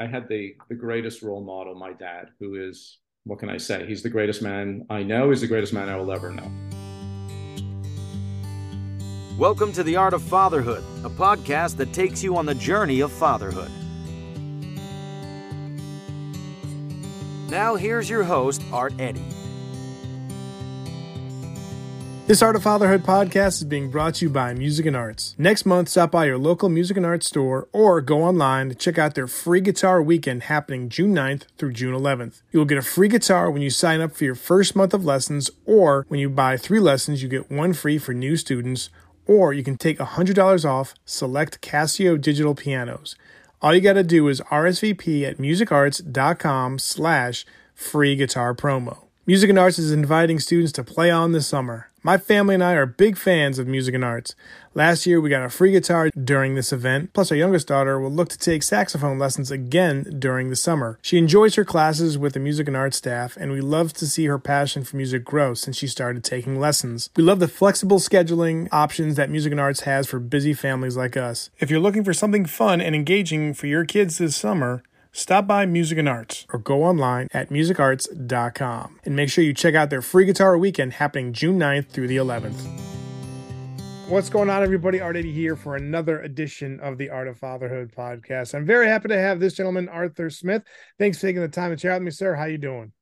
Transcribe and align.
I, 0.00 0.06
had 0.06 0.28
the 0.30 0.54
the 0.70 0.74
greatest 0.74 1.20
role 1.20 1.44
model, 1.44 1.74
my 1.74 1.92
dad, 1.92 2.30
who 2.38 2.54
is 2.54 3.00
what 3.24 3.38
can 3.38 3.50
I 3.50 3.58
say? 3.58 3.84
He's 3.86 4.02
the 4.02 4.08
greatest 4.08 4.40
man 4.40 4.86
I 4.88 5.02
know. 5.02 5.28
He's 5.28 5.42
the 5.42 5.46
greatest 5.46 5.74
man 5.74 5.90
I 5.90 5.96
will 5.96 6.10
ever 6.10 6.32
know. 6.32 6.50
Welcome 9.38 9.72
to 9.74 9.82
The 9.82 9.96
Art 9.96 10.14
of 10.14 10.22
Fatherhood, 10.22 10.82
a 11.04 11.10
podcast 11.10 11.76
that 11.76 11.92
takes 11.92 12.22
you 12.22 12.38
on 12.38 12.46
the 12.46 12.54
journey 12.54 13.00
of 13.00 13.12
fatherhood. 13.12 13.70
Now, 17.50 17.74
here's 17.74 18.08
your 18.08 18.24
host, 18.24 18.62
Art 18.72 18.94
Eddy. 18.98 19.20
This 22.30 22.42
Art 22.42 22.54
of 22.54 22.62
Fatherhood 22.62 23.02
podcast 23.02 23.54
is 23.56 23.64
being 23.64 23.90
brought 23.90 24.14
to 24.14 24.26
you 24.26 24.30
by 24.30 24.54
Music 24.54 24.86
and 24.86 24.94
Arts. 24.94 25.34
Next 25.36 25.66
month, 25.66 25.88
stop 25.88 26.12
by 26.12 26.26
your 26.26 26.38
local 26.38 26.68
Music 26.68 26.96
and 26.96 27.04
Arts 27.04 27.26
store 27.26 27.66
or 27.72 28.00
go 28.00 28.22
online 28.22 28.68
to 28.68 28.76
check 28.76 28.98
out 28.98 29.16
their 29.16 29.26
free 29.26 29.60
guitar 29.60 30.00
weekend 30.00 30.44
happening 30.44 30.88
June 30.88 31.12
9th 31.12 31.46
through 31.58 31.72
June 31.72 31.92
11th. 31.92 32.42
You 32.52 32.60
will 32.60 32.66
get 32.66 32.78
a 32.78 32.82
free 32.82 33.08
guitar 33.08 33.50
when 33.50 33.62
you 33.62 33.68
sign 33.68 34.00
up 34.00 34.14
for 34.14 34.22
your 34.22 34.36
first 34.36 34.76
month 34.76 34.94
of 34.94 35.04
lessons, 35.04 35.50
or 35.66 36.06
when 36.06 36.20
you 36.20 36.30
buy 36.30 36.56
three 36.56 36.78
lessons, 36.78 37.20
you 37.20 37.28
get 37.28 37.50
one 37.50 37.72
free 37.72 37.98
for 37.98 38.14
new 38.14 38.36
students, 38.36 38.90
or 39.26 39.52
you 39.52 39.64
can 39.64 39.76
take 39.76 39.98
$100 39.98 40.64
off 40.64 40.94
select 41.04 41.60
Casio 41.60 42.20
digital 42.20 42.54
pianos. 42.54 43.16
All 43.60 43.74
you 43.74 43.80
got 43.80 43.94
to 43.94 44.04
do 44.04 44.28
is 44.28 44.40
RSVP 44.42 45.28
at 45.28 45.38
musicarts.com 45.38 46.78
slash 46.78 47.44
free 47.74 48.14
guitar 48.14 48.54
promo. 48.54 48.98
Music 49.26 49.50
and 49.50 49.58
Arts 49.58 49.80
is 49.80 49.90
inviting 49.90 50.38
students 50.38 50.70
to 50.72 50.84
play 50.84 51.10
on 51.10 51.32
this 51.32 51.48
summer. 51.48 51.89
My 52.02 52.16
family 52.16 52.54
and 52.54 52.64
I 52.64 52.72
are 52.72 52.86
big 52.86 53.18
fans 53.18 53.58
of 53.58 53.66
music 53.66 53.94
and 53.94 54.02
arts. 54.02 54.34
Last 54.72 55.04
year, 55.04 55.20
we 55.20 55.28
got 55.28 55.44
a 55.44 55.50
free 55.50 55.72
guitar 55.72 56.08
during 56.10 56.54
this 56.54 56.72
event, 56.72 57.12
plus, 57.12 57.30
our 57.30 57.36
youngest 57.36 57.66
daughter 57.66 58.00
will 58.00 58.10
look 58.10 58.30
to 58.30 58.38
take 58.38 58.62
saxophone 58.62 59.18
lessons 59.18 59.50
again 59.50 60.16
during 60.18 60.48
the 60.48 60.56
summer. 60.56 60.98
She 61.02 61.18
enjoys 61.18 61.56
her 61.56 61.64
classes 61.64 62.16
with 62.16 62.32
the 62.32 62.40
music 62.40 62.68
and 62.68 62.76
arts 62.76 62.96
staff, 62.96 63.36
and 63.36 63.52
we 63.52 63.60
love 63.60 63.92
to 63.94 64.06
see 64.06 64.24
her 64.26 64.38
passion 64.38 64.82
for 64.82 64.96
music 64.96 65.24
grow 65.26 65.52
since 65.52 65.76
she 65.76 65.86
started 65.86 66.24
taking 66.24 66.58
lessons. 66.58 67.10
We 67.16 67.22
love 67.22 67.38
the 67.38 67.48
flexible 67.48 67.98
scheduling 67.98 68.68
options 68.72 69.16
that 69.16 69.28
music 69.28 69.50
and 69.50 69.60
arts 69.60 69.80
has 69.80 70.06
for 70.06 70.20
busy 70.20 70.54
families 70.54 70.96
like 70.96 71.18
us. 71.18 71.50
If 71.58 71.70
you're 71.70 71.80
looking 71.80 72.04
for 72.04 72.14
something 72.14 72.46
fun 72.46 72.80
and 72.80 72.94
engaging 72.94 73.52
for 73.52 73.66
your 73.66 73.84
kids 73.84 74.16
this 74.16 74.36
summer, 74.36 74.82
Stop 75.12 75.48
by 75.48 75.66
Music 75.66 75.98
and 75.98 76.08
Arts 76.08 76.46
or 76.52 76.58
go 76.60 76.84
online 76.84 77.26
at 77.32 77.50
musicarts.com 77.50 79.00
and 79.04 79.16
make 79.16 79.28
sure 79.28 79.42
you 79.42 79.52
check 79.52 79.74
out 79.74 79.90
their 79.90 80.02
free 80.02 80.24
guitar 80.24 80.56
weekend 80.56 80.94
happening 80.94 81.32
June 81.32 81.58
9th 81.58 81.88
through 81.88 82.06
the 82.06 82.16
11th. 82.16 82.60
What's 84.08 84.28
going 84.28 84.48
on, 84.50 84.62
everybody? 84.62 85.00
Art 85.00 85.16
Eddy 85.16 85.32
here 85.32 85.56
for 85.56 85.74
another 85.74 86.20
edition 86.22 86.78
of 86.80 86.96
the 86.96 87.10
Art 87.10 87.26
of 87.26 87.38
Fatherhood 87.38 87.92
podcast. 87.96 88.54
I'm 88.54 88.64
very 88.64 88.86
happy 88.86 89.08
to 89.08 89.18
have 89.18 89.40
this 89.40 89.54
gentleman, 89.54 89.88
Arthur 89.88 90.30
Smith. 90.30 90.62
Thanks 90.98 91.18
for 91.18 91.26
taking 91.26 91.42
the 91.42 91.48
time 91.48 91.70
to 91.70 91.76
chat 91.76 91.94
with 91.94 92.02
me, 92.04 92.10
sir. 92.12 92.34
How 92.34 92.44
you 92.44 92.58
doing? 92.58 92.92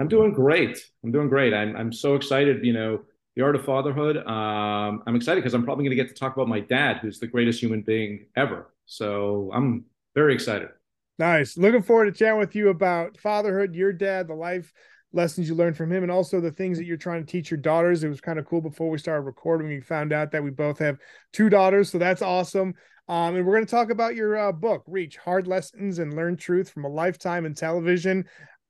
I'm 0.00 0.08
doing 0.08 0.32
great. 0.32 0.78
I'm 1.04 1.12
doing 1.12 1.28
great. 1.28 1.54
I'm, 1.54 1.76
I'm 1.76 1.92
so 1.92 2.16
excited, 2.16 2.64
you 2.64 2.72
know, 2.72 3.02
the 3.36 3.42
art 3.42 3.54
of 3.54 3.64
fatherhood. 3.64 4.16
Um, 4.16 5.02
I'm 5.06 5.14
excited 5.14 5.40
because 5.40 5.54
I'm 5.54 5.64
probably 5.64 5.84
going 5.84 5.96
to 5.96 6.02
get 6.02 6.08
to 6.08 6.18
talk 6.18 6.34
about 6.34 6.48
my 6.48 6.60
dad, 6.60 6.98
who's 7.00 7.20
the 7.20 7.28
greatest 7.28 7.60
human 7.60 7.82
being 7.82 8.26
ever. 8.36 8.72
So 8.86 9.50
I'm 9.54 9.84
very 10.16 10.34
excited. 10.34 10.68
Nice. 11.18 11.56
Looking 11.56 11.82
forward 11.82 12.06
to 12.06 12.12
chatting 12.12 12.40
with 12.40 12.54
you 12.54 12.68
about 12.68 13.18
fatherhood, 13.18 13.74
your 13.74 13.92
dad, 13.92 14.26
the 14.26 14.34
life 14.34 14.72
lessons 15.12 15.48
you 15.48 15.54
learned 15.54 15.76
from 15.76 15.92
him, 15.92 16.02
and 16.02 16.10
also 16.10 16.40
the 16.40 16.50
things 16.50 16.76
that 16.76 16.86
you're 16.86 16.96
trying 16.96 17.24
to 17.24 17.30
teach 17.30 17.50
your 17.50 17.58
daughters. 17.58 18.02
It 18.02 18.08
was 18.08 18.20
kind 18.20 18.38
of 18.38 18.46
cool 18.46 18.60
before 18.60 18.90
we 18.90 18.98
started 18.98 19.22
recording. 19.22 19.68
We 19.68 19.80
found 19.80 20.12
out 20.12 20.32
that 20.32 20.42
we 20.42 20.50
both 20.50 20.78
have 20.80 20.98
two 21.32 21.48
daughters, 21.48 21.90
so 21.90 21.98
that's 21.98 22.22
awesome. 22.22 22.74
Um, 23.06 23.36
and 23.36 23.46
we're 23.46 23.54
going 23.54 23.66
to 23.66 23.70
talk 23.70 23.90
about 23.90 24.16
your 24.16 24.36
uh, 24.36 24.52
book, 24.52 24.82
Reach: 24.86 25.16
Hard 25.16 25.46
Lessons 25.46 26.00
and 26.00 26.14
Learn 26.14 26.36
Truth 26.36 26.70
from 26.70 26.84
a 26.84 26.88
Lifetime 26.88 27.46
in 27.46 27.54
Television. 27.54 28.24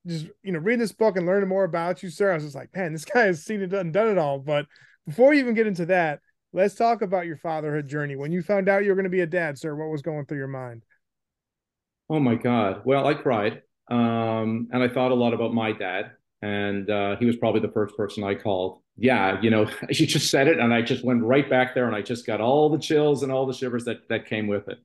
Just 0.06 0.26
you 0.42 0.52
know, 0.52 0.58
reading 0.58 0.80
this 0.80 0.92
book 0.92 1.16
and 1.16 1.26
learning 1.26 1.48
more 1.48 1.64
about 1.64 2.02
you, 2.02 2.10
sir. 2.10 2.30
I 2.30 2.34
was 2.34 2.44
just 2.44 2.56
like, 2.56 2.74
man, 2.76 2.92
this 2.92 3.04
guy 3.12 3.24
has 3.24 3.42
seen 3.42 3.62
it 3.62 3.72
and 3.72 3.92
done 3.92 4.08
it 4.08 4.18
all. 4.18 4.38
But 4.38 4.66
before 5.06 5.30
we 5.30 5.38
even 5.38 5.54
get 5.54 5.66
into 5.66 5.86
that, 5.86 6.20
let's 6.52 6.74
talk 6.74 7.00
about 7.00 7.26
your 7.26 7.38
fatherhood 7.38 7.88
journey. 7.88 8.16
When 8.16 8.32
you 8.32 8.42
found 8.42 8.68
out 8.68 8.82
you 8.82 8.90
were 8.90 8.96
going 8.96 9.04
to 9.04 9.10
be 9.10 9.20
a 9.20 9.26
dad, 9.26 9.56
sir, 9.58 9.74
what 9.74 9.90
was 9.90 10.02
going 10.02 10.26
through 10.26 10.38
your 10.38 10.46
mind? 10.48 10.84
Oh 12.14 12.20
my 12.20 12.36
God. 12.36 12.82
Well, 12.84 13.08
I 13.08 13.14
cried. 13.14 13.62
Um, 13.90 14.68
and 14.70 14.84
I 14.84 14.88
thought 14.88 15.10
a 15.10 15.16
lot 15.16 15.34
about 15.34 15.52
my 15.52 15.72
dad. 15.72 16.12
And 16.42 16.88
uh, 16.88 17.16
he 17.16 17.26
was 17.26 17.34
probably 17.34 17.60
the 17.60 17.72
first 17.72 17.96
person 17.96 18.22
I 18.22 18.36
called. 18.36 18.82
Yeah, 18.96 19.40
you 19.40 19.50
know, 19.50 19.68
you 19.90 20.06
just 20.06 20.30
said 20.30 20.46
it, 20.46 20.60
and 20.60 20.72
I 20.72 20.80
just 20.80 21.04
went 21.04 21.24
right 21.24 21.50
back 21.50 21.74
there, 21.74 21.86
and 21.88 21.96
I 21.96 22.02
just 22.02 22.24
got 22.24 22.40
all 22.40 22.68
the 22.68 22.78
chills 22.78 23.24
and 23.24 23.32
all 23.32 23.46
the 23.46 23.52
shivers 23.52 23.84
that 23.86 24.08
that 24.10 24.26
came 24.26 24.46
with 24.46 24.68
it. 24.68 24.78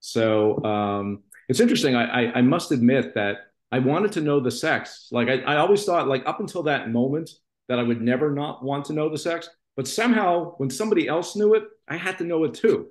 So 0.00 0.64
um, 0.64 1.24
it's 1.50 1.60
interesting. 1.60 1.94
I, 1.94 2.04
I, 2.04 2.32
I 2.36 2.40
must 2.40 2.72
admit 2.72 3.12
that 3.16 3.36
I 3.70 3.80
wanted 3.80 4.12
to 4.12 4.22
know 4.22 4.40
the 4.40 4.50
sex. 4.50 5.08
Like 5.12 5.28
I, 5.28 5.40
I 5.42 5.56
always 5.56 5.84
thought, 5.84 6.08
like 6.08 6.22
up 6.24 6.40
until 6.40 6.62
that 6.62 6.88
moment, 6.88 7.28
that 7.68 7.78
I 7.78 7.82
would 7.82 8.00
never 8.00 8.30
not 8.30 8.64
want 8.64 8.86
to 8.86 8.94
know 8.94 9.10
the 9.10 9.18
sex. 9.18 9.50
But 9.76 9.86
somehow, 9.86 10.54
when 10.56 10.70
somebody 10.70 11.06
else 11.06 11.36
knew 11.36 11.52
it, 11.52 11.64
I 11.86 11.98
had 11.98 12.16
to 12.18 12.24
know 12.24 12.44
it 12.44 12.54
too. 12.54 12.88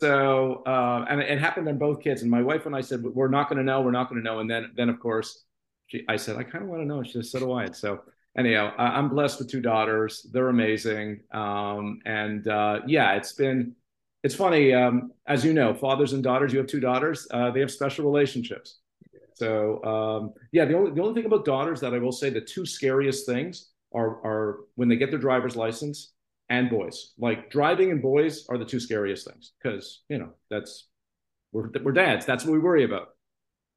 So, 0.00 0.62
uh, 0.66 1.04
and 1.08 1.20
it 1.20 1.38
happened 1.38 1.68
on 1.68 1.78
both 1.78 2.00
kids. 2.00 2.22
And 2.22 2.30
my 2.30 2.42
wife 2.42 2.66
and 2.66 2.74
I 2.74 2.80
said, 2.80 3.02
"We're 3.02 3.28
not 3.28 3.48
going 3.48 3.58
to 3.58 3.64
know. 3.64 3.82
We're 3.82 3.90
not 3.90 4.08
going 4.08 4.22
to 4.22 4.24
know." 4.24 4.40
And 4.40 4.50
then, 4.50 4.72
then 4.76 4.88
of 4.88 4.98
course, 4.98 5.44
she, 5.86 6.04
I 6.08 6.16
said, 6.16 6.36
"I 6.36 6.44
kind 6.44 6.64
of 6.64 6.70
want 6.70 6.82
to 6.82 6.86
know." 6.86 7.02
She 7.02 7.12
said, 7.12 7.26
"So 7.26 7.38
do 7.40 7.52
I." 7.52 7.64
And 7.64 7.76
so, 7.76 8.00
anyhow, 8.36 8.72
I'm 8.78 9.08
blessed 9.08 9.38
with 9.38 9.50
two 9.50 9.60
daughters. 9.60 10.26
They're 10.32 10.48
amazing. 10.48 11.20
Um, 11.32 12.00
and 12.06 12.48
uh, 12.48 12.80
yeah, 12.86 13.12
it's 13.14 13.32
been, 13.34 13.76
it's 14.22 14.34
funny. 14.34 14.72
Um, 14.72 15.12
as 15.26 15.44
you 15.44 15.52
know, 15.52 15.74
fathers 15.74 16.14
and 16.14 16.22
daughters. 16.22 16.52
You 16.52 16.58
have 16.58 16.68
two 16.68 16.80
daughters. 16.80 17.28
Uh, 17.30 17.50
they 17.50 17.60
have 17.60 17.70
special 17.70 18.04
relationships. 18.04 18.78
So 19.34 19.82
um, 19.84 20.32
yeah, 20.52 20.64
the 20.64 20.74
only 20.74 20.92
the 20.92 21.02
only 21.02 21.14
thing 21.14 21.26
about 21.26 21.44
daughters 21.44 21.80
that 21.80 21.94
I 21.94 21.98
will 21.98 22.12
say 22.12 22.30
the 22.30 22.40
two 22.40 22.64
scariest 22.64 23.26
things 23.26 23.70
are 23.92 24.24
are 24.24 24.60
when 24.76 24.88
they 24.88 24.96
get 24.96 25.10
their 25.10 25.18
driver's 25.18 25.56
license 25.56 26.12
and 26.52 26.68
boys. 26.68 27.14
Like 27.18 27.50
driving 27.50 27.90
and 27.90 28.02
boys 28.02 28.46
are 28.48 28.58
the 28.58 28.64
two 28.64 28.78
scariest 28.78 29.26
things 29.26 29.52
because 29.60 30.02
you 30.08 30.18
know 30.18 30.28
that's 30.50 30.86
we're 31.50 31.70
we're 31.82 31.92
dads. 31.92 32.26
That's 32.26 32.44
what 32.44 32.52
we 32.52 32.58
worry 32.58 32.84
about. 32.84 33.08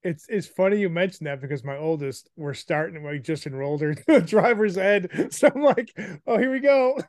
It's 0.03 0.25
it's 0.27 0.45
funny 0.45 0.79
you 0.79 0.89
mentioned 0.89 1.25
that 1.27 1.41
because 1.41 1.63
my 1.63 1.77
oldest 1.77 2.29
we're 2.35 2.53
starting 2.53 3.01
we 3.01 3.17
just 3.17 3.47
enrolled 3.47 3.81
her 3.81 3.95
to 3.95 4.21
driver's 4.25 4.77
ed, 4.77 5.29
so 5.31 5.49
I'm 5.55 5.63
like, 5.63 5.97
oh 6.27 6.37
here 6.37 6.51
we 6.51 6.59
go. 6.59 6.99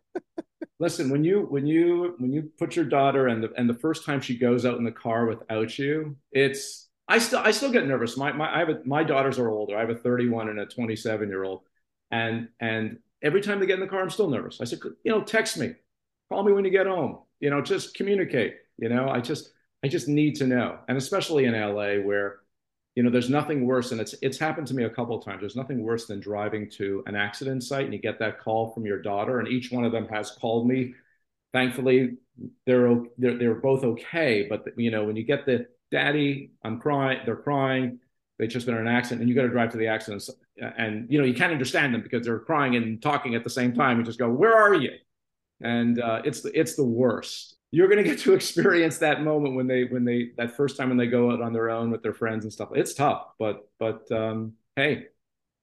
Listen, 0.78 1.10
when 1.10 1.24
you 1.24 1.46
when 1.50 1.66
you 1.66 2.14
when 2.18 2.32
you 2.32 2.50
put 2.58 2.76
your 2.76 2.84
daughter 2.84 3.28
and 3.28 3.42
the 3.42 3.50
and 3.56 3.68
the 3.68 3.74
first 3.74 4.04
time 4.04 4.20
she 4.20 4.36
goes 4.36 4.66
out 4.66 4.76
in 4.76 4.84
the 4.84 4.92
car 4.92 5.26
without 5.26 5.78
you, 5.78 6.16
it's 6.30 6.88
I 7.08 7.18
still 7.18 7.40
I 7.40 7.52
still 7.52 7.72
get 7.72 7.86
nervous. 7.86 8.18
My 8.18 8.32
my 8.32 8.54
I 8.54 8.58
have 8.58 8.68
a, 8.68 8.80
my 8.84 9.02
daughters 9.02 9.38
are 9.38 9.48
older. 9.48 9.76
I 9.76 9.80
have 9.80 9.90
a 9.90 9.94
31 9.94 10.50
and 10.50 10.60
a 10.60 10.66
27 10.66 11.28
year 11.28 11.42
old, 11.42 11.62
and 12.10 12.48
and 12.60 12.98
every 13.22 13.40
time 13.40 13.60
they 13.60 13.66
get 13.66 13.74
in 13.74 13.80
the 13.80 13.86
car, 13.86 14.02
I'm 14.02 14.10
still 14.10 14.30
nervous. 14.30 14.60
I 14.60 14.64
said, 14.64 14.80
you 15.04 15.12
know, 15.12 15.22
text 15.22 15.58
me, 15.58 15.74
call 16.28 16.42
me 16.42 16.52
when 16.52 16.64
you 16.64 16.70
get 16.70 16.86
home. 16.86 17.18
You 17.40 17.50
know, 17.50 17.62
just 17.62 17.94
communicate. 17.94 18.56
You 18.78 18.88
know, 18.88 19.08
I 19.08 19.20
just 19.20 19.52
I 19.84 19.88
just 19.88 20.08
need 20.08 20.36
to 20.36 20.46
know, 20.46 20.78
and 20.88 20.98
especially 20.98 21.46
in 21.46 21.52
LA 21.52 21.94
where 22.04 22.40
you 22.96 23.02
know 23.02 23.10
there's 23.10 23.30
nothing 23.30 23.66
worse, 23.66 23.92
and 23.92 24.00
it's 24.00 24.14
it's 24.22 24.38
happened 24.38 24.66
to 24.68 24.74
me 24.74 24.84
a 24.84 24.90
couple 24.90 25.16
of 25.16 25.24
times. 25.24 25.40
There's 25.40 25.56
nothing 25.56 25.82
worse 25.82 26.06
than 26.06 26.20
driving 26.20 26.70
to 26.72 27.02
an 27.06 27.16
accident 27.16 27.62
site 27.62 27.84
and 27.84 27.94
you 27.94 28.00
get 28.00 28.18
that 28.18 28.40
call 28.40 28.72
from 28.72 28.84
your 28.84 29.00
daughter, 29.00 29.38
and 29.38 29.48
each 29.48 29.70
one 29.70 29.84
of 29.84 29.92
them 29.92 30.08
has 30.08 30.32
called 30.32 30.66
me. 30.66 30.94
Thankfully, 31.52 32.18
they're 32.66 33.02
they're 33.18 33.38
they're 33.38 33.54
both 33.54 33.84
okay, 33.84 34.46
but 34.48 34.66
you 34.76 34.90
know 34.90 35.04
when 35.04 35.16
you 35.16 35.24
get 35.24 35.46
the 35.46 35.66
daddy, 35.90 36.52
I'm 36.62 36.78
crying, 36.80 37.20
they're 37.24 37.36
crying, 37.36 38.00
they 38.40 38.46
just 38.46 38.64
been 38.64 38.74
in 38.74 38.80
an 38.80 38.88
accident, 38.88 39.20
and 39.20 39.28
you 39.28 39.34
got 39.34 39.42
to 39.42 39.50
drive 39.50 39.70
to 39.72 39.76
the 39.76 39.86
accident 39.86 40.26
and 40.60 41.06
you 41.10 41.18
know 41.18 41.24
you 41.24 41.34
can't 41.34 41.52
understand 41.52 41.94
them 41.94 42.02
because 42.02 42.24
they're 42.24 42.38
crying 42.38 42.74
and 42.74 43.02
talking 43.02 43.34
at 43.34 43.44
the 43.44 43.50
same 43.50 43.74
time. 43.74 43.98
You 43.98 44.04
just 44.04 44.18
go, 44.18 44.30
"Where 44.30 44.54
are 44.54 44.74
you?" 44.74 44.92
And 45.60 46.00
uh, 46.00 46.22
it's 46.24 46.40
the 46.40 46.58
it's 46.58 46.74
the 46.74 46.84
worst. 46.84 47.56
You're 47.70 47.88
going 47.88 48.02
to 48.02 48.08
get 48.08 48.18
to 48.20 48.32
experience 48.32 48.98
that 48.98 49.22
moment 49.22 49.56
when 49.56 49.66
they 49.66 49.84
when 49.84 50.04
they 50.04 50.30
that 50.38 50.56
first 50.56 50.76
time 50.76 50.88
when 50.88 50.98
they 50.98 51.06
go 51.06 51.30
out 51.30 51.42
on 51.42 51.52
their 51.52 51.70
own 51.70 51.90
with 51.90 52.02
their 52.02 52.14
friends 52.14 52.44
and 52.44 52.52
stuff. 52.52 52.70
It's 52.74 52.94
tough, 52.94 53.28
but 53.38 53.68
but 53.78 54.10
um, 54.10 54.54
hey, 54.76 55.06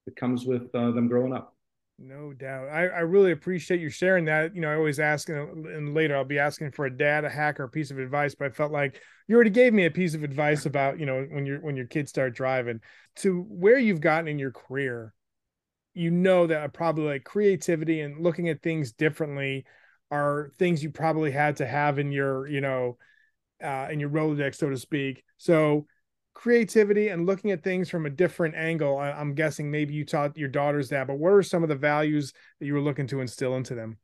it 0.06 0.16
comes 0.16 0.44
with 0.44 0.74
uh, 0.74 0.92
them 0.92 1.08
growing 1.08 1.32
up. 1.32 1.54
No 2.00 2.32
doubt. 2.32 2.68
I, 2.68 2.86
I 2.86 3.00
really 3.00 3.32
appreciate 3.32 3.80
you 3.80 3.90
sharing 3.90 4.26
that. 4.26 4.54
You 4.54 4.60
know, 4.60 4.70
I 4.70 4.76
always 4.76 5.00
ask, 5.00 5.28
and 5.28 5.94
later 5.94 6.16
I'll 6.16 6.24
be 6.24 6.38
asking 6.38 6.70
for 6.70 6.86
a 6.86 6.96
dad, 6.96 7.24
a 7.24 7.28
hack, 7.28 7.58
or 7.58 7.64
a 7.64 7.68
piece 7.68 7.90
of 7.90 7.98
advice. 7.98 8.36
But 8.36 8.46
I 8.46 8.50
felt 8.50 8.70
like 8.70 9.02
you 9.26 9.34
already 9.34 9.50
gave 9.50 9.72
me 9.72 9.84
a 9.84 9.90
piece 9.90 10.14
of 10.14 10.22
advice 10.22 10.64
about, 10.64 11.00
you 11.00 11.06
know, 11.06 11.26
when 11.28 11.44
you're 11.44 11.60
when 11.60 11.76
your 11.76 11.86
kids 11.86 12.10
start 12.10 12.36
driving 12.36 12.80
to 13.16 13.42
where 13.48 13.78
you've 13.78 14.00
gotten 14.00 14.28
in 14.28 14.38
your 14.38 14.52
career. 14.52 15.12
You 15.92 16.12
know 16.12 16.46
that 16.46 16.72
probably 16.72 17.04
like 17.06 17.24
creativity 17.24 18.00
and 18.00 18.22
looking 18.22 18.48
at 18.48 18.62
things 18.62 18.92
differently 18.92 19.64
are 20.12 20.52
things 20.56 20.84
you 20.84 20.90
probably 20.90 21.32
had 21.32 21.56
to 21.56 21.66
have 21.66 21.98
in 21.98 22.12
your, 22.12 22.46
you 22.46 22.60
know, 22.60 22.96
uh, 23.62 23.88
in 23.90 23.98
your 23.98 24.10
Rolodex, 24.10 24.54
so 24.54 24.70
to 24.70 24.76
speak. 24.76 25.24
So 25.36 25.86
creativity 26.38 27.08
and 27.08 27.26
looking 27.26 27.50
at 27.50 27.64
things 27.64 27.90
from 27.90 28.06
a 28.06 28.10
different 28.10 28.54
angle. 28.54 28.96
I, 28.96 29.10
am 29.10 29.34
guessing 29.34 29.72
maybe 29.72 29.92
you 29.92 30.04
taught 30.04 30.36
your 30.36 30.48
daughters 30.48 30.88
that, 30.90 31.08
but 31.08 31.18
what 31.18 31.32
are 31.32 31.42
some 31.42 31.64
of 31.64 31.68
the 31.68 31.74
values 31.74 32.32
that 32.60 32.66
you 32.66 32.74
were 32.74 32.80
looking 32.80 33.08
to 33.08 33.20
instill 33.20 33.56
into 33.56 33.74
them? 33.74 33.98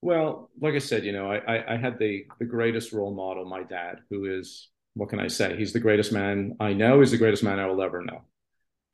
Well, 0.00 0.50
like 0.58 0.72
I 0.74 0.78
said, 0.78 1.04
you 1.04 1.12
know, 1.12 1.30
I, 1.30 1.74
I, 1.74 1.76
had 1.76 1.98
the 1.98 2.24
the 2.38 2.46
greatest 2.46 2.92
role 2.92 3.14
model, 3.14 3.44
my 3.44 3.62
dad, 3.62 4.00
who 4.08 4.24
is 4.24 4.70
what 4.94 5.10
can 5.10 5.20
I 5.20 5.28
say? 5.28 5.56
He's 5.56 5.74
the 5.74 5.80
greatest 5.80 6.10
man 6.10 6.56
I 6.58 6.72
know. 6.72 7.00
He's 7.00 7.10
the 7.10 7.18
greatest 7.18 7.42
man 7.42 7.58
I 7.58 7.66
will 7.66 7.82
ever 7.82 8.02
know. 8.02 8.22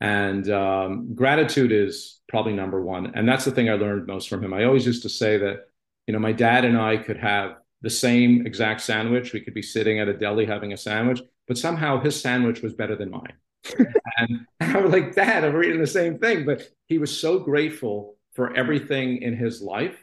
And 0.01 0.49
um, 0.49 1.13
gratitude 1.15 1.71
is 1.71 2.19
probably 2.27 2.53
number 2.53 2.81
one. 2.81 3.13
And 3.15 3.27
that's 3.27 3.45
the 3.45 3.51
thing 3.51 3.69
I 3.69 3.75
learned 3.75 4.07
most 4.07 4.27
from 4.27 4.43
him. 4.43 4.53
I 4.53 4.65
always 4.65 4.85
used 4.85 5.03
to 5.03 5.09
say 5.09 5.37
that, 5.37 5.67
you 6.07 6.13
know, 6.13 6.19
my 6.19 6.33
dad 6.33 6.65
and 6.65 6.77
I 6.77 6.97
could 6.97 7.17
have 7.17 7.57
the 7.81 7.89
same 7.89 8.45
exact 8.45 8.81
sandwich. 8.81 9.31
We 9.31 9.41
could 9.41 9.53
be 9.53 9.61
sitting 9.61 9.99
at 9.99 10.07
a 10.07 10.13
deli 10.13 10.45
having 10.45 10.73
a 10.73 10.77
sandwich, 10.77 11.21
but 11.51 11.57
somehow 11.57 11.99
his 11.99 12.17
sandwich 12.17 12.61
was 12.61 12.73
better 12.73 12.95
than 12.95 13.11
mine. 13.11 13.33
and 14.17 14.45
I 14.61 14.77
was 14.77 14.93
like, 14.93 15.13
Dad, 15.13 15.43
I'm 15.43 15.53
reading 15.53 15.81
the 15.81 15.85
same 15.85 16.17
thing. 16.17 16.45
But 16.45 16.61
he 16.87 16.97
was 16.97 17.19
so 17.19 17.39
grateful 17.39 18.15
for 18.31 18.55
everything 18.55 19.21
in 19.21 19.35
his 19.35 19.61
life. 19.61 19.97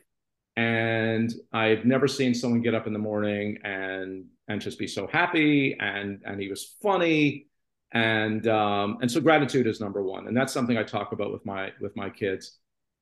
And 0.59 1.33
I've 1.51 1.87
never 1.87 2.07
seen 2.07 2.35
someone 2.35 2.61
get 2.61 2.75
up 2.75 2.87
in 2.87 2.93
the 2.93 2.99
morning 2.99 3.57
and 3.65 4.27
and 4.47 4.61
just 4.61 4.79
be 4.79 4.87
so 4.87 5.07
happy. 5.07 5.75
And 5.81 6.21
and 6.27 6.39
he 6.39 6.49
was 6.49 6.77
funny. 6.83 7.47
And 7.93 8.47
um, 8.47 8.99
and 9.01 9.11
so 9.11 9.19
gratitude 9.19 9.67
is 9.67 9.81
number 9.81 10.03
one. 10.03 10.29
And 10.29 10.37
that's 10.37 10.53
something 10.53 10.77
I 10.77 10.83
talk 10.83 11.13
about 11.13 11.33
with 11.33 11.47
my 11.47 11.71
with 11.81 11.97
my 11.97 12.11
kids, 12.11 12.59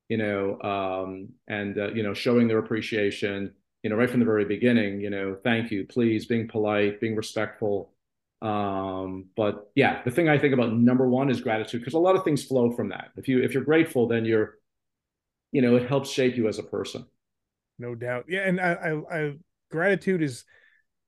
you 0.09 0.19
know, 0.19 0.63
um, 0.63 1.31
and 1.49 1.77
uh, 1.79 1.89
you 1.89 2.05
know, 2.05 2.15
showing 2.15 2.47
their 2.47 2.59
appreciation, 2.59 3.53
you 3.83 3.91
know, 3.91 3.97
right 3.97 4.09
from 4.09 4.21
the 4.21 4.25
very 4.25 4.45
beginning, 4.45 5.01
you 5.01 5.11
know, 5.11 5.37
thank 5.43 5.73
you, 5.73 5.85
please, 5.85 6.27
being 6.27 6.47
polite, 6.47 7.01
being 7.01 7.17
respectful 7.17 7.91
um 8.43 9.25
but 9.35 9.71
yeah 9.75 10.03
the 10.05 10.11
thing 10.11 10.29
i 10.29 10.37
think 10.37 10.53
about 10.53 10.73
number 10.73 11.09
one 11.09 11.31
is 11.31 11.41
gratitude 11.41 11.81
because 11.81 11.95
a 11.95 11.99
lot 11.99 12.17
of 12.17 12.23
things 12.23 12.45
flow 12.45 12.71
from 12.71 12.91
that. 12.91 13.09
If 13.17 13.29
you 13.29 13.43
if 13.43 13.55
you're 13.55 13.65
grateful 13.65 14.07
then 14.09 14.25
you're 14.25 14.59
you 15.53 15.63
know 15.63 15.77
it 15.77 15.89
helps 15.89 16.11
shape 16.11 16.37
you 16.37 16.49
as 16.49 16.59
a 16.59 16.63
person. 16.63 17.07
No 17.79 17.95
doubt. 17.95 18.27
Yeah 18.29 18.47
and 18.47 18.61
I, 18.61 18.73
I 18.73 19.19
i, 19.19 19.33
gratitude 19.71 20.23
is 20.23 20.45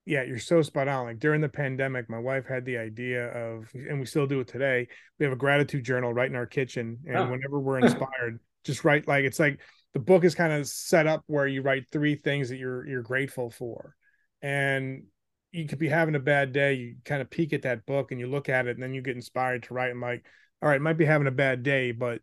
yeah 0.06 0.22
you're 0.22 0.38
so 0.38 0.62
spot 0.62 0.88
on. 0.88 1.04
Like 1.04 1.18
during 1.18 1.42
the 1.42 1.50
pandemic 1.50 2.08
my 2.08 2.18
wife 2.18 2.46
had 2.46 2.64
the 2.64 2.78
idea 2.78 3.26
of 3.28 3.70
and 3.74 4.00
we 4.00 4.06
still 4.06 4.26
do 4.26 4.40
it 4.40 4.48
today 4.48 4.88
we 5.18 5.24
have 5.24 5.32
a 5.32 5.36
gratitude 5.36 5.84
journal 5.84 6.14
right 6.14 6.30
in 6.30 6.36
our 6.36 6.46
kitchen 6.46 6.98
and 7.06 7.16
oh. 7.16 7.30
whenever 7.30 7.60
we're 7.60 7.78
inspired 7.80 8.40
just 8.64 8.84
write 8.84 9.06
like 9.06 9.24
it's 9.24 9.38
like 9.38 9.60
the 9.94 9.98
book 9.98 10.24
is 10.24 10.34
kind 10.34 10.52
of 10.52 10.66
set 10.66 11.06
up 11.06 11.24
where 11.26 11.46
you 11.46 11.62
write 11.62 11.88
three 11.90 12.14
things 12.14 12.48
that 12.50 12.58
you're 12.58 12.86
you're 12.86 13.02
grateful 13.02 13.50
for. 13.50 13.94
And 14.42 15.04
you 15.52 15.66
could 15.66 15.78
be 15.78 15.88
having 15.88 16.14
a 16.14 16.20
bad 16.20 16.52
day 16.52 16.74
you 16.74 16.96
kind 17.04 17.22
of 17.22 17.30
peek 17.30 17.52
at 17.52 17.62
that 17.62 17.86
book 17.86 18.10
and 18.10 18.20
you 18.20 18.26
look 18.26 18.48
at 18.48 18.66
it 18.66 18.76
and 18.76 18.82
then 18.82 18.94
you 18.94 19.00
get 19.00 19.16
inspired 19.16 19.62
to 19.62 19.74
write 19.74 19.90
and 19.90 20.00
like 20.00 20.24
all 20.62 20.68
right 20.68 20.80
might 20.80 20.98
be 20.98 21.04
having 21.04 21.26
a 21.26 21.32
bad 21.32 21.62
day 21.62 21.92
but 21.92 22.20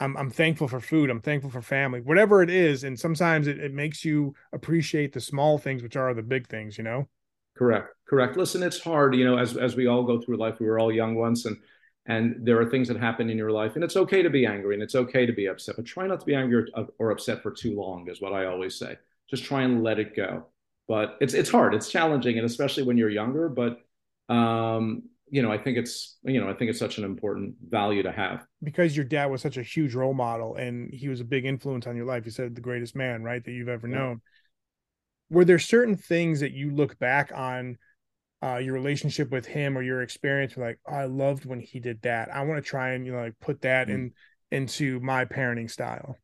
I'm, 0.00 0.16
I'm 0.16 0.30
thankful 0.30 0.68
for 0.68 0.80
food 0.80 1.10
i'm 1.10 1.20
thankful 1.20 1.50
for 1.50 1.62
family 1.62 2.00
whatever 2.00 2.42
it 2.42 2.50
is 2.50 2.84
and 2.84 2.98
sometimes 2.98 3.46
it, 3.46 3.58
it 3.58 3.72
makes 3.72 4.04
you 4.04 4.34
appreciate 4.52 5.12
the 5.12 5.20
small 5.20 5.58
things 5.58 5.82
which 5.82 5.96
are 5.96 6.14
the 6.14 6.22
big 6.22 6.46
things 6.48 6.78
you 6.78 6.84
know? 6.84 7.08
Correct 7.56 7.88
correct. 8.08 8.36
Listen 8.36 8.62
it's 8.62 8.80
hard 8.80 9.14
you 9.14 9.24
know 9.24 9.38
as, 9.38 9.56
as 9.56 9.74
we 9.74 9.86
all 9.86 10.04
go 10.04 10.20
through 10.20 10.36
life 10.36 10.60
we 10.60 10.66
were 10.66 10.78
all 10.78 10.92
young 10.92 11.14
once 11.14 11.44
and 11.46 11.56
and 12.06 12.36
there 12.46 12.58
are 12.58 12.70
things 12.70 12.88
that 12.88 12.96
happen 12.96 13.28
in 13.28 13.36
your 13.36 13.50
life 13.50 13.74
and 13.74 13.82
it's 13.82 13.96
okay 13.96 14.22
to 14.22 14.30
be 14.30 14.46
angry 14.46 14.74
and 14.74 14.82
it's 14.82 14.94
okay 14.94 15.26
to 15.26 15.32
be 15.32 15.46
upset 15.46 15.74
but 15.76 15.84
try 15.84 16.06
not 16.06 16.20
to 16.20 16.26
be 16.26 16.34
angry 16.34 16.64
or, 16.74 16.86
or 16.98 17.10
upset 17.10 17.42
for 17.42 17.50
too 17.50 17.76
long 17.76 18.08
is 18.08 18.20
what 18.20 18.32
i 18.32 18.46
always 18.46 18.78
say. 18.78 18.96
Just 19.28 19.44
try 19.44 19.62
and 19.62 19.82
let 19.82 19.98
it 19.98 20.14
go 20.16 20.46
but 20.88 21.16
it's 21.20 21.34
it's 21.34 21.50
hard. 21.50 21.74
It's 21.74 21.90
challenging 21.90 22.36
and 22.38 22.46
especially 22.46 22.82
when 22.82 22.96
you're 22.96 23.10
younger 23.10 23.48
but 23.48 23.80
um 24.28 25.02
you 25.30 25.42
know 25.42 25.50
i 25.50 25.58
think 25.58 25.78
it's 25.78 26.18
you 26.22 26.40
know 26.40 26.48
i 26.48 26.54
think 26.54 26.70
it's 26.70 26.78
such 26.78 26.98
an 26.98 27.04
important 27.04 27.54
value 27.68 28.02
to 28.02 28.12
have. 28.12 28.46
Because 28.62 28.96
your 28.96 29.04
dad 29.04 29.26
was 29.26 29.42
such 29.42 29.56
a 29.56 29.62
huge 29.62 29.94
role 29.94 30.14
model 30.14 30.56
and 30.56 30.92
he 30.92 31.08
was 31.08 31.20
a 31.20 31.24
big 31.24 31.44
influence 31.44 31.86
on 31.86 31.96
your 31.96 32.06
life. 32.06 32.24
You 32.24 32.30
said 32.30 32.54
the 32.54 32.60
greatest 32.60 32.96
man 32.96 33.22
right 33.22 33.44
that 33.44 33.52
you've 33.52 33.68
ever 33.68 33.88
yeah. 33.88 33.96
known. 33.96 34.20
Were 35.30 35.44
there 35.44 35.58
certain 35.58 35.96
things 35.96 36.40
that 36.40 36.52
you 36.52 36.70
look 36.70 36.98
back 36.98 37.30
on 37.34 37.76
uh, 38.42 38.56
your 38.56 38.72
relationship 38.72 39.30
with 39.30 39.46
him 39.46 39.76
or 39.76 39.82
your 39.82 40.00
experience 40.00 40.56
like 40.56 40.78
oh, 40.88 40.94
i 40.94 41.04
loved 41.04 41.44
when 41.44 41.60
he 41.60 41.80
did 41.80 42.00
that. 42.02 42.34
I 42.34 42.42
want 42.42 42.62
to 42.62 42.68
try 42.68 42.90
and 42.90 43.04
you 43.04 43.12
know 43.12 43.20
like 43.20 43.38
put 43.40 43.62
that 43.62 43.88
mm. 43.88 43.94
in 43.94 44.12
into 44.50 45.00
my 45.00 45.24
parenting 45.24 45.70
style 45.70 46.16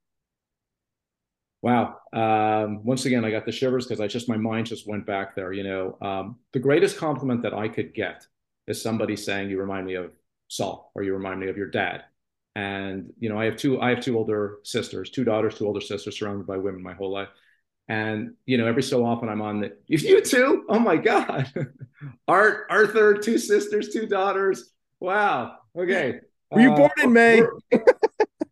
Wow. 1.65 1.97
Um, 2.13 2.85
once 2.85 3.07
again, 3.07 3.25
I 3.25 3.31
got 3.31 3.47
the 3.47 3.51
shivers 3.51 3.87
because 3.87 3.99
I 3.99 4.07
just, 4.07 4.29
my 4.29 4.37
mind 4.37 4.67
just 4.67 4.87
went 4.87 5.07
back 5.07 5.35
there. 5.35 5.51
You 5.51 5.63
know, 5.63 5.97
um, 6.03 6.37
the 6.53 6.59
greatest 6.59 6.99
compliment 6.99 7.41
that 7.41 7.55
I 7.55 7.69
could 7.69 7.95
get 7.95 8.27
is 8.67 8.83
somebody 8.83 9.17
saying, 9.17 9.49
you 9.49 9.59
remind 9.59 9.87
me 9.87 9.95
of 9.95 10.13
Saul 10.49 10.93
or 10.95 11.03
you 11.05 11.15
remind 11.15 11.41
me 11.41 11.49
of 11.49 11.57
your 11.57 11.71
dad. 11.71 12.05
And, 12.55 13.15
you 13.19 13.31
know, 13.31 13.39
I 13.39 13.47
have 13.47 13.57
two, 13.57 13.81
I 13.81 13.89
have 13.89 14.03
two 14.03 14.19
older 14.19 14.59
sisters, 14.63 15.09
two 15.09 15.25
daughters, 15.25 15.55
two 15.55 15.67
older 15.67 15.81
sisters 15.81 16.19
surrounded 16.19 16.47
by 16.47 16.59
women 16.59 16.83
my 16.83 16.93
whole 16.93 17.11
life. 17.11 17.29
And, 17.89 18.35
you 18.45 18.59
know, 18.59 18.67
every 18.67 18.83
so 18.83 19.07
often 19.07 19.31
I'm 19.31 19.41
on 19.41 19.61
the, 19.61 19.75
you 19.87 20.21
too? 20.21 20.67
Oh 20.69 20.79
my 20.79 20.99
God. 20.99 21.51
Art, 22.29 22.67
Arthur, 22.69 23.15
two 23.15 23.39
sisters, 23.39 23.89
two 23.89 24.07
daughters. 24.07 24.71
Wow. 25.01 25.57
Okay. 25.75 26.21
Were 26.51 26.61
you 26.61 26.73
uh, 26.73 26.77
born 26.77 26.91
in 27.03 27.11
May? 27.15 27.41
We're, 27.41 27.85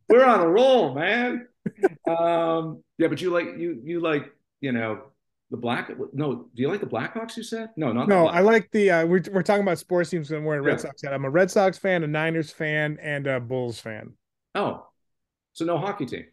we're 0.09 0.25
on 0.25 0.41
a 0.41 0.49
roll, 0.49 0.95
man 0.95 1.47
um, 2.09 2.83
yeah, 2.99 3.09
but 3.09 3.21
you 3.21 3.31
like 3.31 3.47
you 3.59 3.81
you 3.85 4.01
like 4.01 4.33
you 4.61 4.73
know 4.73 5.03
the 5.51 5.57
black. 5.57 5.91
No, 6.13 6.35
do 6.35 6.63
you 6.63 6.69
like 6.69 6.81
the 6.81 6.87
Blackhawks? 6.87 7.37
You 7.37 7.43
said 7.43 7.71
no, 7.77 7.93
not 7.93 8.09
no. 8.09 8.27
I 8.27 8.41
like 8.41 8.71
the. 8.73 8.91
Uh, 8.91 9.07
we're 9.07 9.23
we're 9.31 9.43
talking 9.43 9.63
about 9.63 9.79
sports 9.79 10.11
teams 10.11 10.31
and 10.33 10.45
we're 10.45 10.57
a 10.57 10.63
Red 10.63 10.79
yeah. 10.79 10.79
Sox 10.79 11.03
fan. 11.03 11.13
I'm 11.13 11.25
a 11.25 11.31
Red 11.31 11.51
Sox 11.51 11.79
fan, 11.79 12.03
a 12.03 12.07
Niners 12.07 12.51
fan, 12.51 12.99
and 13.01 13.27
a 13.27 13.39
Bulls 13.39 13.79
fan. 13.79 14.15
Oh, 14.55 14.87
so 15.53 15.65
no 15.65 15.79
hockey 15.79 16.07
team. 16.07 16.25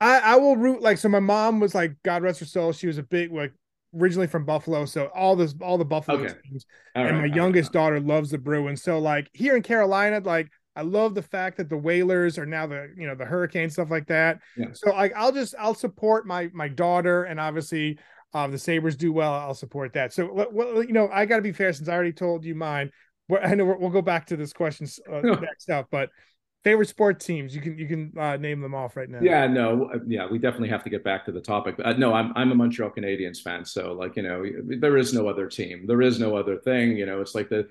I 0.00 0.18
I 0.18 0.36
will 0.36 0.56
root 0.56 0.82
like 0.82 0.98
so. 0.98 1.08
My 1.08 1.20
mom 1.20 1.58
was 1.58 1.74
like, 1.74 1.96
God 2.04 2.22
rest 2.22 2.40
her 2.40 2.46
soul. 2.46 2.72
She 2.72 2.86
was 2.86 2.98
a 2.98 3.02
big 3.02 3.32
like 3.32 3.52
originally 3.96 4.26
from 4.26 4.44
Buffalo, 4.44 4.84
so 4.84 5.06
all 5.14 5.34
this 5.34 5.54
all 5.62 5.78
the 5.78 5.84
Buffalo 5.84 6.18
okay. 6.18 6.34
teams. 6.44 6.66
All 6.94 7.06
and 7.06 7.18
right, 7.18 7.30
my 7.30 7.34
youngest 7.34 7.68
right. 7.68 7.80
daughter 7.80 8.00
loves 8.00 8.30
the 8.30 8.38
Bruins. 8.38 8.82
So 8.82 8.98
like 8.98 9.30
here 9.32 9.56
in 9.56 9.62
Carolina, 9.62 10.20
like 10.20 10.50
I 10.78 10.82
love 10.82 11.16
the 11.16 11.22
fact 11.22 11.56
that 11.56 11.68
the 11.68 11.76
Whalers 11.76 12.38
are 12.38 12.46
now 12.46 12.68
the 12.68 12.92
you 12.96 13.08
know 13.08 13.16
the 13.16 13.24
Hurricane 13.24 13.68
stuff 13.68 13.90
like 13.90 14.06
that. 14.06 14.38
Yeah. 14.56 14.66
So 14.72 14.90
like 14.90 15.12
I'll 15.16 15.32
just 15.32 15.56
I'll 15.58 15.74
support 15.74 16.24
my 16.24 16.50
my 16.54 16.68
daughter 16.68 17.24
and 17.24 17.40
obviously 17.40 17.98
um, 18.32 18.52
the 18.52 18.58
Sabres 18.58 18.94
do 18.94 19.12
well. 19.12 19.32
I'll 19.32 19.54
support 19.54 19.92
that. 19.94 20.12
So 20.12 20.32
well, 20.32 20.84
you 20.84 20.92
know 20.92 21.08
I 21.12 21.26
got 21.26 21.36
to 21.36 21.42
be 21.42 21.50
fair 21.50 21.72
since 21.72 21.88
I 21.88 21.94
already 21.94 22.12
told 22.12 22.44
you 22.44 22.54
mine. 22.54 22.92
I 23.42 23.56
know 23.56 23.64
we'll 23.64 23.90
go 23.90 24.00
back 24.00 24.26
to 24.26 24.36
this 24.36 24.52
question 24.52 24.86
uh, 25.12 25.20
next 25.40 25.68
up, 25.68 25.88
but 25.90 26.10
favorite 26.62 26.88
sports 26.88 27.24
teams 27.24 27.54
you 27.54 27.60
can 27.60 27.76
you 27.76 27.88
can 27.88 28.12
uh, 28.16 28.36
name 28.36 28.60
them 28.60 28.74
off 28.74 28.96
right 28.96 29.08
now. 29.08 29.18
Yeah, 29.20 29.48
no, 29.48 29.90
uh, 29.92 29.98
yeah, 30.06 30.28
we 30.30 30.38
definitely 30.38 30.68
have 30.68 30.84
to 30.84 30.90
get 30.90 31.02
back 31.02 31.24
to 31.24 31.32
the 31.32 31.40
topic. 31.40 31.74
Uh, 31.84 31.94
no, 31.94 32.14
I'm 32.14 32.32
I'm 32.36 32.52
a 32.52 32.54
Montreal 32.54 32.90
Canadiens 32.90 33.40
fan, 33.42 33.64
so 33.64 33.94
like 33.94 34.14
you 34.14 34.22
know 34.22 34.44
there 34.78 34.96
is 34.96 35.12
no 35.12 35.26
other 35.26 35.48
team, 35.48 35.86
there 35.88 36.02
is 36.02 36.20
no 36.20 36.36
other 36.36 36.56
thing. 36.56 36.96
You 36.96 37.06
know, 37.06 37.20
it's 37.20 37.34
like 37.34 37.48
the 37.48 37.68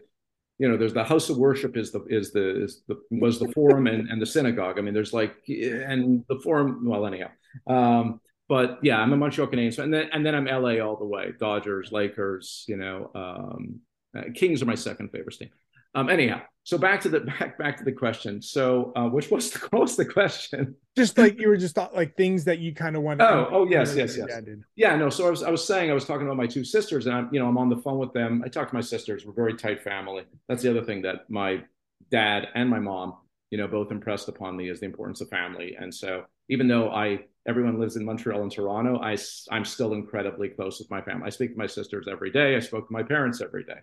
you 0.59 0.67
know 0.67 0.77
there's 0.77 0.93
the 0.93 1.03
house 1.03 1.29
of 1.29 1.37
worship 1.37 1.77
is 1.77 1.91
the 1.91 2.03
is 2.09 2.31
the 2.31 2.63
is 2.63 2.81
the 2.87 2.99
was 3.11 3.39
the 3.39 3.51
forum 3.51 3.87
and, 3.87 4.09
and 4.09 4.21
the 4.21 4.25
synagogue. 4.25 4.79
I 4.79 4.81
mean 4.81 4.93
there's 4.93 5.13
like 5.13 5.35
and 5.47 6.23
the 6.29 6.39
forum 6.43 6.83
well 6.85 7.05
anyhow. 7.05 7.29
Um 7.67 8.19
but 8.49 8.79
yeah 8.81 8.97
i'm 8.97 9.11
a 9.13 9.17
montreal 9.17 9.47
canadian 9.47 9.83
and 9.83 9.93
then 9.93 10.09
and 10.13 10.25
then 10.25 10.33
i'm 10.33 10.45
la 10.45 10.79
all 10.85 10.97
the 10.97 11.05
way. 11.05 11.33
Dodgers 11.39 11.91
lakers 11.91 12.65
you 12.67 12.77
know 12.77 13.11
um 13.13 13.79
uh, 14.17 14.23
kings 14.33 14.61
are 14.61 14.65
my 14.65 14.75
second 14.75 15.09
favorite 15.11 15.37
team 15.37 15.49
um, 15.95 16.09
anyhow, 16.09 16.41
so 16.63 16.77
back 16.77 16.99
to 17.01 17.09
the 17.09 17.19
back 17.39 17.57
back 17.57 17.77
to 17.77 17.83
the 17.85 17.91
question. 17.91 18.41
So, 18.41 18.91
uh, 18.95 19.07
which 19.07 19.31
was 19.31 19.51
the 19.51 19.59
what 19.69 19.83
was 19.83 19.95
the 19.95 20.05
question? 20.05 20.75
Just 20.97 21.17
like 21.17 21.39
you 21.39 21.47
were 21.47 21.57
just 21.57 21.75
thought, 21.75 21.95
like 21.95 22.17
things 22.17 22.43
that 22.43 22.59
you 22.59 22.73
kind 22.73 22.95
of 22.95 23.03
want. 23.03 23.21
Oh, 23.21 23.47
oh 23.51 23.67
yes, 23.69 23.95
yes, 23.95 24.17
yes. 24.17 24.29
Yeah, 24.75 24.95
no. 24.97 25.09
So 25.09 25.27
I 25.27 25.29
was 25.29 25.43
I 25.43 25.49
was 25.49 25.65
saying 25.65 25.89
I 25.89 25.93
was 25.93 26.05
talking 26.05 26.25
about 26.25 26.37
my 26.37 26.47
two 26.47 26.65
sisters, 26.65 27.05
and 27.07 27.15
I'm 27.15 27.29
you 27.31 27.39
know 27.39 27.47
I'm 27.47 27.57
on 27.57 27.69
the 27.69 27.77
phone 27.77 27.99
with 27.99 28.11
them. 28.11 28.43
I 28.45 28.49
talk 28.49 28.69
to 28.69 28.75
my 28.75 28.81
sisters. 28.81 29.25
We're 29.25 29.33
very 29.33 29.55
tight 29.55 29.81
family. 29.81 30.23
That's 30.49 30.61
the 30.61 30.69
other 30.69 30.83
thing 30.83 31.03
that 31.03 31.29
my 31.29 31.63
dad 32.11 32.49
and 32.53 32.69
my 32.69 32.79
mom, 32.79 33.15
you 33.49 33.57
know, 33.57 33.67
both 33.67 33.91
impressed 33.91 34.27
upon 34.27 34.57
me 34.57 34.69
is 34.69 34.81
the 34.81 34.85
importance 34.87 35.21
of 35.21 35.29
family. 35.29 35.77
And 35.79 35.93
so 35.93 36.25
even 36.49 36.67
though 36.67 36.89
I 36.89 37.19
everyone 37.47 37.79
lives 37.79 37.95
in 37.95 38.03
Montreal 38.03 38.41
and 38.41 38.51
Toronto, 38.51 38.99
I 38.99 39.17
I'm 39.51 39.63
still 39.63 39.93
incredibly 39.93 40.49
close 40.49 40.79
with 40.79 40.89
my 40.89 41.01
family. 41.01 41.27
I 41.27 41.29
speak 41.29 41.53
to 41.53 41.57
my 41.57 41.67
sisters 41.67 42.07
every 42.11 42.29
day. 42.29 42.57
I 42.57 42.59
spoke 42.59 42.87
to 42.87 42.93
my 42.93 43.03
parents 43.03 43.41
every 43.41 43.63
day. 43.63 43.79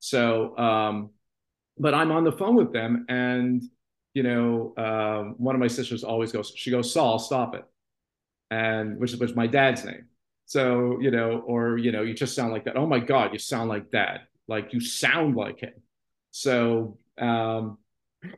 So 0.00 0.56
um, 0.58 1.10
but 1.78 1.94
I'm 1.94 2.10
on 2.10 2.24
the 2.24 2.32
phone 2.32 2.56
with 2.56 2.72
them, 2.72 3.06
and 3.08 3.62
you 4.14 4.22
know, 4.22 4.72
um, 4.78 5.34
one 5.36 5.54
of 5.54 5.60
my 5.60 5.66
sisters 5.66 6.02
always 6.02 6.32
goes, 6.32 6.52
she 6.56 6.70
goes, 6.70 6.92
Saul, 6.92 7.18
stop 7.18 7.54
it, 7.54 7.64
and 8.50 8.98
which 8.98 9.12
was 9.14 9.36
my 9.36 9.46
dad's 9.46 9.84
name. 9.84 10.06
So 10.46 10.98
you 11.00 11.10
know, 11.10 11.42
or 11.46 11.76
you 11.76 11.92
know, 11.92 12.02
you 12.02 12.14
just 12.14 12.34
sound 12.34 12.52
like 12.52 12.64
that. 12.64 12.76
Oh 12.76 12.86
my 12.86 13.00
God, 13.00 13.32
you 13.32 13.38
sound 13.38 13.68
like 13.68 13.90
dad. 13.90 14.20
Like 14.48 14.72
you 14.72 14.80
sound 14.80 15.36
like 15.36 15.60
him. 15.60 15.74
So 16.30 16.98
um, 17.18 17.78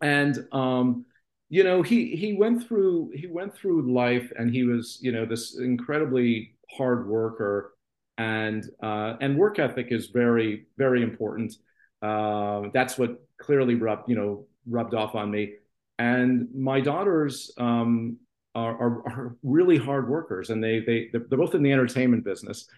and 0.01 0.47
um, 0.53 1.07
you 1.49 1.65
know, 1.65 1.83
he 1.83 2.17
he 2.17 2.35
went 2.35 2.67
through 2.67 3.13
he 3.15 3.27
went 3.27 3.55
through 3.55 3.93
life, 3.93 4.33
and 4.37 4.51
he 4.53 4.65
was 4.65 4.99
you 5.01 5.13
know 5.13 5.27
this 5.27 5.59
incredibly 5.59 6.55
hard 6.71 7.09
worker, 7.09 7.75
and 8.17 8.65
uh, 8.83 9.15
and 9.21 9.39
work 9.39 9.59
ethic 9.59 9.89
is 9.91 10.09
very 10.09 10.67
very 10.77 11.03
important. 11.03 11.55
Uh, 12.03 12.63
that's 12.73 12.99
what 12.99 13.21
clearly 13.39 13.75
rubbed, 13.75 14.09
you 14.09 14.17
know, 14.17 14.47
rubbed 14.69 14.95
off 14.95 15.15
on 15.15 15.31
me. 15.31 15.55
And 15.99 16.49
my 16.55 16.81
daughters 16.81 17.53
um, 17.59 18.19
are, 18.55 18.73
are, 18.73 19.09
are, 19.09 19.37
really 19.43 19.79
hard 19.79 20.09
workers, 20.09 20.51
and 20.51 20.63
they 20.63 20.81
they 20.81 21.09
they're 21.13 21.39
both 21.39 21.55
in 21.55 21.63
the 21.63 21.73
entertainment 21.73 22.25
business. 22.25 22.69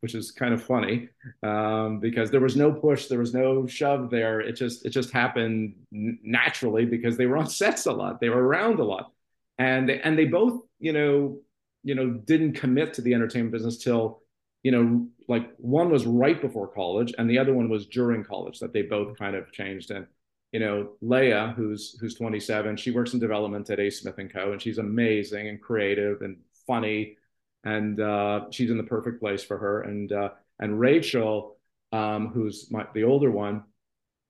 which 0.00 0.14
is 0.14 0.30
kind 0.30 0.54
of 0.54 0.62
funny 0.62 1.08
um, 1.42 2.00
because 2.00 2.30
there 2.30 2.40
was 2.40 2.56
no 2.56 2.72
push, 2.72 3.06
there 3.06 3.18
was 3.18 3.34
no 3.34 3.66
shove 3.66 4.10
there. 4.10 4.40
It 4.40 4.54
just 4.54 4.84
it 4.84 4.90
just 4.90 5.10
happened 5.10 5.74
naturally 5.90 6.86
because 6.86 7.16
they 7.16 7.26
were 7.26 7.36
on 7.36 7.46
sets 7.46 7.86
a 7.86 7.92
lot, 7.92 8.20
they 8.20 8.30
were 8.30 8.42
around 8.42 8.80
a 8.80 8.84
lot, 8.84 9.12
and 9.58 9.88
they, 9.88 10.00
and 10.00 10.18
they 10.18 10.24
both 10.24 10.62
you 10.80 10.92
know 10.92 11.38
you 11.82 11.94
know 11.94 12.10
didn't 12.10 12.54
commit 12.54 12.94
to 12.94 13.02
the 13.02 13.14
entertainment 13.14 13.52
business 13.52 13.78
till 13.78 14.22
you 14.64 14.72
know 14.72 15.06
like 15.28 15.54
one 15.58 15.90
was 15.90 16.06
right 16.06 16.40
before 16.40 16.66
college 16.66 17.14
and 17.16 17.30
the 17.30 17.38
other 17.38 17.54
one 17.54 17.68
was 17.68 17.86
during 17.86 18.24
college 18.24 18.58
that 18.58 18.72
they 18.72 18.82
both 18.82 19.16
kind 19.16 19.36
of 19.36 19.52
changed. 19.52 19.92
And 19.92 20.06
you 20.52 20.60
know 20.60 20.90
Leia 21.02 21.54
who's 21.54 21.96
who's 22.00 22.14
27 22.14 22.76
she 22.76 22.90
works 22.90 23.14
in 23.14 23.20
development 23.20 23.70
at 23.70 23.78
A 23.80 23.90
Smith 23.90 24.18
and 24.18 24.32
Co. 24.32 24.52
And 24.52 24.60
she's 24.60 24.78
amazing 24.78 25.48
and 25.48 25.60
creative 25.60 26.22
and 26.22 26.38
funny. 26.66 27.16
And 27.64 28.00
uh, 28.00 28.46
she's 28.50 28.70
in 28.70 28.76
the 28.76 28.84
perfect 28.84 29.20
place 29.20 29.44
for 29.44 29.58
her. 29.58 29.82
And 29.82 30.10
uh, 30.12 30.30
and 30.58 30.78
Rachel, 30.78 31.56
um, 31.92 32.28
who's 32.28 32.70
my, 32.70 32.86
the 32.94 33.04
older 33.04 33.30
one, 33.30 33.64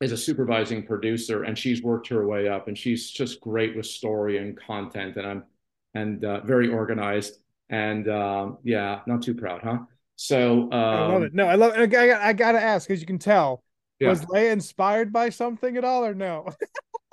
is 0.00 0.12
a 0.12 0.16
supervising 0.16 0.84
producer, 0.86 1.44
and 1.44 1.58
she's 1.58 1.82
worked 1.82 2.08
her 2.08 2.26
way 2.26 2.48
up, 2.48 2.68
and 2.68 2.76
she's 2.76 3.10
just 3.10 3.40
great 3.40 3.76
with 3.76 3.86
story 3.86 4.38
and 4.38 4.56
content, 4.56 5.16
and 5.16 5.26
I'm 5.26 5.44
and 5.94 6.24
uh, 6.24 6.40
very 6.40 6.68
organized, 6.68 7.38
and 7.70 8.08
um, 8.08 8.58
yeah, 8.64 9.00
not 9.06 9.22
too 9.22 9.34
proud, 9.34 9.62
huh? 9.62 9.78
So 10.16 10.62
um, 10.62 10.72
I 10.72 11.06
love 11.06 11.22
it. 11.22 11.34
No, 11.34 11.46
I 11.46 11.54
love. 11.56 11.76
It. 11.76 11.80
I 11.80 11.86
got. 11.86 12.22
I 12.22 12.32
got 12.32 12.52
to 12.52 12.60
ask 12.60 12.86
because 12.86 13.00
you 13.00 13.06
can 13.06 13.18
tell. 13.18 13.62
Yeah. 14.00 14.08
Was 14.10 14.24
Leia 14.26 14.52
inspired 14.52 15.12
by 15.12 15.30
something 15.30 15.76
at 15.76 15.84
all, 15.84 16.04
or 16.04 16.14
no? 16.14 16.48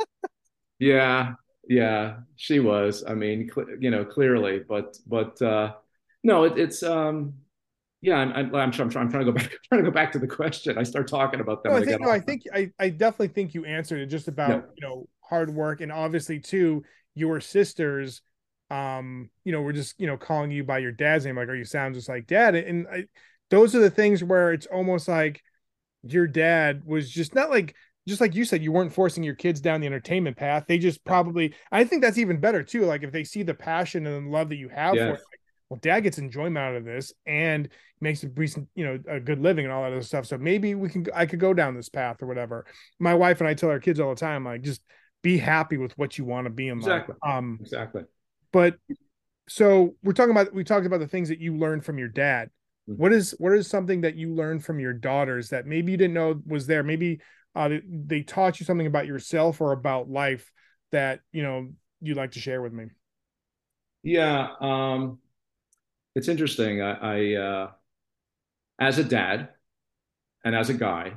yeah, 0.79 1.34
yeah, 1.67 2.17
she 2.36 2.60
was. 2.60 3.03
I 3.08 3.13
mean, 3.13 3.50
cl- 3.53 3.77
you 3.79 3.91
know, 3.91 4.03
clearly, 4.05 4.62
but 4.67 4.98
but 5.08 5.41
uh, 5.41 5.74
no, 6.24 6.43
it, 6.43 6.58
it's 6.58 6.84
um, 6.84 7.34
yeah. 8.01 8.17
I'm 8.17 8.31
I'm, 8.34 8.55
I'm, 8.55 8.62
I'm, 8.62 8.72
trying, 8.72 8.89
I'm 8.98 9.12
trying 9.12 9.25
to 9.25 9.31
go 9.31 9.31
back 9.38 9.51
trying 9.70 9.84
to 9.84 9.89
go 9.89 9.93
back 9.93 10.12
to 10.13 10.20
the 10.20 10.27
question. 10.27 10.77
I 10.77 10.84
start 10.84 11.08
talking 11.08 11.39
about 11.39 11.63
them. 11.63 11.74
No, 11.74 11.79
I 11.79 11.86
think, 11.86 12.01
no, 12.01 12.10
I 12.10 12.20
think 12.20 12.43
I, 12.53 12.72
I 12.79 12.89
definitely 12.89 13.29
think 13.29 13.53
you 13.53 13.65
answered 13.65 14.01
it 14.01 14.08
just 14.08 14.27
about 14.27 14.70
you 14.75 14.88
know 14.88 15.08
hard 15.22 15.53
work 15.53 15.81
and 15.81 15.91
obviously 15.91 16.39
too 16.39 16.84
your 17.15 17.41
sisters. 17.41 18.22
Um, 18.72 19.30
you 19.44 19.51
know, 19.51 19.62
we're 19.62 19.74
just 19.74 20.00
you 20.00 20.08
know 20.08 20.18
calling 20.18 20.51
you 20.51 20.63
by 20.63 20.80
your 20.80 20.92
dad's 20.92 21.25
name. 21.25 21.36
Like, 21.36 21.50
are 21.50 21.56
you 21.56 21.66
sound 21.66 21.96
just 21.96 22.10
like 22.10 22.25
dad? 22.25 22.56
And 22.56 22.88
I, 22.88 23.06
those 23.50 23.75
are 23.75 23.80
the 23.80 23.90
things 23.90 24.24
where 24.24 24.54
it's 24.54 24.66
almost 24.66 25.08
like 25.08 25.42
your 26.04 26.25
dad 26.25 26.84
was 26.86 27.12
just 27.12 27.36
not 27.36 27.50
like 27.50 27.75
just 28.08 28.22
like 28.22 28.34
you 28.34 28.46
said, 28.46 28.63
you 28.63 28.72
weren't 28.72 28.94
forcing 28.94 29.24
your 29.24 29.36
kids 29.36 29.62
down 29.62 29.82
the 29.82 29.88
entertainment 29.88 30.38
path. 30.38 30.66
They 30.68 30.80
just 30.80 31.04
probably, 31.06 31.54
I 31.72 31.84
think 31.84 32.01
that's 32.01 32.18
even 32.18 32.40
better 32.40 32.63
too. 32.63 32.86
Like 32.86 33.04
if 33.04 33.12
they 33.12 33.24
see 33.24 33.44
the 33.44 33.54
passion 33.54 34.08
and 34.08 34.28
the 34.28 34.32
love 34.32 34.50
that 34.50 34.56
you 34.56 34.70
have 34.70 34.96
yes. 34.96 35.08
for 35.08 35.13
it, 35.16 35.22
well, 35.70 35.80
dad 35.82 36.01
gets 36.01 36.18
enjoyment 36.18 36.58
out 36.58 36.75
of 36.75 36.84
this 36.84 37.13
and 37.25 37.70
makes 38.01 38.24
a 38.24 38.30
recent, 38.30 38.68
you 38.75 38.86
know, 38.86 39.00
a 39.08 39.20
good 39.20 39.40
living 39.40 39.66
and 39.66 39.74
all 39.74 39.84
that 39.84 39.92
other 39.92 40.01
stuff. 40.01 40.25
So 40.25 40.38
maybe 40.38 40.74
we 40.74 40.90
can, 40.90 41.06
I 41.13 41.25
could 41.25 41.40
go 41.40 41.54
down 41.54 41.75
this 41.75 41.90
path 41.90 42.24
or 42.24 42.25
whatever. 42.25 42.66
My 43.00 43.13
wife 43.13 43.40
and 43.40 43.48
I 43.48 43.54
tell 43.54 43.70
our 43.70 43.80
kids 43.80 44.00
all 44.00 44.10
the 44.10 44.20
time, 44.20 44.46
like, 44.46 44.63
just 44.63 44.82
be 45.22 45.38
happy 45.38 45.78
with 45.78 45.96
what 45.98 46.18
you 46.18 46.25
want 46.25 46.46
to 46.46 46.50
be 46.50 46.70
in 46.70 46.80
exactly. 46.80 47.16
life. 47.24 47.38
Um, 47.38 47.60
exactly. 47.62 48.04
But 48.51 48.75
so 49.48 49.96
we're 50.03 50.13
talking 50.13 50.31
about, 50.31 50.53
we 50.53 50.63
talked 50.63 50.86
about 50.86 51.00
the 51.00 51.08
things 51.08 51.29
that 51.29 51.39
you 51.39 51.58
learned 51.58 51.86
from 51.86 51.98
your 51.98 52.08
dad. 52.08 52.50
Mm-hmm. 52.89 53.01
What 53.01 53.13
is, 53.13 53.36
what 53.38 53.53
is 53.53 53.67
something 53.67 54.01
that 54.01 54.15
you 54.15 54.34
learned 54.34 54.63
from 54.63 54.79
your 54.79 54.93
daughters 54.93 55.50
that 55.50 55.65
maybe 55.65 55.91
you 55.91 55.98
didn't 55.98 56.13
know 56.13 56.41
was 56.46 56.67
there? 56.67 56.84
Maybe 56.84 57.22
uh, 57.55 57.67
they, 57.70 57.81
they 57.88 58.22
taught 58.22 58.60
you 58.60 58.65
something 58.65 58.88
about 58.88 59.08
yourself 59.08 59.62
or 59.62 59.72
about 59.72 60.10
life 60.10 60.51
that, 60.91 61.22
you 61.31 61.43
know, 61.43 61.70
you'd 62.01 62.17
like 62.17 62.31
to 62.31 62.39
share 62.39 62.62
with 62.62 62.74
me. 62.74 62.86
Yeah. 64.03 64.48
Um, 64.60 65.20
it's 66.15 66.27
interesting. 66.27 66.81
I, 66.81 66.91
I 66.93 67.36
uh, 67.36 67.72
as 68.79 68.98
a 68.98 69.03
dad 69.03 69.50
and 70.43 70.55
as 70.55 70.70
a 70.70 70.74
guy, 70.74 71.13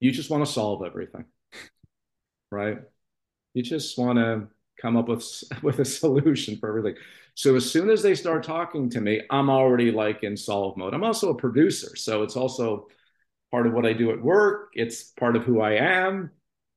you 0.00 0.10
just 0.12 0.30
want 0.30 0.44
to 0.46 0.50
solve 0.50 0.84
everything, 0.84 1.24
right? 2.50 2.78
You 3.54 3.62
just 3.62 3.98
want 3.98 4.18
to 4.18 4.48
come 4.80 4.96
up 4.96 5.08
with 5.08 5.24
with 5.62 5.78
a 5.78 5.84
solution 5.84 6.58
for 6.58 6.68
everything. 6.68 7.00
So 7.34 7.56
as 7.56 7.70
soon 7.70 7.88
as 7.88 8.02
they 8.02 8.14
start 8.14 8.44
talking 8.44 8.90
to 8.90 9.00
me, 9.00 9.22
I'm 9.30 9.48
already 9.48 9.90
like 9.90 10.22
in 10.22 10.36
solve 10.36 10.76
mode. 10.76 10.94
I'm 10.94 11.04
also 11.04 11.30
a 11.30 11.34
producer, 11.34 11.96
so 11.96 12.22
it's 12.22 12.36
also 12.36 12.88
part 13.50 13.66
of 13.66 13.72
what 13.72 13.86
I 13.86 13.92
do 13.92 14.10
at 14.10 14.22
work. 14.22 14.70
It's 14.74 15.04
part 15.04 15.36
of 15.36 15.44
who 15.44 15.60
I 15.60 15.72
am. 15.72 16.30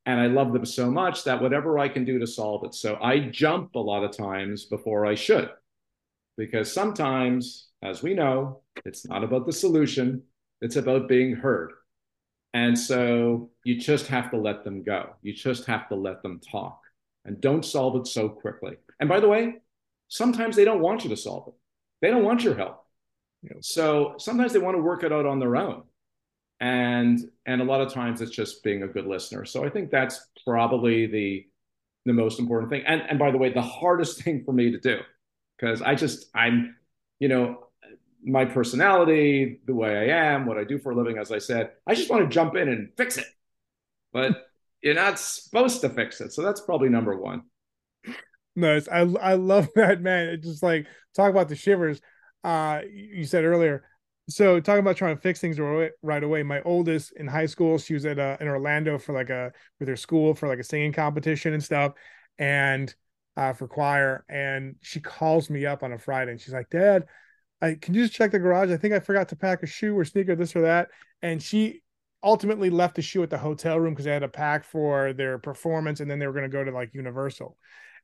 And 0.08 0.20
I 0.20 0.28
love 0.28 0.54
them 0.54 0.66
so 0.66 0.92
much 0.92 1.24
that 1.24 1.42
whatever 1.42 1.80
I 1.80 1.90
can 1.90 2.06
do 2.06 2.20
to 2.20 2.28
solve 2.28 2.64
it. 2.66 2.76
So 2.76 2.96
I 3.02 3.20
jump 3.20 3.74
a 3.74 3.80
lot 3.80 4.04
of 4.04 4.16
times 4.16 4.66
before 4.66 5.08
I 5.08 5.16
should 5.16 5.50
because 6.38 6.72
sometimes, 6.72 7.70
as 7.82 8.04
we 8.04 8.14
know, 8.14 8.62
it's 8.86 9.08
not 9.08 9.24
about 9.24 9.48
the 9.48 9.54
solution, 9.54 10.22
it's 10.62 10.76
about 10.76 11.08
being 11.08 11.36
heard. 11.36 11.72
And 12.54 12.78
so 12.78 13.50
you 13.64 13.80
just 13.80 14.08
have 14.08 14.32
to 14.32 14.38
let 14.38 14.64
them 14.64 14.84
go. 14.84 15.16
You 15.22 15.34
just 15.34 15.66
have 15.66 15.90
to 15.90 15.96
let 15.96 16.22
them 16.22 16.40
talk 16.40 16.80
and 17.26 17.42
don't 17.42 17.66
solve 17.66 17.96
it 17.98 18.08
so 18.08 18.30
quickly. 18.30 18.78
And 19.00 19.10
by 19.10 19.20
the 19.20 19.28
way, 19.28 19.56
sometimes 20.08 20.56
they 20.56 20.66
don't 20.66 20.82
want 20.82 21.04
you 21.04 21.10
to 21.10 21.18
solve 21.18 21.50
it, 21.50 21.54
they 22.02 22.10
don't 22.10 22.24
want 22.24 22.44
your 22.44 22.56
help. 22.56 22.86
So 23.62 24.16
sometimes 24.18 24.54
they 24.54 24.60
want 24.60 24.76
to 24.76 24.82
work 24.82 25.04
it 25.04 25.12
out 25.12 25.26
on 25.26 25.40
their 25.40 25.56
own. 25.56 25.84
And 26.60 27.20
and 27.46 27.62
a 27.62 27.66
lot 27.66 27.82
of 27.82 27.94
times 27.94 28.22
it's 28.22 28.32
just 28.32 28.64
being 28.64 28.84
a 28.84 28.88
good 28.88 29.06
listener. 29.06 29.46
So 29.46 29.66
I 29.66 29.70
think 29.70 29.92
that's 29.92 30.30
probably 30.46 31.06
the 31.06 31.46
the 32.06 32.14
most 32.14 32.40
important 32.40 32.72
thing. 32.72 32.84
And 32.88 33.02
and 33.02 33.20
by 33.20 33.32
the 33.32 33.38
way, 33.38 33.52
the 33.52 33.62
hardest 33.62 34.22
thing 34.24 34.44
for 34.46 34.54
me 34.54 34.72
to 34.72 34.80
do 34.80 35.00
because 35.58 35.82
I 35.82 35.96
just 35.96 36.30
I'm, 36.34 36.76
you 37.20 37.28
know, 37.28 37.68
my 38.24 38.46
personality, 38.46 39.60
the 39.66 39.76
way 39.76 40.12
I 40.12 40.34
am, 40.34 40.46
what 40.46 40.58
I 40.58 40.64
do 40.64 40.80
for 40.80 40.92
a 40.92 40.96
living, 40.96 41.18
as 41.18 41.32
I 41.32 41.38
said, 41.38 41.72
I 41.86 41.94
just 41.94 42.10
want 42.10 42.24
to 42.24 42.34
jump 42.34 42.56
in 42.56 42.70
and 42.70 42.90
fix 42.98 43.18
it. 43.18 43.28
But 44.14 44.45
you're 44.86 44.94
not 44.94 45.20
supposed 45.20 45.82
to 45.82 45.90
fix 45.90 46.22
it. 46.22 46.32
So 46.32 46.44
that's 46.44 46.62
probably 46.62 46.90
number 46.90 47.18
one. 47.18 47.42
Nice. 48.56 48.88
I 48.88 49.00
I 49.00 49.34
love 49.34 49.68
that, 49.76 50.00
man. 50.00 50.30
It 50.30 50.44
just 50.44 50.62
like 50.62 50.86
talk 51.16 51.32
about 51.32 51.50
the 51.50 51.56
shivers. 51.56 52.00
Uh 52.44 52.82
you 52.94 53.26
said 53.26 53.44
earlier. 53.44 53.84
So 54.30 54.60
talking 54.60 54.80
about 54.80 54.96
trying 54.96 55.16
to 55.16 55.22
fix 55.22 55.42
things 55.42 55.60
right 55.60 56.24
away. 56.24 56.44
My 56.44 56.62
oldest 56.62 57.14
in 57.18 57.28
high 57.28 57.48
school, 57.48 57.80
she 57.80 57.96
was 57.96 58.06
at 58.06 58.20
uh, 58.20 58.38
in 58.40 58.48
Orlando 58.48 58.98
for 58.98 59.14
like 59.14 59.30
a 59.30 59.52
with 59.80 59.88
her 59.88 59.96
school 59.96 60.34
for 60.34 60.48
like 60.48 60.60
a 60.60 60.64
singing 60.64 60.94
competition 60.94 61.54
and 61.54 61.64
stuff. 61.64 61.94
And 62.40 62.94
uh, 63.38 63.54
for 63.54 63.68
choir, 63.68 64.24
and 64.30 64.76
she 64.82 65.00
calls 65.00 65.50
me 65.50 65.66
up 65.66 65.84
on 65.84 65.94
a 65.94 66.00
Friday, 66.00 66.32
and 66.32 66.42
she's 66.42 66.54
like, 66.54 66.72
"Dad, 66.72 67.06
I 67.62 67.76
can 67.76 67.94
you 67.94 68.04
just 68.04 68.14
check 68.14 68.32
the 68.32 68.40
garage? 68.40 68.72
I 68.72 68.78
think 68.78 68.96
I 68.96 69.00
forgot 69.00 69.30
to 69.30 69.36
pack 69.36 69.62
a 69.62 69.68
shoe 69.68 69.96
or 69.96 70.06
sneaker, 70.06 70.36
this 70.36 70.56
or 70.56 70.62
that." 70.62 70.90
And 71.22 71.42
she 71.42 71.84
ultimately 72.26 72.70
left 72.70 72.96
the 72.96 73.02
shoe 73.02 73.24
at 73.24 73.30
the 73.30 73.38
hotel 73.38 73.80
room 73.80 73.94
because 73.94 74.06
they 74.06 74.12
had 74.12 74.20
to 74.20 74.28
pack 74.28 74.66
for 74.66 75.14
their 75.14 75.38
performance, 75.38 76.00
and 76.00 76.10
then 76.10 76.20
they 76.20 76.28
were 76.28 76.34
going 76.34 76.50
to 76.50 76.50
go 76.50 76.64
to 76.64 76.72
like 76.72 76.94
Universal. 76.94 77.58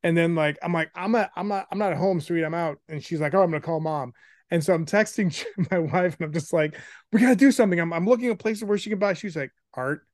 And 0.03 0.17
then 0.17 0.35
like 0.35 0.57
I'm 0.63 0.73
like 0.73 0.91
I'm 0.95 1.11
not 1.11 1.31
I'm 1.35 1.47
not 1.47 1.67
I'm 1.71 1.77
not 1.77 1.91
at 1.91 1.97
home, 1.97 2.21
sweet. 2.21 2.43
I'm 2.43 2.53
out. 2.53 2.77
And 2.87 3.03
she's 3.03 3.19
like, 3.19 3.33
"Oh, 3.33 3.43
I'm 3.43 3.49
going 3.49 3.61
to 3.61 3.65
call 3.65 3.79
mom." 3.79 4.13
And 4.49 4.63
so 4.63 4.73
I'm 4.73 4.85
texting 4.85 5.45
my 5.71 5.79
wife, 5.79 6.15
and 6.19 6.25
I'm 6.25 6.33
just 6.33 6.53
like, 6.53 6.77
"We 7.11 7.19
got 7.19 7.29
to 7.29 7.35
do 7.35 7.51
something." 7.51 7.79
I'm 7.79 7.91
I'm 7.91 8.07
looking 8.07 8.29
at 8.29 8.39
places 8.39 8.63
where 8.63 8.77
she 8.77 8.89
can 8.89 8.99
buy 8.99 9.13
shoes. 9.13 9.35
Like 9.35 9.51
Art, 9.73 10.07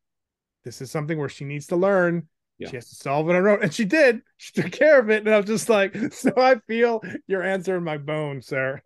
this 0.64 0.82
is 0.82 0.90
something 0.90 1.18
where 1.18 1.30
she 1.30 1.46
needs 1.46 1.68
to 1.68 1.76
learn 1.76 2.28
yeah. 2.58 2.70
She 2.70 2.76
has 2.78 2.90
to 2.90 2.96
solve 2.96 3.30
it 3.30 3.36
on 3.36 3.44
her 3.44 3.50
own. 3.50 3.64
And 3.64 3.74
she 3.74 3.86
did. 3.86 4.22
She 4.38 4.54
took 4.54 4.72
care 4.72 5.00
of 5.00 5.10
it. 5.10 5.26
And 5.26 5.34
I 5.34 5.38
was 5.38 5.46
just 5.46 5.70
like, 5.70 5.96
so 6.14 6.32
I 6.36 6.56
feel 6.68 7.02
your 7.28 7.44
answer 7.44 7.78
in 7.78 7.84
my 7.84 7.98
bones, 7.98 8.48
sir. 8.48 8.82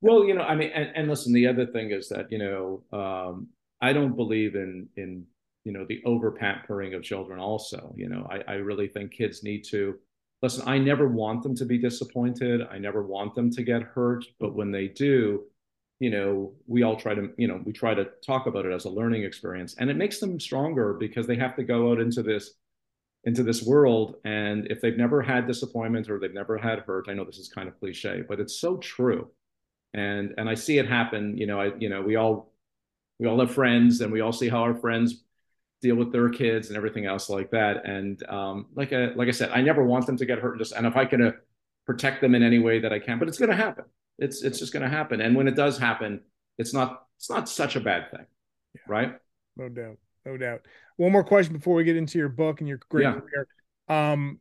well, 0.00 0.24
you 0.24 0.34
know, 0.34 0.42
I 0.42 0.54
mean, 0.54 0.70
and, 0.74 0.90
and, 0.94 1.08
listen, 1.08 1.32
the 1.32 1.46
other 1.46 1.66
thing 1.66 1.90
is 1.90 2.08
that, 2.08 2.32
you 2.32 2.38
know, 2.38 2.82
um, 2.92 3.48
I 3.82 3.92
don't 3.92 4.16
believe 4.16 4.54
in 4.54 4.88
in 4.96 5.26
you 5.64 5.72
know 5.72 5.84
the 5.86 6.02
over 6.06 6.30
pampering 6.30 6.94
of 6.94 7.02
children 7.02 7.38
also. 7.38 7.94
You 7.96 8.08
know, 8.08 8.26
I, 8.30 8.52
I 8.52 8.54
really 8.54 8.88
think 8.88 9.12
kids 9.12 9.42
need 9.42 9.64
to 9.70 9.98
listen, 10.42 10.66
I 10.66 10.78
never 10.78 11.08
want 11.08 11.42
them 11.42 11.54
to 11.56 11.64
be 11.64 11.78
disappointed. 11.78 12.62
I 12.70 12.78
never 12.78 13.02
want 13.02 13.34
them 13.34 13.50
to 13.50 13.62
get 13.62 13.82
hurt. 13.82 14.24
But 14.40 14.54
when 14.54 14.72
they 14.72 14.88
do, 14.88 15.44
you 16.00 16.10
know, 16.10 16.52
we 16.66 16.82
all 16.82 16.96
try 16.96 17.14
to, 17.14 17.30
you 17.36 17.46
know, 17.46 17.60
we 17.64 17.72
try 17.72 17.94
to 17.94 18.08
talk 18.26 18.46
about 18.46 18.66
it 18.66 18.72
as 18.72 18.84
a 18.84 18.90
learning 18.90 19.22
experience 19.22 19.76
and 19.78 19.88
it 19.88 19.96
makes 19.96 20.18
them 20.18 20.40
stronger 20.40 20.94
because 20.94 21.26
they 21.26 21.36
have 21.36 21.54
to 21.56 21.62
go 21.62 21.92
out 21.92 22.00
into 22.00 22.22
this 22.22 22.54
into 23.24 23.44
this 23.44 23.62
world 23.62 24.16
and 24.24 24.66
if 24.68 24.80
they've 24.80 24.96
never 24.96 25.22
had 25.22 25.46
disappointment 25.46 26.10
or 26.10 26.18
they've 26.18 26.34
never 26.34 26.58
had 26.58 26.80
hurt 26.80 27.06
i 27.08 27.12
know 27.12 27.24
this 27.24 27.38
is 27.38 27.48
kind 27.48 27.68
of 27.68 27.78
cliche 27.78 28.20
but 28.28 28.40
it's 28.40 28.58
so 28.58 28.78
true 28.78 29.28
and 29.94 30.34
and 30.38 30.48
i 30.48 30.54
see 30.54 30.78
it 30.78 30.88
happen 30.88 31.38
you 31.38 31.46
know 31.46 31.60
i 31.60 31.70
you 31.78 31.88
know 31.88 32.02
we 32.02 32.16
all 32.16 32.51
we 33.22 33.28
all 33.28 33.40
have 33.40 33.54
friends 33.54 34.00
and 34.00 34.12
we 34.12 34.20
all 34.20 34.32
see 34.32 34.48
how 34.48 34.62
our 34.62 34.74
friends 34.74 35.24
deal 35.80 35.96
with 35.96 36.12
their 36.12 36.28
kids 36.28 36.68
and 36.68 36.76
everything 36.76 37.06
else 37.06 37.28
like 37.28 37.50
that 37.50 37.84
and 37.86 38.22
um, 38.28 38.66
like 38.74 38.92
I, 38.92 39.06
like 39.14 39.28
i 39.28 39.32
said 39.32 39.50
i 39.50 39.60
never 39.60 39.84
want 39.84 40.06
them 40.06 40.16
to 40.16 40.26
get 40.26 40.38
hurt 40.38 40.58
just 40.58 40.72
and 40.72 40.86
if 40.86 40.96
i 40.96 41.04
can 41.04 41.22
uh, 41.22 41.32
protect 41.86 42.20
them 42.20 42.34
in 42.34 42.42
any 42.42 42.58
way 42.58 42.78
that 42.80 42.92
i 42.92 42.98
can 42.98 43.18
but 43.18 43.28
it's 43.28 43.38
going 43.38 43.50
to 43.50 43.56
happen 43.56 43.84
it's 44.18 44.42
it's 44.42 44.58
just 44.58 44.72
going 44.72 44.82
to 44.82 44.88
happen 44.88 45.20
and 45.20 45.34
when 45.34 45.48
it 45.48 45.56
does 45.56 45.78
happen 45.78 46.20
it's 46.58 46.74
not 46.74 47.06
it's 47.16 47.30
not 47.30 47.48
such 47.48 47.76
a 47.76 47.80
bad 47.80 48.10
thing 48.10 48.26
yeah. 48.74 48.82
right 48.86 49.14
no 49.56 49.68
doubt 49.68 49.96
no 50.24 50.36
doubt. 50.36 50.66
One 50.96 51.12
more 51.12 51.24
question 51.24 51.54
before 51.54 51.74
we 51.74 51.84
get 51.84 51.96
into 51.96 52.18
your 52.18 52.28
book 52.28 52.60
and 52.60 52.68
your 52.68 52.80
great 52.88 53.04
yeah. 53.04 53.14
career. 53.14 53.48
Um, 53.88 54.38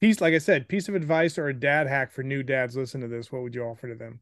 piece, 0.00 0.20
like 0.20 0.34
I 0.34 0.38
said, 0.38 0.68
piece 0.68 0.88
of 0.88 0.94
advice 0.94 1.38
or 1.38 1.48
a 1.48 1.54
dad 1.54 1.86
hack 1.86 2.12
for 2.12 2.22
new 2.22 2.42
dads. 2.42 2.76
Listen 2.76 3.00
to 3.02 3.08
this. 3.08 3.30
What 3.30 3.42
would 3.42 3.54
you 3.54 3.62
offer 3.62 3.88
to 3.88 3.94
them? 3.94 4.20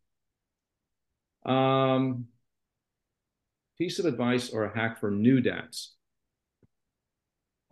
Um, 1.45 2.27
piece 3.79 3.99
of 3.99 4.07
advice 4.07 4.51
or 4.51 4.65
a 4.65 4.77
hack 4.77 5.01
for 5.01 5.11
new 5.11 5.41
dads? 5.41 5.95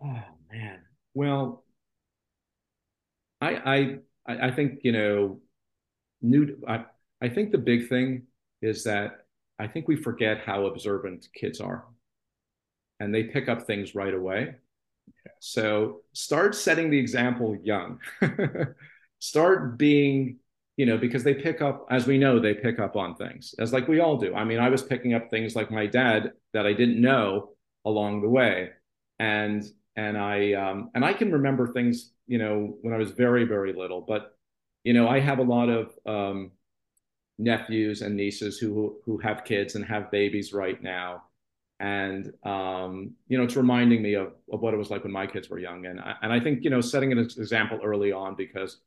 Oh 0.01 0.23
man. 0.51 0.81
Well, 1.13 1.63
I 3.41 3.99
I 4.27 4.47
I 4.47 4.51
think 4.51 4.79
you 4.83 4.91
know, 4.91 5.39
new. 6.21 6.57
I 6.67 6.85
I 7.21 7.29
think 7.29 7.51
the 7.51 7.57
big 7.57 7.89
thing 7.89 8.27
is 8.61 8.83
that 8.85 9.25
I 9.59 9.67
think 9.67 9.87
we 9.87 9.95
forget 9.95 10.41
how 10.41 10.65
observant 10.67 11.27
kids 11.33 11.61
are, 11.61 11.85
and 12.99 13.13
they 13.13 13.23
pick 13.23 13.49
up 13.49 13.63
things 13.67 13.95
right 13.95 14.13
away. 14.13 14.55
So 15.39 16.01
start 16.13 16.55
setting 16.55 16.89
the 16.89 16.99
example 16.99 17.57
young. 17.63 17.99
start 19.19 19.77
being 19.77 20.37
you 20.77 20.85
know, 20.85 20.97
because 20.97 21.23
they 21.23 21.33
pick 21.33 21.61
up, 21.61 21.87
as 21.89 22.05
we 22.05 22.17
know, 22.17 22.39
they 22.39 22.53
pick 22.53 22.79
up 22.79 22.95
on 22.95 23.15
things, 23.15 23.55
as 23.59 23.71
like 23.71 23.87
we 23.87 23.99
all 23.99 24.17
do. 24.17 24.35
I 24.35 24.43
mean, 24.43 24.59
I 24.59 24.69
was 24.69 24.83
picking 24.83 25.13
up 25.13 25.29
things 25.29 25.55
like 25.55 25.71
my 25.71 25.87
dad 25.87 26.33
that 26.53 26.65
I 26.65 26.73
didn't 26.73 26.99
know 27.01 27.51
along 27.85 28.21
the 28.21 28.29
way, 28.29 28.71
and 29.19 29.63
and 29.95 30.17
I 30.17 30.53
um, 30.53 30.91
and 30.93 31.05
I 31.05 31.13
can 31.13 31.31
remember 31.31 31.67
things, 31.67 32.11
you 32.27 32.37
know, 32.37 32.77
when 32.81 32.93
I 32.93 32.97
was 32.97 33.11
very 33.11 33.45
very 33.45 33.73
little. 33.73 34.01
But 34.01 34.35
you 34.83 34.93
know, 34.93 35.07
I 35.07 35.19
have 35.19 35.39
a 35.39 35.43
lot 35.43 35.69
of 35.69 35.93
um, 36.05 36.51
nephews 37.37 38.01
and 38.01 38.15
nieces 38.15 38.57
who 38.57 38.97
who 39.05 39.17
have 39.19 39.45
kids 39.45 39.75
and 39.75 39.85
have 39.85 40.11
babies 40.11 40.53
right 40.53 40.81
now, 40.81 41.23
and 41.79 42.33
um, 42.43 43.11
you 43.27 43.37
know, 43.37 43.45
it's 43.45 43.55
reminding 43.55 44.01
me 44.01 44.15
of 44.15 44.33
of 44.51 44.61
what 44.61 44.73
it 44.73 44.77
was 44.77 44.89
like 44.89 45.03
when 45.03 45.13
my 45.13 45.27
kids 45.27 45.49
were 45.49 45.59
young, 45.59 45.85
and 45.85 46.01
I, 46.01 46.15
and 46.21 46.33
I 46.33 46.39
think 46.39 46.63
you 46.63 46.69
know, 46.69 46.81
setting 46.81 47.13
an 47.13 47.19
example 47.19 47.79
early 47.83 48.11
on 48.11 48.35
because 48.35 48.79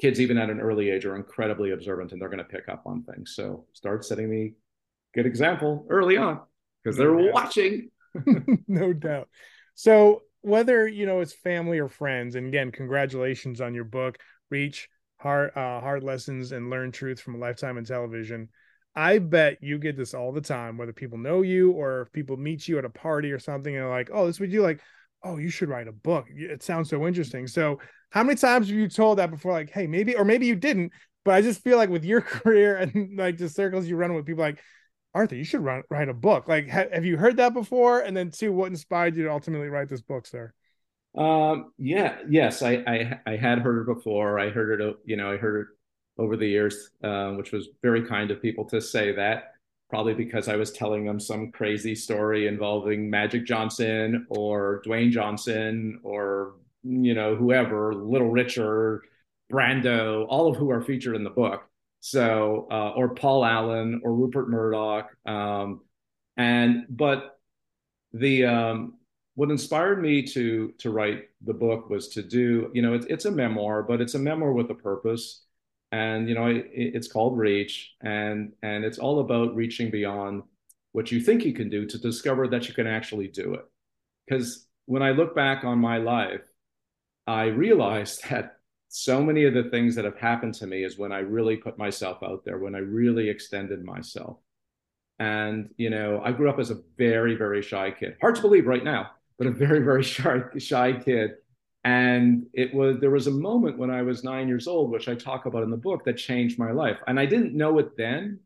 kids 0.00 0.20
even 0.20 0.38
at 0.38 0.50
an 0.50 0.60
early 0.60 0.90
age 0.90 1.04
are 1.04 1.16
incredibly 1.16 1.70
observant 1.70 2.12
and 2.12 2.20
they're 2.20 2.28
going 2.28 2.38
to 2.38 2.44
pick 2.44 2.68
up 2.68 2.82
on 2.86 3.02
things. 3.04 3.34
So 3.36 3.66
start 3.72 4.04
setting 4.04 4.30
the 4.30 4.54
good 5.14 5.26
example 5.26 5.86
early 5.88 6.16
on 6.16 6.40
because 6.82 6.96
they're 6.96 7.14
no 7.14 7.30
watching. 7.32 7.90
No 8.68 8.92
doubt. 8.92 9.28
So 9.74 10.22
whether 10.42 10.86
you 10.86 11.06
know 11.06 11.20
it's 11.20 11.32
family 11.32 11.78
or 11.78 11.88
friends 11.88 12.34
and 12.34 12.46
again 12.46 12.70
congratulations 12.70 13.60
on 13.60 13.74
your 13.74 13.84
book 13.84 14.18
reach 14.50 14.90
hard 15.16 15.50
uh, 15.56 15.80
hard 15.80 16.04
lessons 16.04 16.52
and 16.52 16.68
learn 16.70 16.92
truth 16.92 17.18
from 17.18 17.34
a 17.34 17.38
lifetime 17.38 17.78
in 17.78 17.84
television. 17.84 18.48
I 18.94 19.18
bet 19.18 19.58
you 19.62 19.78
get 19.78 19.96
this 19.96 20.14
all 20.14 20.32
the 20.32 20.40
time 20.40 20.76
whether 20.76 20.92
people 20.92 21.18
know 21.18 21.42
you 21.42 21.72
or 21.72 22.02
if 22.02 22.12
people 22.12 22.36
meet 22.36 22.68
you 22.68 22.78
at 22.78 22.84
a 22.84 22.90
party 22.90 23.32
or 23.32 23.38
something 23.38 23.74
and 23.74 23.82
they're 23.82 23.90
like 23.90 24.10
oh 24.12 24.26
this 24.26 24.38
would 24.38 24.52
you 24.52 24.62
like 24.62 24.80
oh 25.24 25.38
you 25.38 25.48
should 25.48 25.68
write 25.68 25.88
a 25.88 25.92
book. 25.92 26.26
It 26.28 26.62
sounds 26.62 26.90
so 26.90 27.06
interesting. 27.06 27.46
So 27.46 27.80
how 28.14 28.22
many 28.22 28.36
times 28.36 28.68
have 28.68 28.76
you 28.76 28.88
told 28.88 29.18
that 29.18 29.32
before? 29.32 29.50
Like, 29.50 29.70
hey, 29.70 29.88
maybe, 29.88 30.14
or 30.14 30.24
maybe 30.24 30.46
you 30.46 30.54
didn't, 30.54 30.92
but 31.24 31.34
I 31.34 31.42
just 31.42 31.64
feel 31.64 31.76
like 31.76 31.90
with 31.90 32.04
your 32.04 32.20
career 32.20 32.76
and 32.76 33.18
like 33.18 33.38
the 33.38 33.48
circles 33.48 33.88
you 33.88 33.96
run 33.96 34.14
with 34.14 34.24
people 34.24 34.44
like, 34.44 34.60
Arthur, 35.14 35.34
you 35.34 35.42
should 35.42 35.62
run, 35.62 35.82
write 35.90 36.08
a 36.08 36.14
book. 36.14 36.46
Like, 36.46 36.68
ha- 36.68 36.86
have 36.92 37.04
you 37.04 37.16
heard 37.16 37.38
that 37.38 37.54
before? 37.54 38.00
And 38.00 38.16
then 38.16 38.30
two, 38.30 38.52
what 38.52 38.70
inspired 38.70 39.16
you 39.16 39.24
to 39.24 39.32
ultimately 39.32 39.66
write 39.66 39.88
this 39.88 40.00
book, 40.00 40.28
sir? 40.28 40.52
Um, 41.18 41.72
yeah, 41.76 42.18
yes, 42.28 42.62
I, 42.62 42.84
I, 42.86 43.20
I 43.26 43.36
had 43.36 43.58
heard 43.58 43.82
it 43.82 43.92
before. 43.92 44.38
I 44.38 44.48
heard 44.48 44.80
it, 44.80 44.96
you 45.04 45.16
know, 45.16 45.32
I 45.32 45.36
heard 45.36 45.62
it 45.62 46.22
over 46.22 46.36
the 46.36 46.46
years, 46.46 46.90
uh, 47.02 47.32
which 47.32 47.50
was 47.50 47.70
very 47.82 48.06
kind 48.06 48.30
of 48.30 48.40
people 48.40 48.64
to 48.66 48.80
say 48.80 49.10
that. 49.10 49.54
Probably 49.90 50.14
because 50.14 50.48
I 50.48 50.54
was 50.54 50.70
telling 50.70 51.04
them 51.04 51.18
some 51.18 51.50
crazy 51.50 51.96
story 51.96 52.46
involving 52.46 53.10
Magic 53.10 53.44
Johnson 53.44 54.24
or 54.28 54.82
Dwayne 54.86 55.10
Johnson 55.10 56.00
or 56.04 56.54
you 56.84 57.14
know, 57.14 57.34
whoever, 57.34 57.94
Little 57.94 58.30
Richard, 58.30 59.02
Brando, 59.52 60.26
all 60.28 60.48
of 60.48 60.56
who 60.56 60.70
are 60.70 60.82
featured 60.82 61.16
in 61.16 61.24
the 61.24 61.30
book. 61.30 61.62
So, 62.00 62.68
uh, 62.70 62.90
or 62.90 63.14
Paul 63.14 63.44
Allen 63.44 64.02
or 64.04 64.14
Rupert 64.14 64.48
Murdoch. 64.50 65.10
Um, 65.24 65.80
and, 66.36 66.84
but 66.90 67.38
the, 68.12 68.44
um, 68.44 68.94
what 69.34 69.50
inspired 69.50 70.02
me 70.02 70.22
to, 70.22 70.74
to 70.78 70.90
write 70.90 71.24
the 71.42 71.54
book 71.54 71.88
was 71.88 72.08
to 72.10 72.22
do, 72.22 72.70
you 72.74 72.82
know, 72.82 72.92
it's, 72.92 73.06
it's 73.06 73.24
a 73.24 73.30
memoir, 73.30 73.82
but 73.82 74.00
it's 74.00 74.14
a 74.14 74.18
memoir 74.18 74.52
with 74.52 74.70
a 74.70 74.74
purpose. 74.74 75.44
And, 75.92 76.28
you 76.28 76.34
know, 76.34 76.46
it, 76.46 76.66
it's 76.72 77.08
called 77.08 77.38
Reach 77.38 77.92
and, 78.02 78.52
and 78.62 78.84
it's 78.84 78.98
all 78.98 79.20
about 79.20 79.54
reaching 79.54 79.90
beyond 79.90 80.42
what 80.92 81.10
you 81.10 81.20
think 81.20 81.44
you 81.44 81.54
can 81.54 81.70
do 81.70 81.86
to 81.86 81.98
discover 81.98 82.48
that 82.48 82.68
you 82.68 82.74
can 82.74 82.86
actually 82.86 83.28
do 83.28 83.54
it. 83.54 83.64
Because 84.26 84.66
when 84.86 85.02
I 85.02 85.10
look 85.12 85.34
back 85.34 85.64
on 85.64 85.78
my 85.78 85.98
life, 85.98 86.42
I 87.26 87.44
realized 87.46 88.22
that 88.30 88.56
so 88.88 89.22
many 89.22 89.44
of 89.44 89.54
the 89.54 89.64
things 89.64 89.96
that 89.96 90.04
have 90.04 90.18
happened 90.18 90.54
to 90.54 90.66
me 90.66 90.84
is 90.84 90.98
when 90.98 91.12
I 91.12 91.18
really 91.18 91.56
put 91.56 91.76
myself 91.76 92.22
out 92.22 92.44
there, 92.44 92.58
when 92.58 92.74
I 92.76 92.78
really 92.78 93.28
extended 93.28 93.84
myself. 93.84 94.38
And, 95.18 95.70
you 95.76 95.90
know, 95.90 96.20
I 96.24 96.32
grew 96.32 96.48
up 96.48 96.58
as 96.58 96.70
a 96.70 96.80
very, 96.96 97.34
very 97.34 97.62
shy 97.62 97.90
kid. 97.90 98.16
Hard 98.20 98.36
to 98.36 98.42
believe 98.42 98.66
right 98.66 98.84
now, 98.84 99.10
but 99.36 99.48
a 99.48 99.50
very, 99.50 99.80
very 99.80 100.02
shy, 100.14 100.42
shy 100.58 100.92
kid. 100.92 101.32
And 101.82 102.46
it 102.52 102.72
was, 102.72 102.98
there 103.00 103.10
was 103.10 103.26
a 103.26 103.32
moment 103.32 103.78
when 103.78 103.90
I 103.90 104.02
was 104.02 104.24
nine 104.24 104.48
years 104.48 104.68
old, 104.68 104.90
which 104.90 105.08
I 105.08 105.14
talk 105.14 105.46
about 105.46 105.64
in 105.64 105.70
the 105.70 105.76
book, 105.76 106.04
that 106.04 106.16
changed 106.16 106.58
my 106.58 106.70
life. 106.70 106.98
And 107.06 107.18
I 107.18 107.26
didn't 107.26 107.54
know 107.54 107.78
it 107.78 107.96
then. 107.96 108.40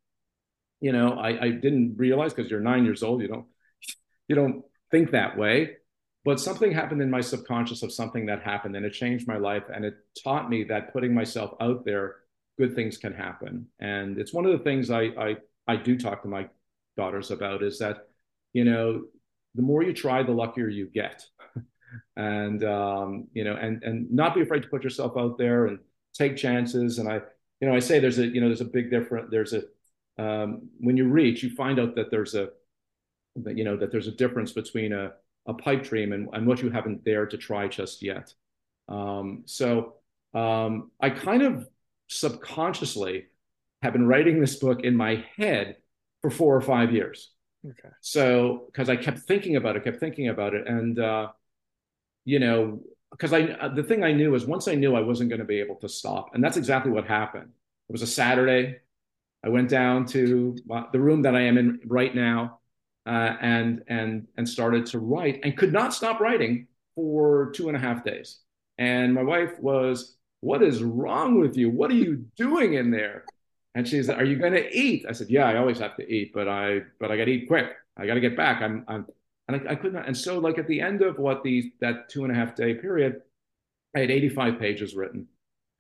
You 0.80 0.92
know, 0.92 1.12
I, 1.12 1.44
I 1.44 1.50
didn't 1.50 1.96
realize 1.98 2.32
because 2.32 2.50
you're 2.50 2.60
nine 2.60 2.84
years 2.84 3.02
old, 3.02 3.20
you 3.20 3.28
don't, 3.28 3.46
you 4.28 4.34
don't 4.34 4.64
think 4.90 5.10
that 5.10 5.36
way 5.36 5.77
but 6.28 6.38
something 6.38 6.70
happened 6.70 7.00
in 7.00 7.10
my 7.10 7.22
subconscious 7.22 7.82
of 7.82 7.90
something 7.90 8.26
that 8.26 8.42
happened 8.42 8.76
and 8.76 8.84
it 8.84 8.92
changed 8.92 9.26
my 9.26 9.38
life 9.38 9.62
and 9.74 9.82
it 9.82 9.94
taught 10.22 10.50
me 10.50 10.62
that 10.62 10.92
putting 10.92 11.14
myself 11.14 11.54
out 11.58 11.86
there 11.86 12.16
good 12.58 12.74
things 12.74 12.98
can 12.98 13.14
happen. 13.14 13.66
And 13.80 14.18
it's 14.18 14.34
one 14.34 14.44
of 14.44 14.52
the 14.52 14.62
things 14.62 14.90
i 14.90 15.04
i, 15.04 15.36
I 15.66 15.76
do 15.76 15.96
talk 15.96 16.20
to 16.20 16.28
my 16.28 16.50
daughters 16.98 17.30
about 17.30 17.62
is 17.62 17.78
that 17.78 18.08
you 18.52 18.64
know 18.64 19.04
the 19.54 19.62
more 19.62 19.82
you 19.82 19.94
try 19.94 20.22
the 20.22 20.32
luckier 20.32 20.68
you 20.68 20.86
get. 20.86 21.24
And 22.16 22.62
um, 22.62 23.28
you 23.32 23.44
know 23.44 23.56
and 23.56 23.82
and 23.82 24.10
not 24.10 24.34
be 24.34 24.42
afraid 24.42 24.62
to 24.64 24.68
put 24.68 24.84
yourself 24.84 25.16
out 25.16 25.38
there 25.38 25.64
and 25.68 25.78
take 26.12 26.36
chances. 26.36 26.98
And 26.98 27.08
i 27.08 27.22
you 27.60 27.66
know 27.66 27.74
i 27.74 27.78
say 27.78 28.00
there's 28.00 28.18
a 28.18 28.26
you 28.26 28.42
know 28.42 28.48
there's 28.48 28.68
a 28.70 28.76
big 28.78 28.90
difference 28.90 29.28
there's 29.30 29.54
a 29.54 29.62
um, 30.22 30.68
when 30.78 30.98
you 30.98 31.08
reach 31.08 31.42
you 31.42 31.48
find 31.54 31.80
out 31.80 31.94
that 31.94 32.10
there's 32.10 32.34
a 32.34 32.50
that 33.36 33.56
you 33.56 33.64
know 33.64 33.78
that 33.78 33.90
there's 33.90 34.08
a 34.08 34.18
difference 34.22 34.52
between 34.52 34.92
a 34.92 35.12
a 35.48 35.54
pipe 35.54 35.82
dream 35.82 36.12
and, 36.12 36.28
and 36.32 36.46
what 36.46 36.62
you 36.62 36.70
haven't 36.70 37.04
dared 37.04 37.30
to 37.30 37.38
try 37.38 37.66
just 37.66 38.02
yet. 38.02 38.32
Um, 38.88 39.42
so 39.46 39.94
um, 40.34 40.90
I 41.00 41.10
kind 41.10 41.42
of 41.42 41.66
subconsciously 42.08 43.26
have 43.82 43.94
been 43.94 44.06
writing 44.06 44.40
this 44.40 44.56
book 44.56 44.82
in 44.82 44.94
my 44.94 45.24
head 45.36 45.76
for 46.20 46.30
four 46.30 46.54
or 46.54 46.60
five 46.60 46.92
years. 46.92 47.32
Okay. 47.66 47.88
So 48.02 48.64
because 48.66 48.88
I 48.88 48.96
kept 48.96 49.20
thinking 49.20 49.56
about 49.56 49.76
it, 49.76 49.84
kept 49.84 50.00
thinking 50.00 50.28
about 50.28 50.54
it, 50.54 50.68
and 50.68 50.98
uh, 50.98 51.28
you 52.24 52.38
know, 52.38 52.80
because 53.10 53.32
I 53.32 53.68
the 53.68 53.82
thing 53.82 54.04
I 54.04 54.12
knew 54.12 54.34
is 54.34 54.46
once 54.46 54.68
I 54.68 54.74
knew 54.74 54.94
I 54.94 55.00
wasn't 55.00 55.30
going 55.30 55.40
to 55.40 55.46
be 55.46 55.60
able 55.60 55.76
to 55.76 55.88
stop, 55.88 56.34
and 56.34 56.44
that's 56.44 56.56
exactly 56.56 56.92
what 56.92 57.06
happened. 57.06 57.50
It 57.88 57.92
was 57.92 58.02
a 58.02 58.06
Saturday. 58.06 58.76
I 59.44 59.48
went 59.48 59.70
down 59.70 60.06
to 60.06 60.56
the 60.92 61.00
room 61.00 61.22
that 61.22 61.34
I 61.34 61.42
am 61.42 61.58
in 61.58 61.80
right 61.86 62.14
now 62.14 62.57
uh, 63.08 63.36
and 63.40 63.82
and 63.88 64.26
and 64.36 64.46
started 64.46 64.84
to 64.86 64.98
write 64.98 65.40
and 65.42 65.56
could 65.56 65.72
not 65.72 65.94
stop 65.94 66.20
writing 66.20 66.66
for 66.94 67.50
two 67.52 67.68
and 67.68 67.76
a 67.76 67.80
half 67.80 68.04
days. 68.04 68.40
And 68.76 69.14
my 69.14 69.22
wife 69.22 69.58
was, 69.60 70.16
"What 70.40 70.62
is 70.62 70.82
wrong 70.82 71.40
with 71.40 71.56
you? 71.56 71.70
What 71.70 71.90
are 71.90 71.94
you 71.94 72.26
doing 72.36 72.74
in 72.74 72.90
there?" 72.90 73.24
And 73.74 73.88
she 73.88 74.02
said, 74.02 74.18
"Are 74.18 74.24
you 74.24 74.36
going 74.36 74.52
to 74.52 74.76
eat?" 74.76 75.06
I 75.08 75.12
said, 75.12 75.30
"Yeah, 75.30 75.46
I 75.48 75.56
always 75.56 75.78
have 75.78 75.96
to 75.96 76.06
eat, 76.06 76.32
but 76.34 76.48
I 76.48 76.80
but 77.00 77.10
I 77.10 77.16
got 77.16 77.24
to 77.24 77.30
eat 77.30 77.48
quick. 77.48 77.70
I 77.96 78.06
got 78.06 78.14
to 78.14 78.20
get 78.20 78.36
back. 78.36 78.60
I'm 78.62 78.84
I'm." 78.88 79.06
And 79.48 79.66
I, 79.66 79.72
I 79.72 79.74
could 79.76 79.94
not. 79.94 80.06
And 80.06 80.16
so, 80.16 80.38
like 80.38 80.58
at 80.58 80.68
the 80.68 80.80
end 80.82 81.00
of 81.00 81.18
what 81.18 81.42
the 81.42 81.72
that 81.80 82.10
two 82.10 82.24
and 82.24 82.32
a 82.32 82.36
half 82.36 82.54
day 82.54 82.74
period, 82.74 83.22
I 83.96 84.00
had 84.00 84.10
85 84.10 84.58
pages 84.58 84.94
written, 84.94 85.28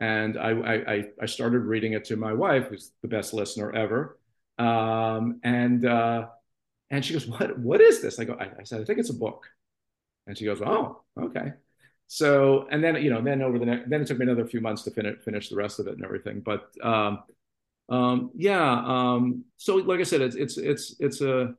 and 0.00 0.38
I 0.38 0.50
I, 0.50 1.04
I 1.20 1.26
started 1.26 1.60
reading 1.60 1.92
it 1.92 2.06
to 2.06 2.16
my 2.16 2.32
wife, 2.32 2.68
who's 2.68 2.92
the 3.02 3.08
best 3.08 3.34
listener 3.34 3.70
ever. 3.72 4.18
Um, 4.58 5.40
and 5.44 5.86
uh, 5.86 6.28
and 6.90 7.04
she 7.04 7.12
goes, 7.12 7.26
"What? 7.26 7.58
What 7.58 7.80
is 7.80 8.00
this?" 8.00 8.18
I 8.18 8.24
go, 8.24 8.34
I, 8.34 8.50
I 8.60 8.64
said, 8.64 8.80
"I 8.80 8.84
think 8.84 8.98
it's 8.98 9.10
a 9.10 9.14
book." 9.14 9.46
And 10.26 10.36
she 10.36 10.44
goes, 10.44 10.60
"Oh, 10.64 11.02
okay." 11.18 11.52
So, 12.06 12.66
and 12.70 12.82
then 12.82 12.96
you 13.02 13.10
know, 13.10 13.20
then 13.22 13.42
over 13.42 13.58
the 13.58 13.66
next, 13.66 13.90
then 13.90 14.00
it 14.02 14.06
took 14.06 14.18
me 14.18 14.24
another 14.24 14.46
few 14.46 14.60
months 14.60 14.82
to 14.84 14.90
finish 14.90 15.20
finish 15.22 15.48
the 15.50 15.56
rest 15.56 15.78
of 15.78 15.86
it 15.86 15.94
and 15.94 16.04
everything. 16.04 16.40
But 16.40 16.70
um, 16.82 17.22
um, 17.88 18.30
yeah, 18.34 18.82
um, 18.86 19.44
so 19.56 19.76
like 19.76 20.00
I 20.00 20.04
said, 20.04 20.22
it's 20.22 20.36
it's 20.36 20.56
it's 20.58 20.96
it's 21.00 21.20
a 21.20 21.54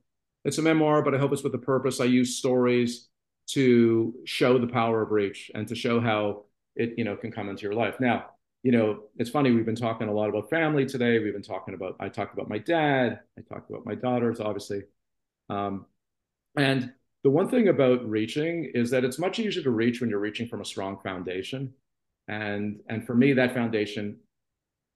it's 0.45 0.57
a 0.57 0.61
memoir, 0.61 1.01
but 1.03 1.15
I 1.15 1.17
hope 1.19 1.33
it's 1.33 1.43
with 1.43 1.55
a 1.55 1.59
purpose. 1.59 1.99
I 1.99 2.05
use 2.05 2.37
stories 2.37 3.07
to 3.49 4.13
show 4.25 4.57
the 4.59 4.67
power 4.67 5.01
of 5.01 5.11
reach 5.11 5.51
and 5.55 5.67
to 5.67 5.75
show 5.75 5.99
how 5.99 6.45
it 6.75 6.93
you 6.97 7.03
know 7.03 7.15
can 7.15 7.31
come 7.31 7.49
into 7.49 7.63
your 7.63 7.73
life. 7.73 7.99
Now, 7.99 8.31
you 8.63 8.71
know, 8.71 9.03
it's 9.17 9.29
funny. 9.29 9.51
We've 9.51 9.65
been 9.65 9.75
talking 9.75 10.07
a 10.07 10.13
lot 10.13 10.29
about 10.29 10.49
family 10.49 10.85
today. 10.85 11.19
We've 11.19 11.33
been 11.33 11.41
talking 11.41 11.73
about. 11.75 11.95
I 11.99 12.09
talked 12.09 12.33
about 12.33 12.49
my 12.49 12.57
dad. 12.57 13.19
I 13.37 13.41
talked 13.41 13.69
about 13.69 13.85
my 13.85 13.95
daughters, 13.95 14.39
obviously. 14.39 14.83
Um, 15.49 15.85
and 16.55 16.93
the 17.23 17.29
one 17.29 17.49
thing 17.49 17.67
about 17.67 18.07
reaching 18.07 18.71
is 18.73 18.89
that 18.91 19.03
it's 19.03 19.19
much 19.19 19.39
easier 19.39 19.63
to 19.63 19.71
reach 19.71 19.99
when 19.99 20.09
you're 20.09 20.19
reaching 20.19 20.47
from 20.47 20.62
a 20.62 20.65
strong 20.65 20.99
foundation. 21.03 21.73
And 22.27 22.79
and 22.88 23.05
for 23.05 23.15
me, 23.15 23.33
that 23.33 23.53
foundation 23.53 24.17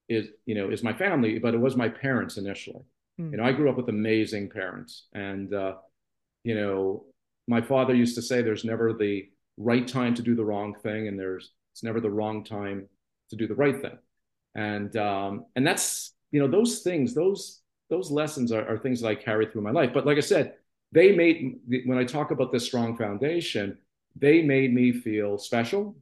is 0.07 0.27
you 0.45 0.55
know 0.55 0.69
is 0.69 0.83
my 0.83 0.93
family, 0.93 1.39
but 1.39 1.53
it 1.53 1.59
was 1.59 1.75
my 1.75 1.89
parents 1.89 2.37
initially. 2.37 2.83
Hmm. 3.17 3.31
You 3.31 3.37
know, 3.37 3.43
I 3.43 3.51
grew 3.51 3.69
up 3.69 3.77
with 3.77 3.89
amazing 3.89 4.49
parents, 4.49 5.07
and 5.13 5.53
uh, 5.53 5.75
you 6.43 6.55
know, 6.55 7.05
my 7.47 7.61
father 7.61 7.93
used 7.93 8.15
to 8.15 8.21
say, 8.21 8.41
"There's 8.41 8.65
never 8.65 8.93
the 8.93 9.29
right 9.57 9.87
time 9.87 10.13
to 10.15 10.21
do 10.21 10.35
the 10.35 10.45
wrong 10.45 10.75
thing, 10.75 11.07
and 11.07 11.19
there's 11.19 11.51
it's 11.73 11.83
never 11.83 11.99
the 11.99 12.11
wrong 12.11 12.43
time 12.43 12.87
to 13.31 13.35
do 13.35 13.47
the 13.47 13.55
right 13.55 13.81
thing." 13.81 13.97
And 14.55 14.95
um, 14.95 15.45
and 15.55 15.65
that's 15.65 16.13
you 16.31 16.39
know 16.39 16.47
those 16.47 16.81
things, 16.81 17.15
those 17.15 17.62
those 17.93 18.09
lessons 18.09 18.51
are, 18.51 18.67
are 18.67 18.79
things 18.79 19.01
that 19.01 19.07
I 19.07 19.13
carry 19.13 19.45
through 19.45 19.61
my 19.61 19.69
life. 19.69 19.91
But 19.93 20.07
like 20.07 20.17
I 20.17 20.21
said, 20.21 20.55
they 20.91 21.15
made 21.15 21.59
when 21.85 21.99
I 21.99 22.03
talk 22.03 22.31
about 22.31 22.51
this 22.51 22.65
strong 22.65 22.97
foundation, 22.97 23.77
they 24.15 24.41
made 24.41 24.73
me 24.73 24.91
feel 24.91 25.37
special. 25.37 25.95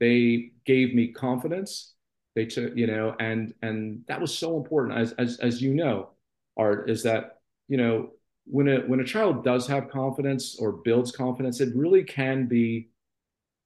They 0.00 0.52
gave 0.64 0.94
me 0.94 1.08
confidence. 1.08 1.92
They 2.34 2.46
took, 2.46 2.74
you 2.74 2.86
know, 2.86 3.14
and 3.20 3.52
and 3.60 4.02
that 4.08 4.18
was 4.18 4.36
so 4.36 4.56
important. 4.56 4.98
As 4.98 5.12
as 5.12 5.38
as 5.40 5.60
you 5.60 5.74
know, 5.74 6.10
Art 6.56 6.88
is 6.88 7.02
that 7.02 7.40
you 7.68 7.76
know 7.76 8.12
when 8.46 8.68
a 8.68 8.78
when 8.80 9.00
a 9.00 9.04
child 9.04 9.44
does 9.44 9.66
have 9.66 9.90
confidence 9.90 10.56
or 10.58 10.72
builds 10.72 11.12
confidence, 11.12 11.60
it 11.60 11.76
really 11.76 12.02
can 12.02 12.46
be 12.46 12.88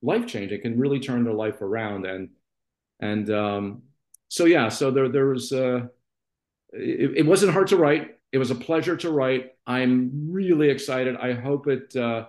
life 0.03 0.27
changing. 0.27 0.59
It 0.59 0.63
can 0.63 0.77
really 0.77 0.99
turn 0.99 1.23
their 1.23 1.35
life 1.35 1.63
around. 1.63 2.05
And 2.05 2.31
and 2.99 3.31
um, 3.31 3.83
so 4.27 4.47
yeah, 4.47 4.69
so 4.71 4.91
there 4.91 5.09
there 5.09 5.27
was 5.27 5.53
uh, 5.53 5.87
it, 6.73 7.19
it 7.19 7.27
wasn't 7.27 7.53
hard 7.53 7.69
to 7.69 7.77
write. 7.77 8.17
It 8.33 8.39
was 8.39 8.51
a 8.51 8.55
pleasure 8.55 8.97
to 8.99 9.11
write. 9.11 9.53
I'm 9.67 10.31
really 10.31 10.71
excited. 10.71 11.17
I 11.17 11.33
hope 11.33 11.67
it 11.67 11.95
uh, 11.97 12.27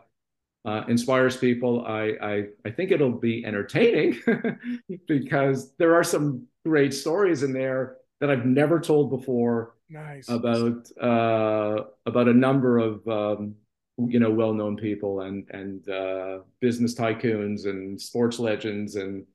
uh, 0.65 0.83
inspires 0.87 1.37
people. 1.37 1.85
I, 1.85 2.13
I, 2.21 2.43
I 2.65 2.71
think 2.71 2.91
it'll 2.91 3.11
be 3.11 3.45
entertaining 3.45 4.19
because 5.07 5.73
there 5.77 5.95
are 5.95 6.03
some 6.03 6.47
great 6.65 6.93
stories 6.93 7.43
in 7.43 7.53
there 7.53 7.97
that 8.19 8.29
I've 8.29 8.45
never 8.45 8.79
told 8.79 9.09
before. 9.09 9.75
Nice. 9.89 10.29
About 10.29 10.89
uh, 11.01 11.83
about 12.05 12.29
a 12.29 12.33
number 12.33 12.77
of 12.77 13.05
um, 13.09 13.55
you 13.97 14.19
know 14.21 14.31
well 14.31 14.53
known 14.53 14.77
people 14.77 15.21
and 15.21 15.45
and 15.51 15.89
uh, 15.89 16.39
business 16.61 16.95
tycoons 16.95 17.65
and 17.65 17.99
sports 17.99 18.39
legends 18.39 18.95
and 18.95 19.25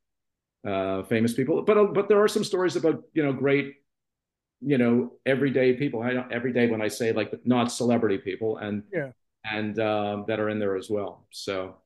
uh, 0.67 1.03
famous 1.03 1.35
people. 1.35 1.63
But 1.63 1.93
but 1.93 2.09
there 2.09 2.23
are 2.23 2.29
some 2.29 2.43
stories 2.43 2.75
about 2.75 3.03
you 3.13 3.23
know 3.23 3.35
great 3.35 3.75
you 4.67 4.77
know 4.79 5.13
everyday 5.25 5.73
people. 5.75 6.03
I 6.03 6.13
don't, 6.13 6.31
every 6.33 6.53
day 6.53 6.67
when 6.67 6.83
I 6.83 6.89
say 6.89 7.13
like 7.13 7.33
not 7.47 7.73
celebrity 7.73 8.19
people 8.19 8.59
and 8.59 8.83
yeah 8.93 9.11
and 9.45 9.79
um, 9.79 10.25
that 10.27 10.41
are 10.41 10.51
in 10.51 10.59
there 10.59 10.77
as 10.77 10.91
well. 10.91 11.27
So 11.31 11.77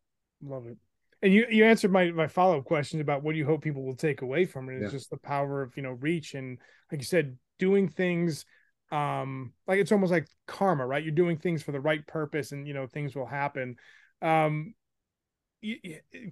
love 0.43 0.67
it. 0.67 0.79
And 1.23 1.33
you 1.33 1.47
you 1.51 1.65
answered 1.67 1.93
my 1.93 2.11
my 2.11 2.27
follow 2.27 2.59
up 2.59 2.65
question 2.65 3.01
about 3.03 3.23
what 3.23 3.33
do 3.33 3.39
you 3.39 3.45
hope 3.45 3.63
people 3.63 3.85
will 3.85 3.95
take 3.95 4.23
away 4.23 4.47
from 4.47 4.71
it 4.71 4.77
is 4.77 4.85
Yeah. 4.85 4.99
just 4.99 5.11
the 5.11 5.19
power 5.19 5.61
of 5.63 5.77
you 5.77 5.83
know 5.83 5.93
reach 5.93 6.35
and 6.35 6.59
like 6.91 7.01
you 7.01 7.05
said 7.05 7.37
doing 7.59 7.89
things 7.89 8.47
um 8.91 9.53
like 9.69 9.79
it's 9.79 9.93
almost 9.93 10.11
like 10.11 10.27
karma 10.47 10.87
right 10.87 11.05
you're 11.05 11.13
doing 11.15 11.37
things 11.37 11.63
for 11.63 11.73
the 11.73 11.81
right 11.81 12.05
purpose 12.07 12.53
and 12.53 12.67
you 12.67 12.73
know 12.75 12.87
things 12.87 13.15
will 13.15 13.27
happen 13.27 13.77
um 14.23 14.75
you, 15.61 15.77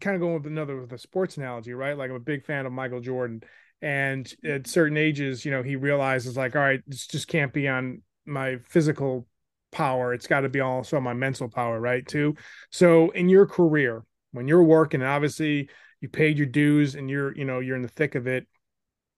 kind 0.00 0.16
of 0.16 0.20
going 0.20 0.34
with 0.34 0.46
another 0.46 0.80
with 0.80 0.92
a 0.92 0.98
sports 0.98 1.36
analogy 1.36 1.74
right 1.74 1.96
like 1.96 2.10
I'm 2.10 2.16
a 2.16 2.20
big 2.20 2.44
fan 2.44 2.64
of 2.66 2.72
Michael 2.72 3.00
Jordan 3.00 3.42
and 3.80 4.34
at 4.44 4.66
certain 4.66 4.96
ages 4.96 5.44
you 5.44 5.50
know 5.50 5.62
he 5.62 5.76
realizes 5.76 6.36
like 6.36 6.56
all 6.56 6.62
right 6.62 6.82
this 6.86 7.06
just 7.06 7.28
can't 7.28 7.52
be 7.52 7.68
on 7.68 8.02
my 8.26 8.58
physical 8.68 9.26
power. 9.70 10.14
It's 10.14 10.26
got 10.26 10.40
to 10.40 10.48
be 10.48 10.60
also 10.60 10.96
on 10.96 11.02
my 11.02 11.14
mental 11.14 11.48
power 11.48 11.80
right 11.80 12.06
too? 12.06 12.36
So 12.70 13.10
in 13.10 13.28
your 13.28 13.46
career 13.46 14.04
when 14.32 14.46
you're 14.46 14.62
working 14.62 15.02
obviously 15.02 15.70
you 16.00 16.08
paid 16.08 16.36
your 16.36 16.46
dues 16.46 16.94
and 16.94 17.08
you're 17.08 17.34
you 17.34 17.44
know 17.44 17.60
you're 17.60 17.76
in 17.76 17.82
the 17.82 17.88
thick 17.88 18.14
of 18.14 18.26
it 18.26 18.46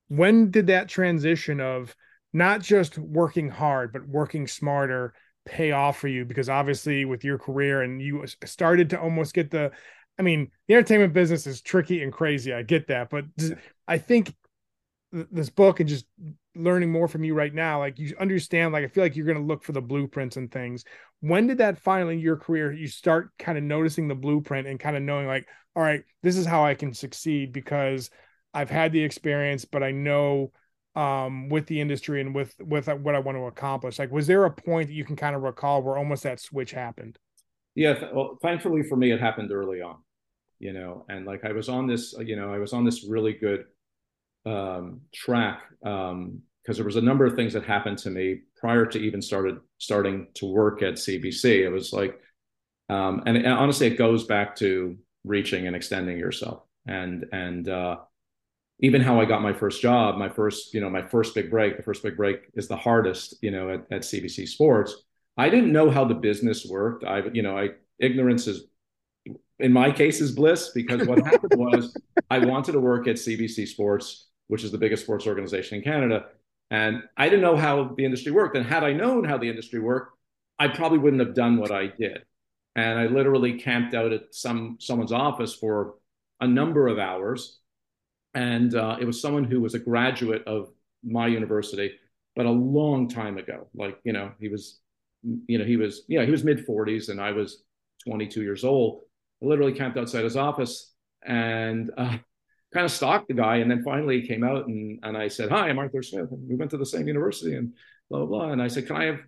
when 0.06 0.50
did 0.50 0.68
that 0.68 0.88
transition 0.88 1.60
of 1.60 1.94
not 2.32 2.60
just 2.60 2.96
working 2.96 3.48
hard 3.48 3.92
but 3.92 4.06
working 4.08 4.46
smarter 4.46 5.12
pay 5.44 5.72
off 5.72 5.98
for 5.98 6.08
you? 6.08 6.24
Because 6.24 6.48
obviously 6.48 7.04
with 7.04 7.24
your 7.24 7.38
career 7.38 7.82
and 7.82 8.00
you 8.00 8.24
started 8.44 8.90
to 8.90 9.00
almost 9.00 9.34
get 9.34 9.50
the 9.50 9.70
i 10.18 10.22
mean 10.22 10.50
the 10.68 10.74
entertainment 10.74 11.12
business 11.12 11.46
is 11.46 11.62
tricky 11.62 12.02
and 12.02 12.12
crazy 12.12 12.52
i 12.52 12.62
get 12.62 12.88
that 12.88 13.08
but 13.08 13.24
i 13.88 13.96
think 13.96 14.34
this 15.12 15.50
book 15.50 15.80
and 15.80 15.88
just 15.88 16.06
learning 16.54 16.90
more 16.90 17.08
from 17.08 17.24
you 17.24 17.34
right 17.34 17.54
now 17.54 17.78
like 17.78 17.98
you 17.98 18.14
understand 18.20 18.72
like 18.72 18.84
i 18.84 18.88
feel 18.88 19.02
like 19.02 19.16
you're 19.16 19.26
going 19.26 19.38
to 19.38 19.44
look 19.44 19.62
for 19.62 19.72
the 19.72 19.80
blueprints 19.80 20.36
and 20.36 20.50
things 20.50 20.84
when 21.20 21.46
did 21.46 21.58
that 21.58 21.78
finally 21.78 22.14
in 22.14 22.20
your 22.20 22.36
career 22.36 22.72
you 22.72 22.86
start 22.86 23.30
kind 23.38 23.56
of 23.56 23.64
noticing 23.64 24.08
the 24.08 24.14
blueprint 24.14 24.66
and 24.66 24.80
kind 24.80 24.96
of 24.96 25.02
knowing 25.02 25.26
like 25.26 25.46
all 25.76 25.82
right 25.82 26.02
this 26.22 26.36
is 26.36 26.46
how 26.46 26.64
i 26.64 26.74
can 26.74 26.92
succeed 26.92 27.52
because 27.52 28.10
i've 28.54 28.70
had 28.70 28.92
the 28.92 29.02
experience 29.02 29.64
but 29.64 29.82
i 29.82 29.90
know 29.90 30.50
um 30.96 31.48
with 31.48 31.66
the 31.66 31.80
industry 31.80 32.20
and 32.20 32.34
with 32.34 32.54
with 32.60 32.88
what 32.88 33.14
i 33.14 33.18
want 33.18 33.36
to 33.36 33.46
accomplish 33.46 33.98
like 33.98 34.10
was 34.10 34.26
there 34.26 34.44
a 34.44 34.50
point 34.50 34.88
that 34.88 34.94
you 34.94 35.04
can 35.04 35.16
kind 35.16 35.36
of 35.36 35.42
recall 35.42 35.82
where 35.82 35.96
almost 35.96 36.24
that 36.24 36.40
switch 36.40 36.72
happened 36.72 37.18
yeah, 37.74 37.94
th- 37.94 38.12
well, 38.12 38.38
thankfully 38.42 38.82
for 38.82 38.96
me, 38.96 39.12
it 39.12 39.20
happened 39.20 39.52
early 39.52 39.80
on. 39.80 39.98
You 40.58 40.74
know, 40.74 41.06
and 41.08 41.24
like 41.24 41.44
I 41.44 41.52
was 41.52 41.70
on 41.70 41.86
this, 41.86 42.14
you 42.20 42.36
know, 42.36 42.52
I 42.52 42.58
was 42.58 42.74
on 42.74 42.84
this 42.84 43.06
really 43.08 43.32
good 43.32 43.64
um, 44.46 45.00
track 45.14 45.62
because 45.82 46.10
um, 46.12 46.42
there 46.66 46.84
was 46.84 46.96
a 46.96 47.00
number 47.00 47.24
of 47.24 47.34
things 47.34 47.52
that 47.52 47.64
happened 47.64 47.98
to 47.98 48.10
me 48.10 48.40
prior 48.56 48.86
to 48.86 48.98
even 48.98 49.22
started 49.22 49.58
starting 49.78 50.28
to 50.34 50.46
work 50.46 50.82
at 50.82 50.94
CBC. 50.94 51.44
It 51.64 51.70
was 51.70 51.92
like, 51.92 52.18
um, 52.88 53.22
and, 53.26 53.36
and, 53.36 53.46
honestly, 53.46 53.86
it 53.86 53.96
goes 53.96 54.24
back 54.24 54.56
to 54.56 54.96
reaching 55.24 55.66
and 55.66 55.76
extending 55.76 56.18
yourself, 56.18 56.62
and 56.86 57.26
and 57.32 57.68
uh, 57.68 57.96
even 58.80 59.00
how 59.00 59.20
I 59.20 59.26
got 59.26 59.42
my 59.42 59.52
first 59.52 59.80
job, 59.80 60.16
my 60.16 60.28
first, 60.28 60.74
you 60.74 60.80
know, 60.80 60.90
my 60.90 61.02
first 61.02 61.34
big 61.34 61.50
break. 61.50 61.76
The 61.76 61.82
first 61.82 62.02
big 62.02 62.16
break 62.16 62.48
is 62.54 62.66
the 62.66 62.76
hardest, 62.76 63.36
you 63.42 63.50
know, 63.50 63.70
at, 63.70 63.80
at 63.90 64.02
CBC 64.02 64.48
Sports. 64.48 64.96
I 65.36 65.50
didn't 65.50 65.72
know 65.72 65.90
how 65.90 66.04
the 66.04 66.14
business 66.14 66.66
worked. 66.66 67.04
I, 67.04 67.22
you 67.32 67.42
know, 67.42 67.56
I 67.56 67.70
ignorance 67.98 68.46
is 68.46 68.64
in 69.58 69.72
my 69.72 69.92
case 69.92 70.20
is 70.20 70.32
bliss 70.32 70.70
because 70.74 71.06
what 71.06 71.24
happened 71.24 71.52
was 71.56 71.94
I 72.30 72.38
wanted 72.38 72.72
to 72.72 72.80
work 72.80 73.06
at 73.06 73.16
CBC 73.16 73.68
Sports 73.68 74.29
which 74.50 74.64
is 74.64 74.72
the 74.72 74.78
biggest 74.78 75.04
sports 75.04 75.26
organization 75.26 75.78
in 75.78 75.84
Canada. 75.84 76.26
And 76.72 77.02
I 77.16 77.28
didn't 77.28 77.42
know 77.42 77.56
how 77.56 77.94
the 77.96 78.04
industry 78.04 78.32
worked. 78.32 78.56
And 78.56 78.66
had 78.66 78.82
I 78.82 78.92
known 78.92 79.24
how 79.24 79.38
the 79.38 79.48
industry 79.48 79.78
worked, 79.78 80.16
I 80.58 80.68
probably 80.68 80.98
wouldn't 80.98 81.24
have 81.24 81.34
done 81.34 81.56
what 81.56 81.70
I 81.70 81.86
did. 81.86 82.24
And 82.74 82.98
I 82.98 83.06
literally 83.06 83.54
camped 83.58 83.94
out 83.94 84.12
at 84.12 84.34
some 84.34 84.76
someone's 84.80 85.12
office 85.12 85.54
for 85.54 85.94
a 86.40 86.48
number 86.48 86.88
of 86.88 86.98
hours. 86.98 87.60
And 88.34 88.74
uh, 88.74 88.96
it 89.00 89.04
was 89.04 89.20
someone 89.20 89.44
who 89.44 89.60
was 89.60 89.74
a 89.74 89.78
graduate 89.78 90.44
of 90.46 90.70
my 91.04 91.28
university, 91.28 91.92
but 92.34 92.46
a 92.46 92.50
long 92.50 93.08
time 93.08 93.38
ago. 93.38 93.68
Like, 93.74 93.98
you 94.04 94.12
know, 94.12 94.32
he 94.40 94.48
was, 94.48 94.80
you 95.46 95.58
know, 95.58 95.64
he 95.64 95.76
was, 95.76 96.02
yeah, 96.08 96.24
he 96.24 96.30
was 96.30 96.44
mid 96.44 96.66
40s 96.66 97.08
and 97.08 97.20
I 97.20 97.32
was 97.32 97.62
22 98.06 98.42
years 98.42 98.64
old. 98.64 99.02
I 99.42 99.46
literally 99.46 99.72
camped 99.72 99.96
outside 99.96 100.24
his 100.24 100.36
office 100.36 100.92
and 101.24 101.90
uh, 101.96 102.18
kind 102.72 102.84
of 102.84 102.92
stalked 102.92 103.28
the 103.28 103.34
guy. 103.34 103.56
And 103.56 103.70
then 103.70 103.82
finally 103.82 104.20
he 104.20 104.26
came 104.26 104.44
out 104.44 104.66
and, 104.66 104.98
and 105.02 105.16
I 105.16 105.28
said, 105.28 105.50
Hi, 105.50 105.68
I'm 105.68 105.78
Arthur 105.78 106.02
Smith. 106.02 106.30
And 106.30 106.48
we 106.48 106.56
went 106.56 106.70
to 106.72 106.76
the 106.76 106.86
same 106.86 107.06
university 107.06 107.56
and 107.56 107.72
blah, 108.08 108.20
blah, 108.20 108.26
blah. 108.26 108.52
And 108.52 108.62
I 108.62 108.68
said, 108.68 108.86
Can 108.86 108.96
I 108.96 109.04
have, 109.04 109.20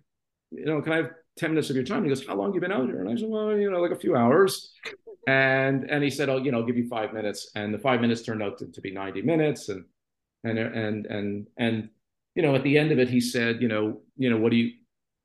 you 0.51 0.65
know, 0.65 0.81
can 0.81 0.93
I 0.93 0.97
have 0.97 1.11
10 1.37 1.51
minutes 1.51 1.69
of 1.69 1.75
your 1.75 1.85
time? 1.85 1.99
And 1.99 2.05
he 2.05 2.09
goes, 2.09 2.25
How 2.25 2.35
long 2.35 2.47
have 2.47 2.55
you 2.55 2.61
been 2.61 2.71
out 2.71 2.87
here? 2.87 3.01
And 3.01 3.09
I 3.09 3.15
said, 3.15 3.29
Well, 3.29 3.57
you 3.57 3.69
know, 3.69 3.81
like 3.81 3.91
a 3.91 3.99
few 3.99 4.15
hours. 4.15 4.73
And 5.27 5.89
and 5.89 6.03
he 6.03 6.09
said, 6.09 6.29
Oh, 6.29 6.37
you 6.37 6.51
know, 6.51 6.59
I'll 6.59 6.65
give 6.65 6.77
you 6.77 6.87
five 6.87 7.13
minutes. 7.13 7.51
And 7.55 7.73
the 7.73 7.79
five 7.79 8.01
minutes 8.01 8.21
turned 8.21 8.43
out 8.43 8.57
to, 8.59 8.67
to 8.67 8.81
be 8.81 8.91
90 8.91 9.21
minutes. 9.21 9.69
And 9.69 9.85
and 10.43 10.59
and 10.59 11.05
and 11.05 11.47
and 11.57 11.89
you 12.35 12.41
know, 12.41 12.55
at 12.55 12.63
the 12.63 12.77
end 12.77 12.91
of 12.91 12.99
it, 12.99 13.09
he 13.09 13.21
said, 13.21 13.61
you 13.61 13.67
know, 13.67 14.01
you 14.17 14.29
know, 14.29 14.37
what 14.37 14.51
do 14.51 14.57
you, 14.57 14.71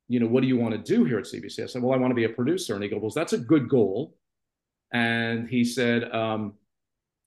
you 0.07 0.19
know, 0.19 0.27
what 0.27 0.41
do 0.41 0.47
you 0.47 0.57
want 0.57 0.73
to 0.73 0.77
do 0.77 1.05
here 1.05 1.17
at 1.17 1.25
CBC? 1.25 1.63
I 1.63 1.65
said, 1.65 1.81
well, 1.81 1.93
I 1.93 1.97
want 1.97 2.11
to 2.11 2.15
be 2.15 2.25
a 2.25 2.29
producer. 2.29 2.75
And 2.75 2.83
he 2.83 2.89
goes, 2.89 3.01
well, 3.01 3.11
that's 3.13 3.33
a 3.33 3.37
good 3.37 3.67
goal. 3.67 4.15
And 4.93 5.47
he 5.47 5.63
said, 5.63 6.11
um, 6.11 6.53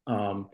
um, 0.06 0.50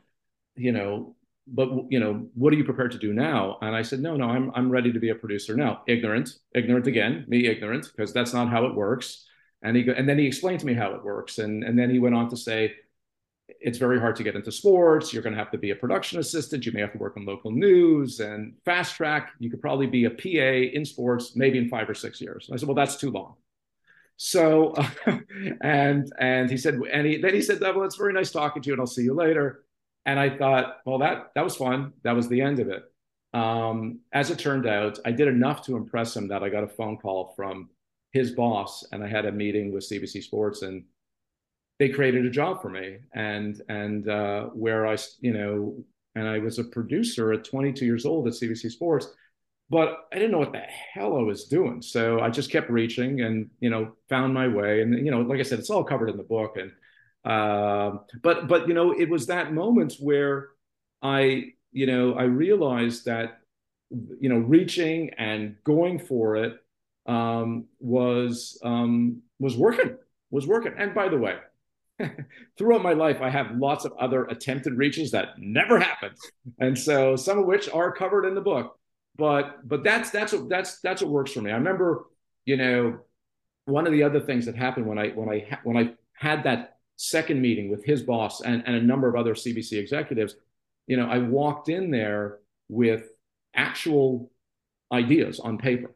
you 0.58 0.72
know, 0.72 1.14
but 1.46 1.70
you 1.90 1.98
know, 1.98 2.26
what 2.34 2.52
are 2.52 2.56
you 2.56 2.64
prepared 2.64 2.92
to 2.92 2.98
do 2.98 3.12
now? 3.12 3.58
And 3.62 3.74
I 3.74 3.82
said, 3.82 4.00
no, 4.00 4.16
no, 4.16 4.26
I'm 4.26 4.50
I'm 4.54 4.70
ready 4.70 4.92
to 4.92 4.98
be 4.98 5.10
a 5.10 5.14
producer 5.14 5.56
now. 5.56 5.82
Ignorant, 5.86 6.30
ignorant 6.54 6.86
again, 6.86 7.24
me 7.28 7.46
ignorant, 7.46 7.90
because 7.94 8.12
that's 8.12 8.34
not 8.34 8.48
how 8.48 8.66
it 8.66 8.74
works. 8.74 9.26
And 9.62 9.76
he 9.76 9.88
and 9.88 10.08
then 10.08 10.18
he 10.18 10.26
explained 10.26 10.60
to 10.60 10.66
me 10.66 10.74
how 10.74 10.94
it 10.94 11.02
works, 11.04 11.38
and 11.38 11.64
and 11.64 11.78
then 11.78 11.90
he 11.90 11.98
went 11.98 12.14
on 12.14 12.28
to 12.30 12.36
say, 12.36 12.74
it's 13.60 13.78
very 13.78 13.98
hard 13.98 14.16
to 14.16 14.22
get 14.22 14.36
into 14.36 14.52
sports. 14.52 15.12
You're 15.12 15.22
going 15.22 15.32
to 15.32 15.38
have 15.38 15.50
to 15.52 15.58
be 15.58 15.70
a 15.70 15.76
production 15.76 16.18
assistant. 16.18 16.66
You 16.66 16.72
may 16.72 16.80
have 16.80 16.92
to 16.92 16.98
work 16.98 17.16
on 17.16 17.24
local 17.24 17.50
news 17.50 18.20
and 18.20 18.54
fast 18.64 18.94
track. 18.94 19.32
You 19.38 19.50
could 19.50 19.60
probably 19.60 19.86
be 19.86 20.04
a 20.04 20.10
PA 20.10 20.76
in 20.76 20.84
sports, 20.84 21.34
maybe 21.34 21.58
in 21.58 21.68
five 21.68 21.88
or 21.88 21.94
six 21.94 22.20
years. 22.20 22.46
And 22.48 22.54
I 22.54 22.58
said, 22.58 22.68
well, 22.68 22.74
that's 22.74 22.96
too 22.96 23.10
long. 23.10 23.34
So, 24.16 24.72
uh, 24.72 24.88
and 25.62 26.12
and 26.18 26.50
he 26.50 26.56
said, 26.56 26.74
and 26.74 27.06
he, 27.06 27.18
then 27.18 27.34
he 27.34 27.40
said, 27.40 27.60
well, 27.60 27.84
it's 27.84 27.96
very 27.96 28.12
nice 28.12 28.30
talking 28.30 28.62
to 28.62 28.66
you, 28.66 28.74
and 28.74 28.80
I'll 28.80 28.86
see 28.86 29.04
you 29.04 29.14
later. 29.14 29.64
And 30.06 30.18
I 30.18 30.36
thought, 30.36 30.78
well, 30.86 30.98
that 30.98 31.32
that 31.34 31.44
was 31.44 31.56
fun. 31.56 31.92
That 32.04 32.16
was 32.16 32.28
the 32.28 32.40
end 32.40 32.60
of 32.60 32.68
it. 32.68 32.84
Um, 33.34 34.00
as 34.12 34.30
it 34.30 34.38
turned 34.38 34.66
out, 34.66 34.98
I 35.04 35.12
did 35.12 35.28
enough 35.28 35.62
to 35.66 35.76
impress 35.76 36.16
him 36.16 36.28
that 36.28 36.42
I 36.42 36.48
got 36.48 36.64
a 36.64 36.68
phone 36.68 36.96
call 36.96 37.34
from 37.36 37.68
his 38.12 38.32
boss, 38.32 38.84
and 38.92 39.04
I 39.04 39.08
had 39.08 39.26
a 39.26 39.32
meeting 39.32 39.72
with 39.72 39.88
CBC 39.88 40.22
Sports, 40.22 40.62
and 40.62 40.84
they 41.78 41.88
created 41.90 42.24
a 42.26 42.30
job 42.30 42.62
for 42.62 42.70
me. 42.70 42.98
And 43.14 43.60
and 43.68 44.08
uh, 44.08 44.44
where 44.46 44.86
I, 44.86 44.96
you 45.20 45.32
know, 45.32 45.84
and 46.14 46.26
I 46.26 46.38
was 46.38 46.58
a 46.58 46.64
producer 46.64 47.32
at 47.32 47.44
22 47.44 47.84
years 47.84 48.06
old 48.06 48.26
at 48.26 48.34
CBC 48.34 48.70
Sports. 48.70 49.08
but 49.70 50.06
I 50.12 50.16
didn't 50.16 50.32
know 50.32 50.38
what 50.38 50.52
the 50.52 50.60
hell 50.94 51.16
I 51.18 51.22
was 51.22 51.44
doing. 51.44 51.82
So 51.82 52.20
I 52.20 52.30
just 52.30 52.50
kept 52.50 52.70
reaching 52.70 53.20
and, 53.20 53.50
you 53.60 53.70
know, 53.70 53.92
found 54.08 54.32
my 54.34 54.48
way. 54.48 54.80
And, 54.82 55.04
you 55.04 55.10
know, 55.10 55.20
like 55.20 55.40
I 55.40 55.42
said, 55.42 55.58
it's 55.58 55.70
all 55.70 55.84
covered 55.84 56.08
in 56.10 56.16
the 56.16 56.22
book. 56.22 56.56
And, 56.56 56.72
uh, 57.24 57.98
but, 58.22 58.48
but, 58.48 58.68
you 58.68 58.74
know, 58.74 58.92
it 58.92 59.08
was 59.08 59.26
that 59.26 59.52
moment 59.52 59.96
where 60.00 60.48
I, 61.02 61.52
you 61.72 61.86
know, 61.86 62.14
I 62.14 62.24
realized 62.24 63.04
that, 63.06 63.40
you 63.90 64.28
know, 64.28 64.38
reaching 64.38 65.10
and 65.18 65.56
going 65.64 65.98
for 65.98 66.36
it 66.36 66.58
um, 67.06 67.66
was, 67.80 68.58
um, 68.62 69.22
was 69.38 69.56
working, 69.56 69.96
was 70.30 70.46
working. 70.46 70.74
And 70.76 70.94
by 70.94 71.08
the 71.08 71.18
way, 71.18 71.36
throughout 72.58 72.82
my 72.82 72.92
life, 72.92 73.20
I 73.20 73.30
have 73.30 73.56
lots 73.56 73.84
of 73.84 73.92
other 73.98 74.24
attempted 74.24 74.74
reaches 74.74 75.10
that 75.12 75.38
never 75.38 75.78
happened. 75.78 76.16
And 76.58 76.78
so 76.78 77.16
some 77.16 77.38
of 77.38 77.46
which 77.46 77.68
are 77.70 77.92
covered 77.92 78.26
in 78.26 78.34
the 78.34 78.40
book 78.40 78.78
but 79.18 79.68
but 79.68 79.84
that's 79.84 80.10
that's 80.10 80.32
what 80.32 80.48
that's 80.48 80.80
that's 80.80 81.02
what 81.02 81.10
works 81.10 81.32
for 81.32 81.42
me. 81.42 81.50
I 81.50 81.56
remember, 81.56 82.06
you 82.46 82.56
know, 82.56 83.00
one 83.66 83.86
of 83.86 83.92
the 83.92 84.04
other 84.04 84.20
things 84.20 84.46
that 84.46 84.54
happened 84.54 84.86
when 84.86 84.98
I 84.98 85.08
when 85.08 85.28
I 85.28 85.58
when 85.64 85.76
I 85.76 85.92
had 86.14 86.44
that 86.44 86.77
second 86.98 87.40
meeting 87.40 87.70
with 87.70 87.84
his 87.84 88.02
boss 88.02 88.40
and, 88.42 88.62
and 88.66 88.76
a 88.76 88.82
number 88.82 89.08
of 89.08 89.14
other 89.14 89.34
CBC 89.34 89.78
executives, 89.78 90.34
you 90.86 90.96
know, 90.96 91.06
I 91.08 91.18
walked 91.18 91.68
in 91.68 91.90
there 91.90 92.40
with 92.68 93.04
actual 93.54 94.30
ideas 94.92 95.38
on 95.38 95.58
paper 95.58 95.94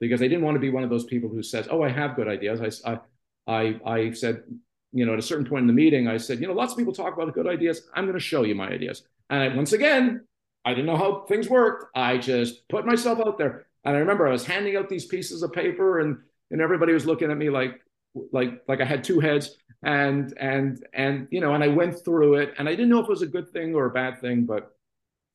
because 0.00 0.22
I 0.22 0.28
didn't 0.28 0.44
want 0.44 0.54
to 0.54 0.60
be 0.60 0.70
one 0.70 0.84
of 0.84 0.90
those 0.90 1.04
people 1.04 1.28
who 1.28 1.42
says, 1.42 1.66
"Oh, 1.70 1.82
I 1.82 1.88
have 1.88 2.16
good 2.16 2.28
ideas." 2.28 2.82
I 2.84 3.00
I 3.46 3.80
I 3.84 4.10
said, 4.12 4.44
you 4.92 5.04
know, 5.04 5.12
at 5.12 5.18
a 5.18 5.22
certain 5.22 5.44
point 5.44 5.62
in 5.62 5.66
the 5.66 5.72
meeting, 5.72 6.08
I 6.08 6.18
said, 6.18 6.40
you 6.40 6.46
know, 6.46 6.52
lots 6.54 6.72
of 6.72 6.78
people 6.78 6.92
talk 6.92 7.14
about 7.14 7.34
good 7.34 7.46
ideas. 7.46 7.88
I'm 7.94 8.04
going 8.04 8.14
to 8.14 8.20
show 8.20 8.42
you 8.44 8.54
my 8.54 8.68
ideas. 8.68 9.02
And 9.30 9.42
I, 9.42 9.54
once 9.54 9.72
again, 9.72 10.24
I 10.64 10.70
didn't 10.70 10.86
know 10.86 10.96
how 10.96 11.24
things 11.26 11.48
worked. 11.48 11.96
I 11.96 12.18
just 12.18 12.68
put 12.68 12.86
myself 12.86 13.18
out 13.20 13.38
there. 13.38 13.66
And 13.84 13.96
I 13.96 13.98
remember 13.98 14.26
I 14.26 14.32
was 14.32 14.46
handing 14.46 14.76
out 14.76 14.88
these 14.88 15.06
pieces 15.06 15.42
of 15.42 15.52
paper 15.52 16.00
and 16.00 16.18
and 16.50 16.60
everybody 16.60 16.92
was 16.92 17.06
looking 17.06 17.30
at 17.30 17.36
me 17.36 17.50
like 17.50 17.80
like 18.32 18.62
like 18.68 18.80
I 18.80 18.84
had 18.84 19.02
two 19.02 19.20
heads 19.20 19.56
and 19.82 20.32
and 20.38 20.84
and 20.94 21.28
you 21.30 21.40
know 21.40 21.54
and 21.54 21.62
I 21.62 21.68
went 21.68 22.04
through 22.04 22.34
it 22.34 22.54
and 22.58 22.68
I 22.68 22.72
didn't 22.72 22.88
know 22.88 23.00
if 23.00 23.06
it 23.06 23.10
was 23.10 23.22
a 23.22 23.26
good 23.26 23.50
thing 23.50 23.74
or 23.74 23.86
a 23.86 23.90
bad 23.90 24.20
thing 24.20 24.44
but 24.44 24.76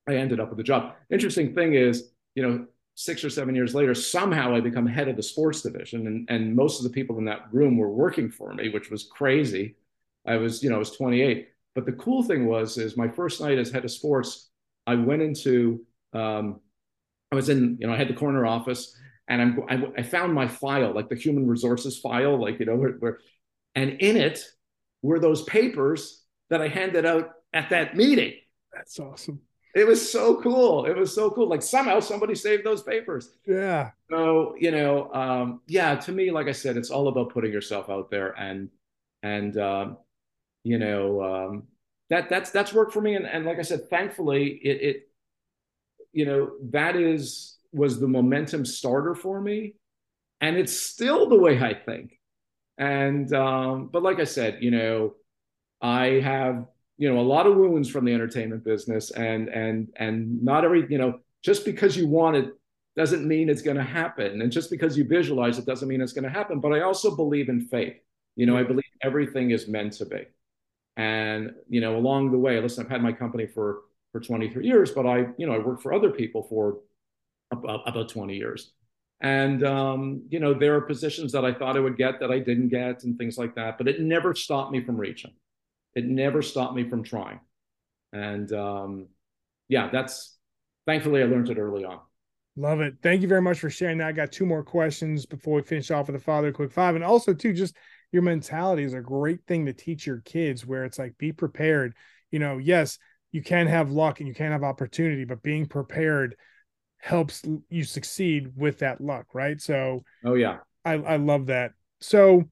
I 0.08 0.15
ended 0.15 0.39
up 0.39 0.49
with 0.49 0.58
the 0.58 0.63
job. 0.63 0.95
Interesting 1.12 1.54
thing 1.54 1.75
is, 1.75 2.10
you 2.34 2.41
know, 2.41 2.65
6 2.95 3.23
or 3.23 3.30
7 3.30 3.54
years 3.56 3.75
later 3.75 3.93
somehow 3.93 4.56
I 4.56 4.60
become 4.60 4.88
head 4.88 5.08
of 5.08 5.15
the 5.15 5.23
sports 5.23 5.62
division 5.62 6.08
and 6.08 6.30
and 6.30 6.56
most 6.56 6.80
of 6.80 6.84
the 6.84 6.89
people 6.89 7.17
in 7.17 7.25
that 7.25 7.54
room 7.54 7.78
were 7.78 7.91
working 7.91 8.30
for 8.30 8.54
me, 8.54 8.69
which 8.69 8.89
was 8.89 9.04
crazy. 9.04 9.75
I 10.25 10.38
was, 10.38 10.63
you 10.63 10.69
know, 10.69 10.75
I 10.75 10.80
was 10.80 10.91
28. 10.91 11.49
But 11.75 11.86
the 11.86 11.93
cool 11.93 12.23
thing 12.23 12.47
was 12.47 12.78
is 12.78 12.97
my 12.97 13.08
first 13.08 13.41
night 13.41 13.58
as 13.58 13.71
head 13.71 13.86
of 13.86 13.91
sports 13.91 14.49
I 14.89 14.95
went 14.95 15.21
into, 15.21 15.86
um, 16.13 16.62
I 17.32 17.36
was 17.36 17.49
in, 17.49 17.78
you 17.80 17.86
know, 17.86 17.93
I 17.93 17.97
had 17.97 18.10
the 18.10 18.15
corner 18.15 18.45
office 18.45 18.95
and 19.28 19.41
I'm, 19.41 19.63
I, 19.69 19.99
I, 19.99 20.04
found 20.04 20.34
my 20.34 20.47
file, 20.47 20.93
like 20.93 21.10
the 21.10 21.15
human 21.15 21.47
resources 21.47 21.99
file, 21.99 22.41
like, 22.41 22.60
you 22.60 22.65
know, 22.65 22.75
where, 22.75 22.93
where, 22.93 23.19
and 23.80 24.02
in 24.02 24.18
it 24.18 24.44
were 25.02 25.20
those 25.20 25.44
papers 25.44 26.24
that 26.50 26.62
I 26.62 26.68
handed 26.68 27.06
out 27.06 27.32
at 27.54 27.70
that 27.70 27.96
meeting. 27.96 28.34
That's 28.74 29.00
awesome. 29.00 29.42
It 29.76 29.88
was 29.88 30.12
so 30.12 30.42
cool. 30.42 30.86
It 30.86 30.96
was 30.96 31.13
so 31.13 31.30
cool. 31.30 31.48
Like 31.48 31.62
somehow 31.62 32.00
somebody 32.00 32.36
saved 32.36 32.65
those 32.65 32.82
papers. 32.82 33.30
Yeah. 33.46 33.92
So, 34.10 34.56
you 34.60 34.72
know, 34.72 35.13
um, 35.13 35.62
yeah, 35.68 35.96
to 35.96 36.12
me, 36.12 36.32
like 36.32 36.48
I 36.48 36.52
said, 36.54 36.76
it's 36.76 36.89
all 36.89 37.08
about 37.08 37.30
putting 37.30 37.54
yourself 37.54 37.89
out 37.89 38.10
there 38.10 38.32
and, 38.32 38.70
and, 39.22 39.56
um, 39.58 39.98
you 40.63 40.78
know, 40.80 41.24
um, 41.24 41.63
that 42.10 42.30
that's 42.30 42.50
that's 42.52 42.74
worked 42.74 42.94
for 42.94 43.02
me. 43.02 43.15
And, 43.15 43.26
and 43.26 43.46
like 43.46 43.60
I 43.60 43.63
said, 43.63 43.89
thankfully, 43.89 44.60
it, 44.63 44.82
it 44.82 45.10
you 46.12 46.26
know 46.26 46.52
that 46.72 46.96
is 46.96 47.58
was 47.72 48.00
the 48.00 48.08
momentum 48.08 48.65
starter 48.65 49.15
for 49.15 49.39
me, 49.39 49.76
and 50.42 50.58
it's 50.58 50.76
still 50.76 51.30
the 51.30 51.39
way 51.39 51.60
I 51.60 51.74
think. 51.74 52.18
And 52.80 53.32
um, 53.34 53.89
but 53.92 54.02
like 54.02 54.20
I 54.20 54.24
said, 54.24 54.60
you 54.62 54.72
know, 54.72 55.13
I 55.82 56.22
have 56.22 56.65
you 56.98 57.13
know 57.13 57.20
a 57.20 57.22
lot 57.22 57.46
of 57.46 57.58
wounds 57.58 57.89
from 57.89 58.06
the 58.06 58.13
entertainment 58.13 58.63
business, 58.63 59.12
and 59.12 59.50
and 59.50 59.89
and 59.98 60.42
not 60.42 60.63
every 60.63 60.88
you 60.89 60.98
know 60.98 61.20
just 61.44 61.65
because 61.65 61.96
you 61.96 62.08
want 62.08 62.38
it 62.38 62.54
doesn't 62.96 63.28
mean 63.28 63.50
it's 63.50 63.62
going 63.62 63.78
to 63.78 63.84
happen, 63.84 64.42
and 64.42 64.52
just 64.52 64.72
because 64.72 64.98
you 64.98 65.04
visualize 65.04 65.60
it 65.60 65.65
doesn't 65.65 65.89
mean 65.89 66.02
it's 66.02 66.13
going 66.13 66.24
to 66.24 66.30
happen. 66.30 66.62
But 66.62 66.74
I 66.74 66.82
also 66.82 67.15
believe 67.15 67.50
in 67.50 67.62
faith. 67.68 67.98
You 68.38 68.46
know, 68.46 68.58
I 68.58 68.63
believe 68.63 68.86
everything 69.04 69.52
is 69.52 69.68
meant 69.68 69.94
to 69.94 70.06
be. 70.06 70.26
And 70.96 71.54
you 71.70 71.82
know, 71.82 71.98
along 71.98 72.32
the 72.32 72.38
way, 72.38 72.62
listen, 72.62 72.86
I've 72.86 72.92
had 72.92 73.04
my 73.04 73.12
company 73.12 73.46
for 73.46 73.82
for 74.13 74.22
23 74.22 74.65
years, 74.65 74.92
but 74.92 75.06
I, 75.06 75.28
you 75.38 75.46
know, 75.46 75.54
I 75.54 75.60
worked 75.60 75.84
for 75.84 75.94
other 75.94 76.10
people 76.10 76.44
for 76.44 76.80
about, 77.52 77.88
about 77.88 78.10
20 78.10 78.36
years. 78.36 78.72
And 79.21 79.63
um, 79.65 80.23
you 80.29 80.39
know, 80.39 80.53
there 80.53 80.75
are 80.75 80.82
positions 80.82 81.32
that 81.34 81.43
I 81.43 81.53
thought 81.53 81.75
I 81.75 81.82
would 81.82 81.97
get 81.97 82.19
that 82.19 82.32
I 82.32 82.39
didn't 82.39 82.69
get, 82.69 83.03
and 83.03 83.17
things 83.17 83.38
like 83.38 83.55
that. 83.55 83.77
But 83.77 83.88
it 83.88 83.99
never 83.99 84.34
stopped 84.34 84.71
me 84.71 84.84
from 84.84 84.97
reaching. 84.97 85.34
It 85.95 86.05
never 86.05 86.41
stopped 86.41 86.75
me 86.75 86.88
from 86.89 87.03
trying. 87.03 87.39
And 88.13 88.51
um, 88.53 89.08
yeah, 89.67 89.89
that's 89.91 90.38
thankfully 90.86 91.21
I 91.21 91.25
learned 91.25 91.49
it 91.49 91.58
early 91.58 91.84
on. 91.84 91.99
Love 92.55 92.82
it. 92.82 92.95
Thank 93.01 93.21
you 93.21 93.27
very 93.27 93.41
much 93.41 93.60
for 93.60 93.69
sharing 93.69 93.99
that. 93.99 94.08
I 94.08 94.12
got 94.12 94.32
two 94.32 94.45
more 94.45 94.63
questions 94.63 95.25
before 95.25 95.55
we 95.55 95.62
finish 95.62 95.91
off 95.91 96.08
with 96.08 96.15
the 96.15 96.23
father 96.23 96.51
quick 96.51 96.71
five. 96.71 96.95
And 96.95 97.03
also, 97.03 97.34
too, 97.34 97.53
just 97.53 97.75
your 98.12 98.21
mentality 98.21 98.84
is 98.84 98.93
a 98.93 99.01
great 99.01 99.39
thing 99.47 99.65
to 99.65 99.73
teach 99.73 100.05
your 100.08 100.21
kids 100.21 100.65
where 100.65 100.84
it's 100.84 100.99
like 100.99 101.17
be 101.17 101.32
prepared 101.32 101.93
you 102.32 102.39
know 102.39 102.58
yes 102.58 102.97
you 103.32 103.41
can 103.41 103.67
have 103.67 103.91
luck 103.91 104.19
and 104.19 104.27
you 104.27 104.34
can 104.34 104.51
have 104.51 104.63
opportunity 104.63 105.25
but 105.25 105.43
being 105.43 105.65
prepared 105.65 106.36
helps 106.99 107.43
you 107.69 107.83
succeed 107.83 108.51
with 108.55 108.79
that 108.79 109.01
luck 109.01 109.27
right? 109.33 109.62
So 109.62 110.03
oh 110.23 110.33
yeah. 110.35 110.57
I, 110.85 110.93
I 110.93 111.15
love 111.17 111.47
that. 111.47 111.71
So 112.01 112.49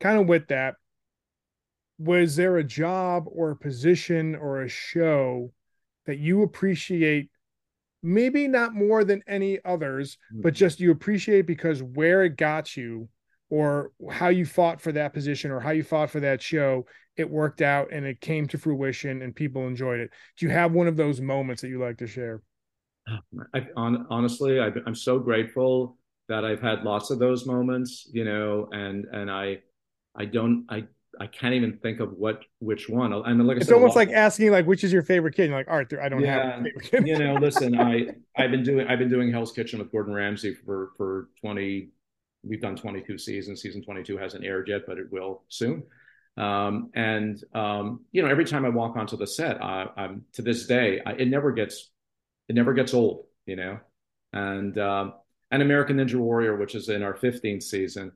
kind 0.00 0.20
of 0.20 0.26
with 0.26 0.48
that 0.48 0.74
was 1.98 2.36
there 2.36 2.56
a 2.56 2.64
job 2.64 3.24
or 3.26 3.50
a 3.50 3.56
position 3.56 4.34
or 4.34 4.62
a 4.62 4.68
show 4.68 5.52
that 6.06 6.18
you 6.18 6.42
appreciate 6.42 7.30
maybe 8.02 8.48
not 8.48 8.74
more 8.74 9.04
than 9.04 9.22
any 9.28 9.58
others 9.64 10.18
mm-hmm. 10.32 10.42
but 10.42 10.54
just 10.54 10.80
you 10.80 10.90
appreciate 10.90 11.46
because 11.46 11.82
where 11.82 12.24
it 12.24 12.36
got 12.36 12.76
you 12.76 13.08
or 13.50 13.92
how 14.10 14.28
you 14.28 14.44
fought 14.44 14.80
for 14.80 14.92
that 14.92 15.12
position 15.12 15.50
or 15.50 15.60
how 15.60 15.70
you 15.70 15.84
fought 15.84 16.10
for 16.10 16.20
that 16.20 16.42
show 16.42 16.84
it 17.16 17.28
worked 17.28 17.60
out 17.60 17.92
and 17.92 18.06
it 18.06 18.20
came 18.20 18.48
to 18.48 18.58
fruition 18.58 19.22
and 19.22 19.36
people 19.36 19.66
enjoyed 19.66 20.00
it? 20.00 20.10
Do 20.38 20.46
you 20.46 20.52
have 20.52 20.72
one 20.72 20.88
of 20.88 20.96
those 20.96 21.20
moments 21.20 21.60
that 21.62 21.68
you 21.68 21.78
like 21.78 21.98
to 21.98 22.06
share 22.06 22.40
I, 23.54 23.66
on, 23.76 24.06
honestly 24.10 24.60
I, 24.60 24.70
i'm 24.86 24.94
so 24.94 25.18
grateful 25.18 25.98
that 26.28 26.44
i've 26.44 26.62
had 26.62 26.84
lots 26.84 27.10
of 27.10 27.18
those 27.18 27.46
moments 27.46 28.08
you 28.12 28.24
know 28.24 28.68
and 28.72 29.06
and 29.06 29.30
i 29.30 29.58
i 30.14 30.24
don't 30.24 30.66
i 30.68 30.84
I 31.20 31.26
can't 31.26 31.54
even 31.54 31.76
think 31.76 32.00
of 32.00 32.12
what 32.14 32.42
which 32.58 32.88
one. 32.88 33.12
And 33.12 33.46
like 33.46 33.56
I 33.56 33.58
it's 33.58 33.68
said, 33.68 33.74
almost 33.74 33.96
like 33.96 34.10
asking 34.10 34.50
like 34.50 34.66
which 34.66 34.82
is 34.82 34.92
your 34.92 35.02
favorite 35.02 35.34
kid. 35.34 35.50
You're 35.50 35.58
like 35.58 35.68
Arthur, 35.68 36.00
I 36.00 36.08
don't 36.08 36.22
yeah, 36.22 36.62
have. 36.90 37.06
you 37.06 37.18
know, 37.18 37.34
listen, 37.40 37.78
I 37.78 38.06
I've 38.36 38.50
been 38.50 38.62
doing 38.62 38.86
I've 38.88 38.98
been 38.98 39.10
doing 39.10 39.30
Hell's 39.30 39.52
Kitchen 39.52 39.78
with 39.78 39.92
Gordon 39.92 40.14
Ramsay 40.14 40.54
for 40.54 40.92
for 40.96 41.28
20 41.42 41.90
we've 42.44 42.60
done 42.60 42.76
22 42.76 43.18
seasons. 43.18 43.62
Season 43.62 43.82
22 43.82 44.16
hasn't 44.16 44.44
aired 44.44 44.68
yet, 44.68 44.82
but 44.86 44.98
it 44.98 45.10
will 45.12 45.42
soon. 45.48 45.84
Um, 46.36 46.90
and 46.94 47.42
um, 47.54 48.00
you 48.10 48.22
know, 48.22 48.28
every 48.28 48.44
time 48.44 48.64
I 48.64 48.70
walk 48.70 48.96
onto 48.96 49.16
the 49.16 49.26
set, 49.26 49.62
I, 49.62 49.86
am 49.96 50.24
to 50.32 50.42
this 50.42 50.66
day, 50.66 51.00
I, 51.04 51.12
it 51.12 51.28
never 51.28 51.52
gets 51.52 51.90
it 52.52 52.54
never 52.54 52.74
gets 52.74 52.92
old. 52.92 53.24
You 53.46 53.56
know, 53.56 53.80
and 54.34 54.76
um, 54.78 55.14
and 55.50 55.62
American 55.62 55.96
Ninja 55.96 56.16
Warrior, 56.16 56.56
which 56.56 56.74
is 56.74 56.90
in 56.90 57.02
our 57.02 57.14
15th 57.14 57.62
season, 57.62 58.12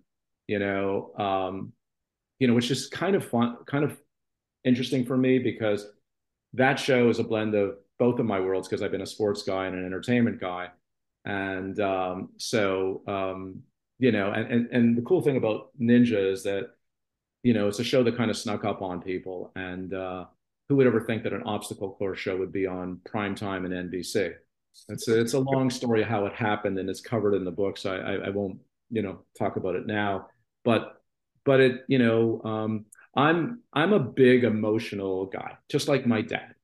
you 0.46 0.58
know, 0.58 1.12
um, 1.18 1.72
you 2.38 2.46
know, 2.46 2.54
which 2.54 2.70
is 2.70 2.86
kind 2.88 3.16
of 3.16 3.24
fun, 3.24 3.56
kind 3.66 3.82
of 3.82 3.98
interesting 4.62 5.06
for 5.06 5.16
me 5.16 5.38
because 5.38 5.86
that 6.52 6.78
show 6.78 7.08
is 7.08 7.18
a 7.18 7.24
blend 7.24 7.54
of 7.54 7.78
both 7.98 8.18
of 8.18 8.26
my 8.26 8.38
worlds 8.38 8.68
because 8.68 8.82
I've 8.82 8.90
been 8.92 9.00
a 9.00 9.06
sports 9.06 9.42
guy 9.42 9.66
and 9.66 9.74
an 9.74 9.86
entertainment 9.86 10.38
guy, 10.38 10.68
and 11.24 11.80
um, 11.80 12.28
so 12.36 13.02
um, 13.06 13.62
you 13.98 14.12
know, 14.12 14.32
and, 14.32 14.52
and 14.52 14.68
and 14.70 14.96
the 14.98 15.02
cool 15.02 15.22
thing 15.22 15.38
about 15.38 15.70
Ninja 15.80 16.32
is 16.32 16.42
that, 16.42 16.70
you 17.42 17.54
know, 17.54 17.68
it's 17.68 17.78
a 17.78 17.84
show 17.84 18.02
that 18.02 18.18
kind 18.18 18.30
of 18.30 18.36
snuck 18.36 18.64
up 18.66 18.82
on 18.82 19.00
people. 19.00 19.50
And 19.56 19.94
uh, 19.94 20.26
who 20.68 20.76
would 20.76 20.86
ever 20.86 21.00
think 21.00 21.22
that 21.22 21.32
an 21.32 21.42
obstacle 21.44 21.94
course 21.94 22.18
show 22.18 22.36
would 22.36 22.52
be 22.52 22.66
on 22.66 23.00
prime 23.04 23.34
time 23.34 23.64
in 23.64 23.90
NBC? 23.90 24.34
It's 24.88 25.08
a, 25.08 25.20
it's 25.20 25.34
a 25.34 25.40
long 25.40 25.70
story 25.70 26.02
of 26.02 26.08
how 26.08 26.26
it 26.26 26.34
happened, 26.34 26.78
and 26.78 26.90
it's 26.90 27.00
covered 27.00 27.34
in 27.34 27.44
the 27.44 27.50
book, 27.50 27.78
so 27.78 27.94
I, 27.94 27.96
I, 27.96 28.14
I 28.26 28.30
won't 28.30 28.58
you 28.90 29.02
know 29.02 29.20
talk 29.38 29.56
about 29.56 29.74
it 29.76 29.86
now. 29.86 30.28
But 30.64 31.00
but 31.44 31.60
it 31.60 31.84
you 31.88 31.98
know 31.98 32.42
um, 32.44 32.84
I'm 33.14 33.60
I'm 33.72 33.92
a 33.92 34.00
big 34.00 34.44
emotional 34.44 35.26
guy, 35.26 35.56
just 35.70 35.88
like 35.88 36.06
my 36.06 36.20
dad, 36.20 36.54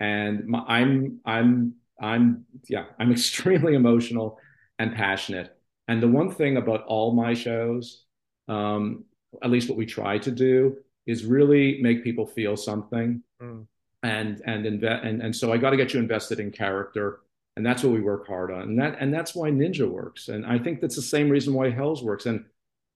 and 0.00 0.46
my, 0.46 0.60
I'm 0.60 1.20
I'm 1.24 1.74
I'm 2.00 2.46
yeah 2.68 2.86
I'm 2.98 3.12
extremely 3.12 3.74
emotional 3.74 4.38
and 4.78 4.94
passionate 4.94 5.54
and 5.88 6.02
the 6.02 6.08
one 6.08 6.30
thing 6.30 6.56
about 6.56 6.84
all 6.84 7.12
my 7.12 7.34
shows, 7.34 8.04
um, 8.48 9.04
at 9.42 9.50
least 9.50 9.68
what 9.68 9.78
we 9.78 9.86
try 9.86 10.18
to 10.18 10.30
do, 10.30 10.76
is 11.06 11.24
really 11.24 11.80
make 11.82 12.04
people 12.04 12.26
feel 12.26 12.56
something. 12.56 13.22
Mm. 13.40 13.66
And 14.04 14.42
and 14.46 14.66
invest 14.66 15.04
and, 15.04 15.22
and 15.22 15.34
so 15.34 15.52
I 15.52 15.58
got 15.58 15.70
to 15.70 15.76
get 15.76 15.94
you 15.94 16.00
invested 16.00 16.40
in 16.40 16.50
character. 16.50 17.20
and 17.56 17.64
that's 17.64 17.82
what 17.82 17.92
we 17.92 18.00
work 18.00 18.26
hard 18.26 18.50
on 18.50 18.62
and 18.62 18.78
that 18.78 18.96
and 19.00 19.12
that's 19.12 19.34
why 19.34 19.50
ninja 19.50 19.88
works 19.88 20.28
and 20.28 20.46
i 20.46 20.58
think 20.58 20.80
that's 20.80 20.96
the 20.96 21.02
same 21.02 21.28
reason 21.28 21.54
why 21.54 21.70
hells 21.70 22.02
works 22.02 22.26
and 22.26 22.44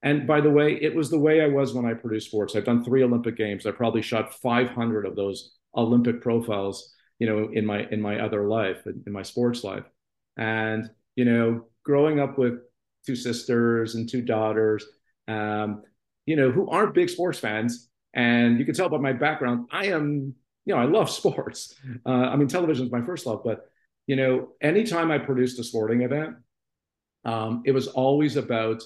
and 0.03 0.27
by 0.27 0.40
the 0.40 0.51
way 0.51 0.79
it 0.81 0.95
was 0.95 1.11
the 1.11 1.19
way 1.19 1.42
i 1.42 1.47
was 1.47 1.75
when 1.75 1.85
i 1.85 1.92
produced 1.95 2.29
sports 2.29 2.57
i've 2.57 2.64
done 2.64 2.85
three 2.85 3.03
olympic 3.03 3.37
games 3.37 3.66
i 3.66 3.71
probably 3.71 4.03
shot 4.03 4.35
500 4.35 5.07
of 5.07 5.16
those 5.16 5.55
olympic 5.77 6.23
profiles 6.23 6.95
you 7.19 7.27
know 7.27 7.51
in 7.53 7.66
my 7.66 7.87
in 7.90 8.01
my 8.01 8.21
other 8.21 8.49
life 8.49 8.87
in 8.87 9.12
my 9.12 9.23
sports 9.23 9.64
life 9.64 9.85
and 10.37 10.90
you 11.16 11.25
know 11.25 11.64
growing 11.85 12.21
up 12.21 12.38
with 12.38 12.55
two 13.05 13.16
sisters 13.16 13.95
and 13.95 14.09
two 14.09 14.23
daughters 14.23 14.85
um, 15.29 15.83
you 16.25 16.37
know 16.37 16.51
who 16.51 16.69
aren't 16.69 16.95
big 16.95 17.09
sports 17.09 17.38
fans 17.38 17.88
and 18.16 18.59
you 18.59 18.64
can 18.64 18.74
tell 18.74 18.88
by 18.88 18.98
my 18.98 19.12
background 19.12 19.68
i 19.70 19.87
am 19.87 20.35
you 20.64 20.74
know 20.74 20.81
i 20.81 20.85
love 20.85 21.09
sports 21.20 21.74
uh, 22.05 22.11
i 22.11 22.35
mean 22.35 22.48
television 22.48 22.87
is 22.87 22.92
my 22.92 23.02
first 23.02 23.26
love 23.26 23.42
but 23.44 23.70
you 24.07 24.14
know, 24.14 24.48
anytime 24.61 25.11
I 25.11 25.18
produced 25.18 25.59
a 25.59 25.64
sporting 25.64 26.02
event, 26.02 26.37
um, 27.24 27.62
it 27.66 27.72
was 27.72 27.88
always 27.88 28.37
about 28.37 28.83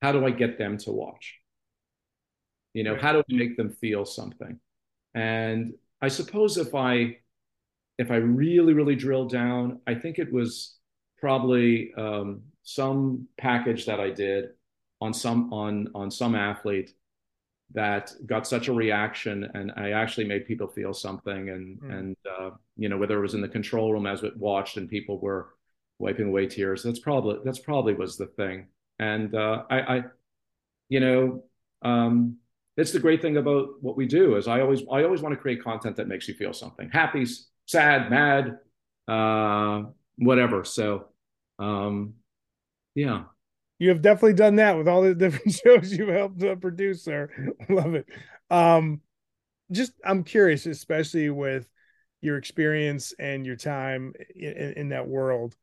how 0.00 0.12
do 0.12 0.24
I 0.24 0.30
get 0.30 0.58
them 0.58 0.78
to 0.78 0.90
watch? 0.90 1.38
You 2.72 2.84
know, 2.84 2.96
how 2.96 3.12
do 3.12 3.18
I 3.18 3.34
make 3.34 3.56
them 3.56 3.70
feel 3.70 4.06
something? 4.06 4.58
And 5.14 5.74
I 6.00 6.08
suppose 6.08 6.56
if 6.56 6.74
I 6.74 7.18
if 7.98 8.10
I 8.10 8.16
really, 8.16 8.72
really 8.72 8.96
drill 8.96 9.26
down, 9.26 9.80
I 9.86 9.94
think 9.94 10.18
it 10.18 10.32
was 10.32 10.76
probably 11.20 11.92
um, 11.96 12.40
some 12.62 13.28
package 13.36 13.84
that 13.86 14.00
I 14.00 14.10
did 14.10 14.46
on 15.02 15.12
some 15.12 15.52
on 15.52 15.88
on 15.94 16.10
some 16.10 16.34
athlete 16.34 16.94
that 17.74 18.12
got 18.26 18.46
such 18.46 18.68
a 18.68 18.72
reaction 18.72 19.48
and 19.54 19.72
I 19.76 19.90
actually 19.92 20.26
made 20.26 20.46
people 20.46 20.66
feel 20.66 20.92
something. 20.92 21.50
And 21.50 21.80
mm. 21.80 21.98
and 21.98 22.16
uh, 22.38 22.50
you 22.76 22.88
know 22.88 22.98
whether 22.98 23.18
it 23.18 23.22
was 23.22 23.34
in 23.34 23.40
the 23.40 23.48
control 23.48 23.92
room 23.92 24.06
as 24.06 24.22
it 24.22 24.36
watched 24.36 24.76
and 24.76 24.88
people 24.88 25.18
were 25.18 25.50
wiping 25.98 26.28
away 26.28 26.46
tears 26.46 26.82
that's 26.82 26.98
probably 26.98 27.38
that's 27.44 27.58
probably 27.58 27.94
was 27.94 28.16
the 28.16 28.26
thing. 28.26 28.66
And 28.98 29.34
uh, 29.34 29.64
I, 29.70 29.80
I 29.80 30.04
you 30.88 31.00
know 31.00 31.44
um, 31.82 32.36
it's 32.76 32.92
the 32.92 33.00
great 33.00 33.22
thing 33.22 33.36
about 33.36 33.68
what 33.80 33.96
we 33.96 34.06
do 34.06 34.36
is 34.36 34.48
I 34.48 34.60
always 34.60 34.82
I 34.90 35.02
always 35.04 35.22
want 35.22 35.34
to 35.34 35.40
create 35.40 35.62
content 35.62 35.96
that 35.96 36.08
makes 36.08 36.28
you 36.28 36.34
feel 36.34 36.52
something. 36.52 36.90
Happy 36.90 37.26
sad 37.66 38.10
mad 38.10 38.58
uh, 39.08 39.84
whatever. 40.16 40.64
So 40.64 41.06
um, 41.58 42.14
yeah 42.94 43.24
you 43.82 43.88
have 43.88 44.00
definitely 44.00 44.34
done 44.34 44.54
that 44.56 44.78
with 44.78 44.86
all 44.86 45.02
the 45.02 45.12
different 45.16 45.52
shows 45.52 45.92
you've 45.92 46.08
helped 46.08 46.40
uh, 46.44 46.54
produce, 46.54 47.02
sir. 47.02 47.28
Love 47.68 47.96
it. 47.96 48.06
Um, 48.48 49.00
just 49.72 49.92
I'm 50.04 50.22
curious, 50.22 50.66
especially 50.66 51.30
with 51.30 51.66
your 52.20 52.36
experience 52.36 53.12
and 53.18 53.44
your 53.44 53.56
time 53.56 54.12
in, 54.36 54.74
in 54.76 54.88
that 54.90 55.08
world. 55.08 55.56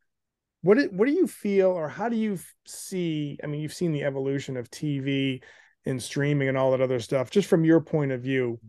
What 0.63 0.77
do, 0.77 0.89
what 0.91 1.05
do 1.05 1.13
you 1.13 1.27
feel, 1.27 1.69
or 1.69 1.87
how 1.87 2.09
do 2.09 2.17
you 2.17 2.37
see? 2.65 3.39
I 3.41 3.47
mean, 3.47 3.61
you've 3.61 3.73
seen 3.73 3.93
the 3.93 4.03
evolution 4.03 4.57
of 4.57 4.69
TV 4.69 5.41
and 5.85 6.03
streaming 6.03 6.49
and 6.49 6.57
all 6.57 6.71
that 6.71 6.81
other 6.81 6.99
stuff. 6.99 7.29
Just 7.29 7.47
from 7.47 7.63
your 7.63 7.79
point 7.79 8.11
of 8.11 8.19
view, 8.19 8.59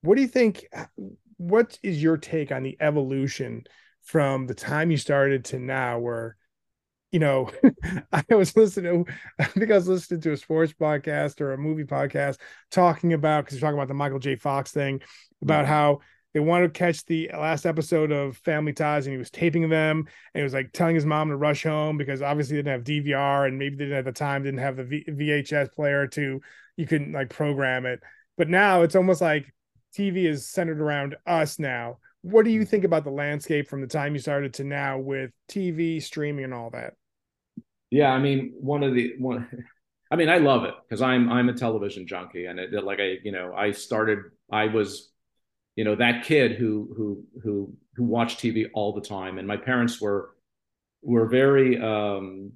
what 0.00 0.14
do 0.14 0.22
you 0.22 0.28
think? 0.28 0.64
What 1.36 1.78
is 1.82 2.02
your 2.02 2.16
take 2.16 2.52
on 2.52 2.62
the 2.62 2.78
evolution 2.80 3.64
from 4.02 4.46
the 4.46 4.54
time 4.54 4.90
you 4.90 4.96
started 4.96 5.44
to 5.46 5.58
now, 5.58 5.98
where 5.98 6.38
you 7.10 7.18
know, 7.18 7.50
I 8.12 8.24
was 8.34 8.56
listening 8.56 9.04
to, 9.04 9.12
I 9.38 9.44
think 9.44 9.70
I 9.70 9.74
was 9.76 9.88
listening 9.88 10.20
to 10.22 10.32
a 10.32 10.36
sports 10.36 10.72
podcast 10.72 11.40
or 11.40 11.52
a 11.52 11.58
movie 11.58 11.84
podcast 11.84 12.38
talking 12.70 13.12
about, 13.12 13.44
because 13.44 13.56
you're 13.56 13.66
talking 13.66 13.78
about 13.78 13.88
the 13.88 13.94
Michael 13.94 14.18
J. 14.18 14.36
Fox 14.36 14.72
thing, 14.72 15.00
about 15.42 15.64
mm-hmm. 15.64 15.72
how 15.72 16.00
they 16.34 16.40
wanted 16.40 16.74
to 16.74 16.78
catch 16.78 17.04
the 17.06 17.30
last 17.32 17.64
episode 17.64 18.12
of 18.12 18.36
Family 18.38 18.72
Ties 18.72 19.06
and 19.06 19.12
he 19.12 19.18
was 19.18 19.30
taping 19.30 19.68
them 19.68 19.98
and 20.34 20.40
he 20.40 20.42
was 20.42 20.52
like 20.52 20.72
telling 20.72 20.94
his 20.94 21.06
mom 21.06 21.28
to 21.30 21.36
rush 21.36 21.62
home 21.62 21.96
because 21.96 22.20
obviously 22.20 22.56
they 22.56 22.62
didn't 22.62 22.78
have 22.78 22.84
DVR 22.84 23.48
and 23.48 23.58
maybe 23.58 23.76
they 23.76 23.84
didn't 23.84 23.98
at 23.98 24.04
the 24.04 24.12
time 24.12 24.42
didn't 24.42 24.60
have 24.60 24.76
the 24.76 24.84
v- 24.84 25.04
VHS 25.08 25.72
player 25.72 26.06
to, 26.08 26.40
you 26.76 26.86
couldn't 26.86 27.12
like 27.12 27.30
program 27.30 27.86
it. 27.86 28.00
But 28.36 28.48
now 28.48 28.82
it's 28.82 28.94
almost 28.94 29.20
like 29.20 29.52
TV 29.96 30.26
is 30.26 30.46
centered 30.46 30.80
around 30.80 31.16
us 31.26 31.58
now. 31.58 31.98
What 32.30 32.44
do 32.44 32.50
you 32.50 32.66
think 32.66 32.84
about 32.84 33.04
the 33.04 33.10
landscape 33.10 33.68
from 33.68 33.80
the 33.80 33.86
time 33.86 34.14
you 34.14 34.20
started 34.20 34.52
to 34.54 34.64
now 34.64 34.98
with 34.98 35.30
TV, 35.48 36.02
streaming, 36.02 36.44
and 36.44 36.52
all 36.52 36.68
that? 36.70 36.92
Yeah, 37.90 38.12
I 38.12 38.18
mean, 38.18 38.52
one 38.60 38.82
of 38.82 38.94
the 38.94 39.14
one. 39.18 39.48
I 40.10 40.16
mean, 40.16 40.28
I 40.28 40.38
love 40.38 40.64
it 40.64 40.74
because 40.86 41.00
I'm 41.02 41.30
I'm 41.30 41.48
a 41.48 41.54
television 41.54 42.06
junkie, 42.06 42.46
and 42.46 42.58
it, 42.58 42.72
like 42.84 43.00
I, 43.00 43.16
you 43.22 43.32
know, 43.32 43.54
I 43.54 43.72
started. 43.72 44.18
I 44.50 44.66
was, 44.66 45.10
you 45.76 45.84
know, 45.84 45.96
that 45.96 46.24
kid 46.24 46.52
who 46.52 46.92
who 46.96 47.24
who 47.42 47.74
who 47.94 48.04
watched 48.04 48.40
TV 48.40 48.66
all 48.74 48.92
the 48.92 49.00
time, 49.00 49.38
and 49.38 49.48
my 49.48 49.56
parents 49.56 50.00
were 50.00 50.30
were 51.02 51.28
very 51.28 51.80
um, 51.80 52.52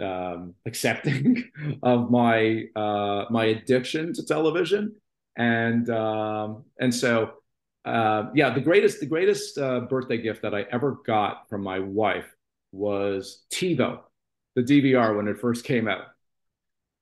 um, 0.00 0.54
accepting 0.66 1.44
of 1.82 2.10
my 2.10 2.64
uh, 2.74 3.26
my 3.30 3.46
addiction 3.46 4.14
to 4.14 4.24
television, 4.24 4.94
and 5.36 5.90
um, 5.90 6.64
and 6.78 6.94
so 6.94 7.32
uh, 7.84 8.30
yeah, 8.34 8.50
the 8.50 8.60
greatest 8.60 9.00
the 9.00 9.06
greatest 9.06 9.58
uh, 9.58 9.80
birthday 9.80 10.18
gift 10.18 10.42
that 10.42 10.54
I 10.54 10.66
ever 10.70 10.98
got 11.06 11.48
from 11.48 11.62
my 11.62 11.78
wife 11.78 12.26
was 12.72 13.42
TiVo 13.52 14.00
the 14.56 14.62
DVR 14.62 15.16
when 15.16 15.28
it 15.28 15.38
first 15.38 15.64
came 15.64 15.88
out. 15.88 16.04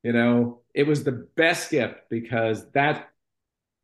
You 0.03 0.13
know, 0.13 0.61
it 0.75 0.87
was 0.87 1.05
the 1.05 1.27
best 1.37 1.71
gift 1.71 1.95
because 2.09 2.71
that, 2.71 3.09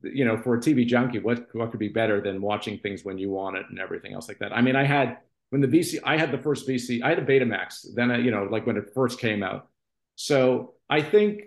you 0.02 0.24
know, 0.24 0.36
for 0.36 0.54
a 0.54 0.58
TV 0.58 0.86
junkie, 0.86 1.18
what 1.18 1.48
what 1.54 1.70
could 1.70 1.80
be 1.80 1.88
better 1.88 2.20
than 2.20 2.40
watching 2.40 2.78
things 2.78 3.04
when 3.04 3.18
you 3.18 3.30
want 3.30 3.56
it 3.56 3.66
and 3.68 3.78
everything 3.78 4.12
else 4.12 4.28
like 4.28 4.38
that? 4.38 4.52
I 4.52 4.60
mean, 4.60 4.76
I 4.76 4.84
had 4.84 5.18
when 5.50 5.60
the 5.60 5.68
VC, 5.68 6.00
I 6.04 6.16
had 6.16 6.30
the 6.30 6.38
first 6.38 6.68
VC, 6.68 7.02
I 7.02 7.10
had 7.10 7.18
a 7.18 7.24
Betamax, 7.24 7.86
then 7.94 8.10
I, 8.10 8.18
you 8.18 8.30
know, 8.30 8.44
like 8.44 8.66
when 8.66 8.76
it 8.76 8.92
first 8.94 9.18
came 9.18 9.42
out. 9.42 9.68
So 10.16 10.74
I 10.88 11.02
think, 11.02 11.42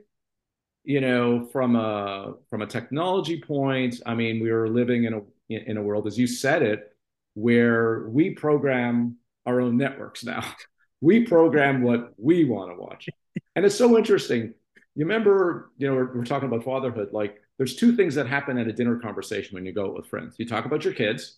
you 0.83 1.01
know, 1.01 1.47
from 1.51 1.75
a 1.75 2.33
from 2.49 2.61
a 2.61 2.67
technology 2.67 3.41
point, 3.41 4.01
I 4.05 4.15
mean, 4.15 4.41
we 4.41 4.51
were 4.51 4.69
living 4.69 5.05
in 5.05 5.13
a 5.13 5.21
in 5.49 5.77
a 5.77 5.81
world, 5.81 6.07
as 6.07 6.17
you 6.17 6.27
said 6.27 6.61
it, 6.61 6.91
where 7.33 8.07
we 8.09 8.31
program 8.31 9.17
our 9.45 9.61
own 9.61 9.77
networks 9.77 10.23
now. 10.23 10.43
we 11.01 11.25
program 11.25 11.83
what 11.83 12.13
we 12.17 12.45
want 12.45 12.71
to 12.71 12.81
watch. 12.81 13.07
And 13.55 13.65
it's 13.65 13.75
so 13.75 13.97
interesting. 13.97 14.53
You 14.95 15.05
remember, 15.05 15.71
you 15.77 15.87
know, 15.87 15.93
we're, 15.93 16.17
we're, 16.17 16.25
talking 16.25 16.47
about 16.47 16.63
fatherhood. 16.63 17.09
Like, 17.11 17.39
there's 17.57 17.75
two 17.75 17.95
things 17.95 18.15
that 18.15 18.27
happen 18.27 18.57
at 18.57 18.67
a 18.67 18.73
dinner 18.73 18.99
conversation 18.99 19.55
when 19.55 19.65
you 19.65 19.71
go 19.71 19.91
with 19.91 20.07
friends. 20.07 20.35
You 20.39 20.47
talk 20.47 20.65
about 20.65 20.83
your 20.83 20.93
kids, 20.93 21.37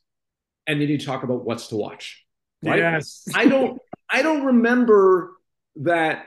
and 0.66 0.82
then 0.82 0.88
you 0.88 0.98
talk 0.98 1.24
about 1.24 1.44
what's 1.44 1.68
to 1.68 1.76
watch. 1.76 2.26
Right? 2.64 2.80
Yes. 2.80 3.26
I 3.36 3.46
don't. 3.48 3.82
I 4.10 4.22
don't 4.22 4.46
remember 4.46 5.34
that. 5.78 6.26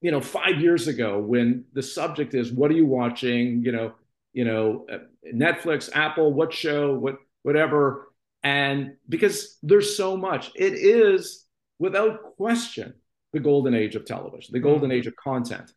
You 0.00 0.10
know, 0.10 0.20
five 0.20 0.60
years 0.60 0.88
ago, 0.88 1.20
when 1.20 1.64
the 1.72 1.82
subject 1.82 2.34
is 2.34 2.50
what 2.50 2.72
are 2.72 2.74
you 2.74 2.86
watching? 2.86 3.62
You 3.64 3.70
know, 3.70 3.92
you 4.32 4.44
know, 4.44 4.86
uh, 4.90 4.98
Netflix, 5.32 5.90
Apple, 5.94 6.32
what 6.32 6.52
show, 6.52 6.94
what 6.94 7.16
whatever. 7.42 8.12
And 8.42 8.94
because 9.08 9.58
there's 9.62 9.96
so 9.96 10.16
much, 10.16 10.50
it 10.54 10.74
is 10.74 11.46
without 11.78 12.36
question, 12.36 12.94
the 13.32 13.40
golden 13.40 13.74
age 13.74 13.94
of 13.94 14.04
television, 14.04 14.52
the 14.52 14.60
golden 14.60 14.90
mm-hmm. 14.90 14.98
age 14.98 15.06
of 15.06 15.16
content. 15.16 15.72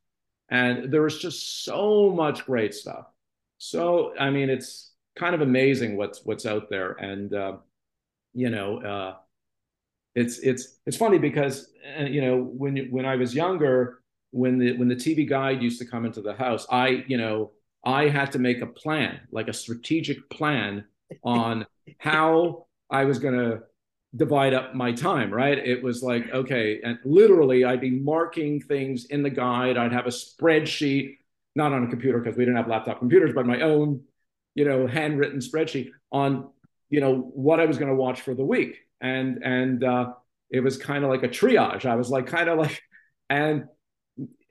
And 0.50 0.92
there 0.92 1.06
is 1.06 1.18
just 1.18 1.64
so 1.64 2.12
much 2.12 2.46
great 2.46 2.74
stuff. 2.74 3.06
So, 3.58 4.14
I 4.20 4.30
mean, 4.30 4.50
it's 4.50 4.92
kind 5.16 5.34
of 5.34 5.42
amazing 5.42 5.98
what's 5.98 6.24
what's 6.26 6.46
out 6.46 6.70
there. 6.70 6.92
And 6.94 7.34
uh, 7.34 7.58
you 8.34 8.50
know, 8.50 8.80
uh, 8.82 9.16
it's 10.14 10.40
it's 10.40 10.78
it's 10.86 10.98
funny 10.98 11.18
because 11.18 11.72
uh, 12.00 12.04
you 12.04 12.22
know 12.22 12.38
when 12.38 12.88
when 12.92 13.06
I 13.06 13.16
was 13.16 13.34
younger, 13.34 14.02
when 14.32 14.60
the 14.60 14.78
when 14.78 14.88
the 14.88 14.96
TV 14.96 15.28
guide 15.28 15.62
used 15.62 15.80
to 15.80 15.86
come 15.86 16.06
into 16.06 16.22
the 16.22 16.34
house, 16.34 16.68
I 16.70 17.04
you 17.08 17.18
know 17.18 17.52
I 17.86 18.10
had 18.10 18.32
to 18.32 18.40
make 18.40 18.62
a 18.62 18.66
plan, 18.66 19.20
like 19.32 19.48
a 19.48 19.54
strategic 19.54 20.30
plan 20.30 20.86
on 21.24 21.66
how 22.00 22.66
I 22.90 23.06
was 23.06 23.20
going 23.20 23.36
to 23.36 23.64
divide 24.16 24.54
up 24.54 24.74
my 24.74 24.92
time, 24.92 25.32
right? 25.32 25.58
It 25.58 25.84
was 25.84 26.02
like, 26.02 26.32
okay, 26.34 26.80
and 26.84 26.98
literally 27.04 27.66
I'd 27.66 27.82
be 27.82 27.92
marking 27.92 28.62
things 28.62 29.06
in 29.06 29.24
the 29.24 29.30
guide. 29.30 29.78
I'd 29.78 29.92
have 29.92 30.06
a 30.06 30.10
spreadsheet, 30.10 31.18
not 31.56 31.74
on 31.74 31.84
a 31.84 31.90
computer 31.90 32.20
because 32.20 32.38
we 32.38 32.46
didn't 32.46 32.58
have 32.58 32.68
laptop 32.68 33.00
computers, 33.00 33.34
but 33.36 33.46
my 33.46 33.62
own, 33.62 34.02
you 34.56 34.66
know, 34.66 34.88
handwritten 34.88 35.40
spreadsheet 35.40 35.90
on, 36.12 36.50
you 36.90 37.02
know, 37.02 37.16
what 37.16 37.60
I 37.60 37.66
was 37.66 37.78
going 37.78 37.90
to 37.90 37.96
watch 37.96 38.22
for 38.22 38.34
the 38.34 38.46
week. 38.46 38.78
And, 39.02 39.44
and, 39.44 39.84
uh, 39.84 40.14
it 40.50 40.62
was 40.62 40.78
kind 40.78 41.04
of 41.04 41.10
like 41.10 41.24
a 41.24 41.28
triage. 41.28 41.86
I 41.86 41.96
was 41.96 42.10
like, 42.10 42.28
kind 42.28 42.48
of 42.48 42.58
like, 42.58 42.82
and, 43.30 43.66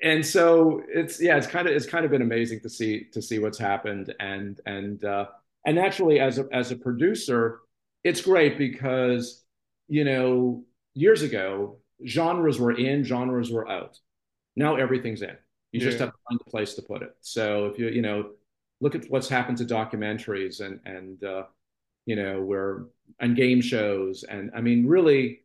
and 0.05 0.24
so 0.24 0.82
it's, 0.88 1.20
yeah, 1.20 1.36
it's 1.36 1.48
kind 1.48 1.66
of, 1.66 1.74
it's 1.74 1.86
kind 1.86 2.05
of 2.05 2.12
been 2.12 2.22
amazing 2.22 2.61
to 2.61 2.68
see, 2.68 3.07
to 3.12 3.20
see 3.20 3.40
what's 3.40 3.59
happened. 3.59 4.14
And, 4.20 4.61
and, 4.66 5.05
uh, 5.05 5.26
and 5.66 5.74
naturally 5.74 6.20
as 6.20 6.38
a, 6.38 6.46
as 6.52 6.70
a 6.70 6.76
producer, 6.76 7.61
it's 8.05 8.20
great 8.20 8.57
because 8.59 9.44
you 9.88 10.05
know, 10.05 10.64
years 10.94 11.22
ago, 11.22 11.78
genres 12.07 12.59
were 12.59 12.72
in, 12.72 13.05
genres 13.05 13.50
were 13.50 13.68
out. 13.68 13.98
Now 14.57 14.76
everything's 14.76 15.22
in. 15.22 15.36
You 15.72 15.80
yeah. 15.80 15.86
just 15.86 15.98
have 15.98 16.11
to 16.11 16.18
find 16.28 16.40
a 16.40 16.50
place 16.50 16.74
to 16.74 16.82
put 16.82 17.02
it. 17.02 17.14
So 17.20 17.66
if 17.66 17.78
you, 17.78 17.88
you 17.88 18.02
know, 18.02 18.30
look 18.80 18.94
at 18.94 19.09
what's 19.11 19.28
happened 19.28 19.59
to 19.59 19.64
documentaries 19.64 20.61
and 20.61 20.80
and 20.84 21.22
uh, 21.24 21.44
you 22.07 22.16
know 22.16 22.42
where 22.42 22.86
and 23.20 23.36
game 23.36 23.61
shows 23.61 24.24
and 24.24 24.50
I 24.55 24.61
mean 24.61 24.86
really, 24.86 25.43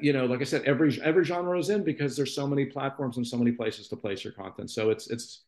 you 0.00 0.12
know, 0.12 0.26
like 0.26 0.40
I 0.40 0.44
said, 0.44 0.62
every 0.64 1.00
every 1.02 1.24
genre 1.24 1.58
is 1.58 1.70
in 1.70 1.84
because 1.84 2.16
there's 2.16 2.34
so 2.34 2.46
many 2.46 2.66
platforms 2.66 3.16
and 3.16 3.26
so 3.26 3.36
many 3.36 3.52
places 3.52 3.88
to 3.88 3.96
place 3.96 4.24
your 4.24 4.32
content. 4.32 4.70
So 4.70 4.90
it's 4.90 5.08
it's 5.10 5.44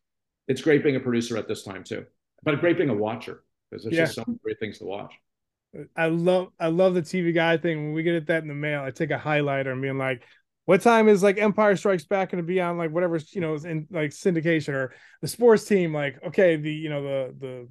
it's 0.47 0.61
great 0.61 0.83
being 0.83 0.95
a 0.95 0.99
producer 0.99 1.37
at 1.37 1.47
this 1.47 1.63
time 1.63 1.83
too, 1.83 2.05
but 2.43 2.59
great 2.59 2.77
being 2.77 2.89
a 2.89 2.95
watcher 2.95 3.43
because 3.69 3.83
there's 3.83 3.95
yeah. 3.95 4.03
just 4.05 4.15
so 4.15 4.23
many 4.27 4.39
great 4.43 4.59
things 4.59 4.79
to 4.79 4.85
watch. 4.85 5.13
I 5.95 6.07
love 6.07 6.49
I 6.59 6.67
love 6.67 6.93
the 6.93 7.01
TV 7.01 7.33
guy 7.33 7.57
thing. 7.57 7.77
When 7.77 7.93
we 7.93 8.03
get 8.03 8.27
that 8.27 8.41
in 8.41 8.49
the 8.49 8.53
mail, 8.53 8.83
I 8.83 8.91
take 8.91 9.11
a 9.11 9.17
highlighter 9.17 9.71
and 9.71 9.81
being 9.81 9.97
like, 9.97 10.23
what 10.65 10.81
time 10.81 11.07
is 11.07 11.23
like 11.23 11.37
Empire 11.37 11.75
Strikes 11.75 12.03
Back 12.03 12.31
going 12.31 12.43
to 12.43 12.47
be 12.47 12.59
on 12.59 12.77
like 12.77 12.91
whatever 12.91 13.19
you 13.31 13.41
know 13.41 13.55
in 13.55 13.87
like 13.89 14.11
syndication 14.11 14.73
or 14.73 14.93
the 15.21 15.27
sports 15.27 15.63
team? 15.63 15.93
Like 15.93 16.19
okay, 16.27 16.57
the 16.57 16.71
you 16.71 16.89
know 16.89 17.03
the 17.03 17.35
the 17.39 17.69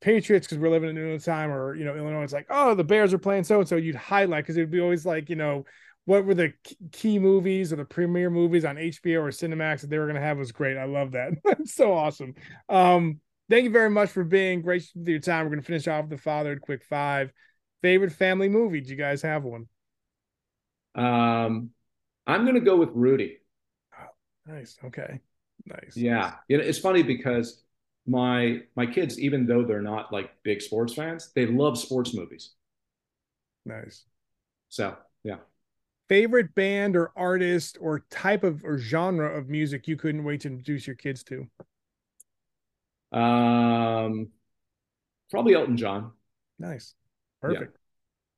Patriots 0.00 0.46
because 0.46 0.58
we're 0.58 0.70
living 0.70 0.90
in 0.90 0.96
New 0.96 1.18
time 1.18 1.50
or 1.50 1.74
you 1.74 1.84
know 1.84 1.94
Illinois. 1.94 2.24
It's 2.24 2.32
like 2.32 2.46
oh 2.50 2.74
the 2.74 2.84
Bears 2.84 3.14
are 3.14 3.18
playing 3.18 3.44
so 3.44 3.60
and 3.60 3.68
so. 3.68 3.76
You'd 3.76 3.94
highlight 3.94 4.44
because 4.44 4.56
it 4.56 4.62
would 4.62 4.70
be 4.70 4.80
always 4.80 5.06
like 5.06 5.30
you 5.30 5.36
know 5.36 5.64
what 6.04 6.24
were 6.24 6.34
the 6.34 6.52
key 6.92 7.18
movies 7.18 7.72
or 7.72 7.76
the 7.76 7.84
premiere 7.84 8.30
movies 8.30 8.64
on 8.64 8.76
HBO 8.76 9.22
or 9.22 9.30
Cinemax 9.30 9.82
that 9.82 9.90
they 9.90 9.98
were 9.98 10.06
going 10.06 10.16
to 10.16 10.22
have 10.22 10.38
was 10.38 10.52
great. 10.52 10.76
I 10.76 10.84
love 10.84 11.12
that. 11.12 11.32
That's 11.44 11.74
so 11.74 11.92
awesome. 11.92 12.34
Um, 12.68 13.20
thank 13.48 13.64
you 13.64 13.70
very 13.70 13.90
much 13.90 14.10
for 14.10 14.24
being 14.24 14.62
gracious 14.62 14.92
with 14.94 15.08
your 15.08 15.20
time. 15.20 15.44
We're 15.44 15.50
going 15.50 15.62
to 15.62 15.66
finish 15.66 15.88
off 15.88 16.08
the 16.08 16.18
Fatherhood 16.18 16.62
quick 16.62 16.84
five. 16.84 17.32
Favorite 17.82 18.12
family 18.12 18.48
movie? 18.48 18.80
Do 18.80 18.90
you 18.90 18.96
guys 18.96 19.22
have 19.22 19.44
one? 19.44 19.66
Um, 20.94 21.70
I'm 22.26 22.42
going 22.42 22.54
to 22.54 22.60
go 22.60 22.76
with 22.76 22.90
Rudy. 22.92 23.38
Oh, 23.98 24.52
nice. 24.52 24.76
Okay. 24.84 25.20
Nice. 25.66 25.96
Yeah. 25.96 26.34
You 26.48 26.58
know, 26.58 26.64
it's 26.64 26.78
funny 26.78 27.02
because 27.02 27.62
my 28.06 28.60
my 28.76 28.86
kids, 28.86 29.18
even 29.18 29.46
though 29.46 29.64
they're 29.64 29.82
not 29.82 30.12
like 30.12 30.30
big 30.42 30.60
sports 30.60 30.94
fans, 30.94 31.30
they 31.34 31.46
love 31.46 31.78
sports 31.78 32.14
movies. 32.14 32.52
Nice. 33.64 34.04
So 34.68 34.96
yeah. 35.22 35.36
Favorite 36.10 36.56
band 36.56 36.96
or 36.96 37.12
artist 37.16 37.78
or 37.80 38.00
type 38.10 38.42
of 38.42 38.64
or 38.64 38.78
genre 38.78 39.32
of 39.32 39.48
music 39.48 39.86
you 39.86 39.96
couldn't 39.96 40.24
wait 40.24 40.40
to 40.40 40.48
introduce 40.48 40.84
your 40.84 40.96
kids 40.96 41.22
to? 41.22 41.46
Um, 43.16 44.30
probably 45.30 45.54
Elton 45.54 45.76
John. 45.76 46.10
Nice, 46.58 46.96
perfect. 47.40 47.76
Yeah. 47.76 47.80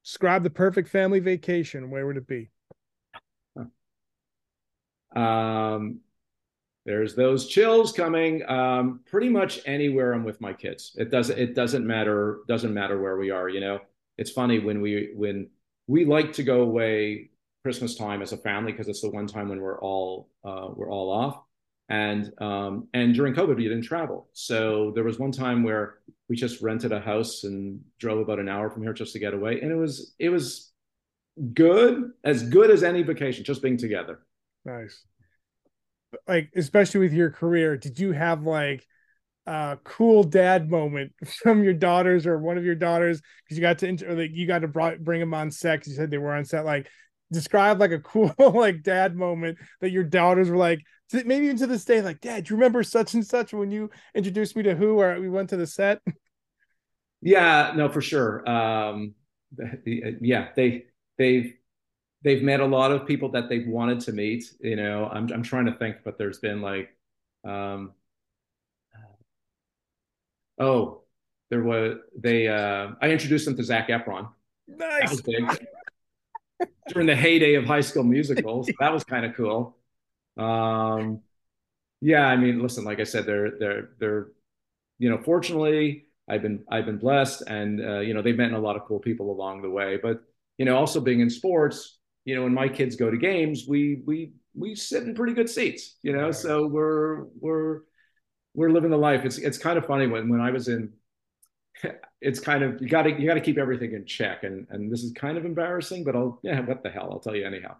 Describe 0.04 0.42
the 0.42 0.50
perfect 0.50 0.90
family 0.90 1.18
vacation. 1.18 1.90
Where 1.90 2.06
would 2.06 2.18
it 2.18 2.26
be? 2.26 2.50
Um, 5.16 6.00
there's 6.84 7.14
those 7.14 7.48
chills 7.48 7.92
coming. 7.92 8.46
Um, 8.50 9.00
pretty 9.06 9.30
much 9.30 9.60
anywhere 9.64 10.12
I'm 10.12 10.24
with 10.24 10.42
my 10.42 10.52
kids. 10.52 10.92
It 10.96 11.10
doesn't. 11.10 11.38
It 11.38 11.54
doesn't 11.54 11.86
matter. 11.86 12.40
Doesn't 12.46 12.74
matter 12.74 13.00
where 13.00 13.16
we 13.16 13.30
are. 13.30 13.48
You 13.48 13.60
know, 13.60 13.78
it's 14.18 14.30
funny 14.30 14.58
when 14.58 14.82
we 14.82 15.12
when 15.16 15.48
we 15.86 16.04
like 16.04 16.34
to 16.34 16.42
go 16.42 16.60
away 16.60 17.30
Christmas 17.62 17.94
time 17.94 18.22
as 18.22 18.32
a 18.32 18.36
family 18.36 18.72
because 18.72 18.88
it's 18.88 19.00
the 19.00 19.10
one 19.10 19.26
time 19.26 19.48
when 19.48 19.60
we're 19.60 19.80
all 19.80 20.28
uh, 20.44 20.68
we're 20.74 20.90
all 20.90 21.10
off 21.10 21.42
and 21.92 22.32
um, 22.40 22.88
and 22.94 23.14
during 23.14 23.34
COVID 23.34 23.56
we 23.56 23.64
didn't 23.64 23.82
travel. 23.82 24.28
So 24.32 24.92
there 24.94 25.04
was 25.04 25.18
one 25.18 25.30
time 25.30 25.62
where 25.62 25.98
we 26.28 26.36
just 26.36 26.62
rented 26.62 26.90
a 26.90 27.00
house 27.00 27.44
and 27.44 27.80
drove 27.98 28.18
about 28.18 28.38
an 28.38 28.48
hour 28.48 28.70
from 28.70 28.82
here 28.82 28.94
just 28.94 29.12
to 29.12 29.18
get 29.18 29.34
away, 29.34 29.60
and 29.60 29.70
it 29.70 29.76
was 29.76 30.14
it 30.18 30.30
was 30.30 30.72
good, 31.52 32.10
as 32.24 32.44
good 32.44 32.70
as 32.70 32.82
any 32.82 33.02
vacation, 33.02 33.44
just 33.44 33.62
being 33.62 33.76
together. 33.76 34.20
Nice. 34.64 35.04
Like 36.26 36.50
especially 36.56 37.00
with 37.00 37.12
your 37.12 37.30
career, 37.30 37.76
did 37.76 37.98
you 37.98 38.12
have 38.12 38.42
like 38.42 38.86
a 39.46 39.76
cool 39.84 40.22
dad 40.22 40.70
moment 40.70 41.12
from 41.42 41.62
your 41.62 41.74
daughters 41.74 42.26
or 42.26 42.38
one 42.38 42.56
of 42.56 42.64
your 42.64 42.74
daughters 42.74 43.20
because 43.44 43.58
you 43.58 43.60
got 43.60 43.78
to 43.78 43.88
inter- 43.88 44.14
like 44.14 44.30
you 44.32 44.46
got 44.46 44.60
to 44.60 44.68
bring 44.68 45.18
them 45.18 45.34
on 45.34 45.50
set 45.50 45.84
you 45.84 45.94
said 45.94 46.12
they 46.12 46.18
were 46.18 46.32
on 46.32 46.44
set 46.44 46.64
like 46.64 46.88
describe 47.32 47.80
like 47.80 47.90
a 47.90 47.98
cool 47.98 48.32
like 48.54 48.82
dad 48.82 49.16
moment 49.16 49.58
that 49.80 49.90
your 49.90 50.04
daughters 50.04 50.50
were 50.50 50.56
like 50.56 50.80
maybe 51.12 51.46
even 51.46 51.56
to 51.56 51.66
this 51.66 51.84
day 51.84 52.00
like 52.00 52.20
dad 52.20 52.44
do 52.44 52.54
you 52.54 52.56
remember 52.56 52.82
such 52.82 53.14
and 53.14 53.26
such 53.26 53.52
when 53.52 53.70
you 53.70 53.90
introduced 54.14 54.56
me 54.56 54.62
to 54.62 54.74
who 54.74 55.00
or 55.00 55.20
we 55.20 55.28
went 55.28 55.50
to 55.50 55.56
the 55.56 55.66
set? 55.66 56.00
Yeah 57.24 57.72
no 57.76 57.88
for 57.88 58.00
sure. 58.00 58.48
Um 58.50 59.14
yeah 59.86 60.48
they 60.56 60.86
they've 61.18 61.54
they've 62.22 62.42
met 62.42 62.58
a 62.58 62.66
lot 62.66 62.90
of 62.90 63.06
people 63.06 63.30
that 63.30 63.48
they've 63.48 63.68
wanted 63.68 64.00
to 64.00 64.12
meet 64.12 64.44
you 64.60 64.74
know? 64.74 65.08
I'm, 65.08 65.32
I'm 65.32 65.44
trying 65.44 65.66
to 65.66 65.74
think 65.74 65.98
but 66.04 66.18
there's 66.18 66.40
been 66.40 66.62
like 66.62 66.88
um 67.44 67.92
oh 70.58 71.02
there 71.50 71.62
was 71.62 71.98
they 72.18 72.48
uh 72.48 72.88
i 73.00 73.08
introduced 73.10 73.44
them 73.44 73.56
to 73.56 73.62
zac 73.62 73.88
efron. 73.88 74.28
Nice 74.66 75.22
during 76.88 77.06
the 77.06 77.16
heyday 77.16 77.54
of 77.54 77.64
high 77.64 77.80
school 77.80 78.04
musicals. 78.04 78.68
that 78.80 78.92
was 78.92 79.04
kind 79.04 79.24
of 79.26 79.34
cool. 79.36 79.76
Um, 80.36 81.20
yeah, 82.00 82.26
I 82.26 82.36
mean, 82.36 82.60
listen, 82.60 82.84
like 82.84 83.00
I 83.00 83.04
said, 83.04 83.26
they're 83.26 83.58
they're 83.58 83.90
they're, 83.98 84.28
you 84.98 85.10
know, 85.10 85.18
fortunately, 85.18 86.06
I've 86.28 86.42
been 86.42 86.64
I've 86.70 86.86
been 86.86 86.98
blessed, 86.98 87.42
and 87.46 87.80
uh, 87.84 88.00
you 88.00 88.14
know, 88.14 88.22
they've 88.22 88.36
met 88.36 88.52
a 88.52 88.58
lot 88.58 88.76
of 88.76 88.84
cool 88.86 88.98
people 89.00 89.30
along 89.30 89.62
the 89.62 89.70
way. 89.70 89.98
But 90.02 90.22
you 90.58 90.64
know, 90.64 90.76
also 90.76 91.00
being 91.00 91.20
in 91.20 91.30
sports, 91.30 91.98
you 92.24 92.34
know, 92.34 92.42
when 92.42 92.54
my 92.54 92.68
kids 92.68 92.96
go 92.96 93.10
to 93.10 93.16
games, 93.16 93.66
we 93.68 94.02
we 94.06 94.32
we 94.54 94.74
sit 94.74 95.04
in 95.04 95.14
pretty 95.14 95.34
good 95.34 95.48
seats, 95.48 95.96
you 96.02 96.12
know, 96.12 96.32
so 96.32 96.66
we're 96.66 97.24
we're 97.40 97.80
we're 98.54 98.70
living 98.70 98.90
the 98.90 98.96
life. 98.98 99.24
It's 99.24 99.38
it's 99.38 99.58
kind 99.58 99.78
of 99.78 99.86
funny 99.86 100.06
when 100.06 100.28
when 100.28 100.40
I 100.40 100.50
was 100.50 100.68
in 100.68 100.92
it's 102.22 102.40
kind 102.40 102.62
of 102.62 102.80
you 102.80 102.88
got 102.88 103.02
to 103.02 103.10
you 103.10 103.26
got 103.26 103.34
to 103.34 103.40
keep 103.40 103.58
everything 103.58 103.92
in 103.92 104.06
check, 104.06 104.44
and 104.44 104.66
and 104.70 104.90
this 104.90 105.02
is 105.02 105.12
kind 105.12 105.36
of 105.36 105.44
embarrassing, 105.44 106.04
but 106.04 106.16
I'll 106.16 106.38
yeah, 106.42 106.60
what 106.60 106.82
the 106.82 106.90
hell? 106.90 107.08
I'll 107.10 107.20
tell 107.20 107.36
you 107.36 107.44
anyhow. 107.44 107.76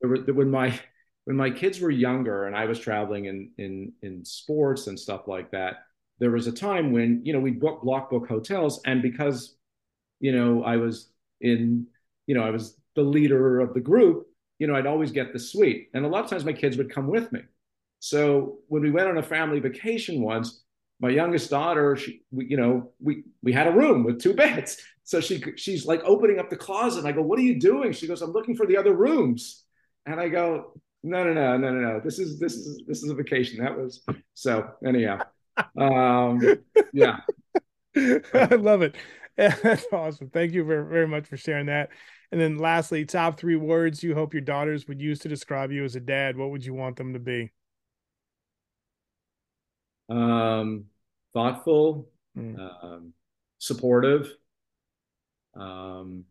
when 0.00 0.50
my 0.50 0.78
when 1.24 1.36
my 1.36 1.50
kids 1.50 1.80
were 1.80 1.90
younger 1.90 2.44
and 2.44 2.54
I 2.54 2.66
was 2.66 2.78
traveling 2.78 3.24
in 3.24 3.50
in 3.58 3.92
in 4.02 4.24
sports 4.24 4.86
and 4.86 4.98
stuff 4.98 5.26
like 5.26 5.50
that, 5.52 5.86
there 6.18 6.30
was 6.30 6.46
a 6.46 6.52
time 6.52 6.92
when 6.92 7.22
you 7.24 7.32
know 7.32 7.40
we 7.40 7.50
book 7.50 7.82
block 7.82 8.10
book 8.10 8.28
hotels, 8.28 8.80
and 8.84 9.02
because 9.02 9.56
you 10.20 10.32
know 10.32 10.62
I 10.62 10.76
was 10.76 11.10
in 11.40 11.86
you 12.26 12.34
know 12.34 12.42
I 12.42 12.50
was 12.50 12.76
the 12.94 13.02
leader 13.02 13.60
of 13.60 13.72
the 13.72 13.80
group, 13.80 14.26
you 14.58 14.66
know 14.66 14.74
I'd 14.74 14.86
always 14.86 15.10
get 15.10 15.32
the 15.32 15.38
suite, 15.38 15.88
and 15.94 16.04
a 16.04 16.08
lot 16.08 16.24
of 16.24 16.30
times 16.30 16.44
my 16.44 16.52
kids 16.52 16.76
would 16.76 16.92
come 16.92 17.06
with 17.06 17.32
me. 17.32 17.40
So 18.00 18.58
when 18.68 18.82
we 18.82 18.90
went 18.90 19.08
on 19.08 19.16
a 19.16 19.22
family 19.22 19.58
vacation 19.58 20.20
once, 20.20 20.62
my 21.00 21.10
youngest 21.10 21.50
daughter, 21.50 21.96
she, 21.96 22.22
we, 22.30 22.46
you 22.46 22.56
know, 22.56 22.92
we 23.00 23.24
we 23.42 23.52
had 23.52 23.66
a 23.66 23.72
room 23.72 24.04
with 24.04 24.20
two 24.20 24.34
beds. 24.34 24.78
So 25.04 25.20
she 25.20 25.42
she's 25.56 25.86
like 25.86 26.02
opening 26.04 26.38
up 26.38 26.50
the 26.50 26.56
closet. 26.56 27.00
And 27.00 27.08
I 27.08 27.12
go, 27.12 27.22
"What 27.22 27.38
are 27.38 27.42
you 27.42 27.60
doing?" 27.60 27.92
She 27.92 28.06
goes, 28.06 28.22
"I'm 28.22 28.32
looking 28.32 28.56
for 28.56 28.66
the 28.66 28.76
other 28.76 28.94
rooms." 28.94 29.64
And 30.06 30.18
I 30.18 30.28
go, 30.28 30.72
"No, 31.02 31.24
no, 31.24 31.32
no, 31.32 31.56
no, 31.56 31.70
no, 31.70 31.80
no. 31.80 32.00
This 32.02 32.18
is 32.18 32.38
this 32.38 32.54
is 32.54 32.82
this 32.86 33.02
is 33.02 33.10
a 33.10 33.14
vacation." 33.14 33.62
That 33.62 33.76
was 33.76 34.04
so. 34.34 34.68
Anyhow, 34.84 35.20
um, 35.78 36.40
yeah. 36.92 37.18
I 37.96 38.54
love 38.54 38.82
it. 38.82 38.96
That's 39.36 39.86
awesome. 39.92 40.30
Thank 40.30 40.52
you 40.52 40.64
very, 40.64 40.88
very 40.88 41.06
much 41.06 41.26
for 41.26 41.36
sharing 41.36 41.66
that. 41.66 41.90
And 42.32 42.40
then 42.40 42.58
lastly, 42.58 43.04
top 43.04 43.38
three 43.38 43.56
words 43.56 44.02
you 44.02 44.14
hope 44.14 44.32
your 44.32 44.40
daughters 44.40 44.88
would 44.88 45.00
use 45.00 45.18
to 45.20 45.28
describe 45.28 45.70
you 45.70 45.84
as 45.84 45.94
a 45.94 46.00
dad. 46.00 46.36
What 46.36 46.50
would 46.50 46.64
you 46.64 46.74
want 46.74 46.96
them 46.96 47.12
to 47.12 47.18
be? 47.18 47.52
Um, 50.08 50.84
thoughtful, 51.34 52.08
mm. 52.36 52.58
um, 52.82 53.12
supportive, 53.58 54.32
um, 55.54 56.24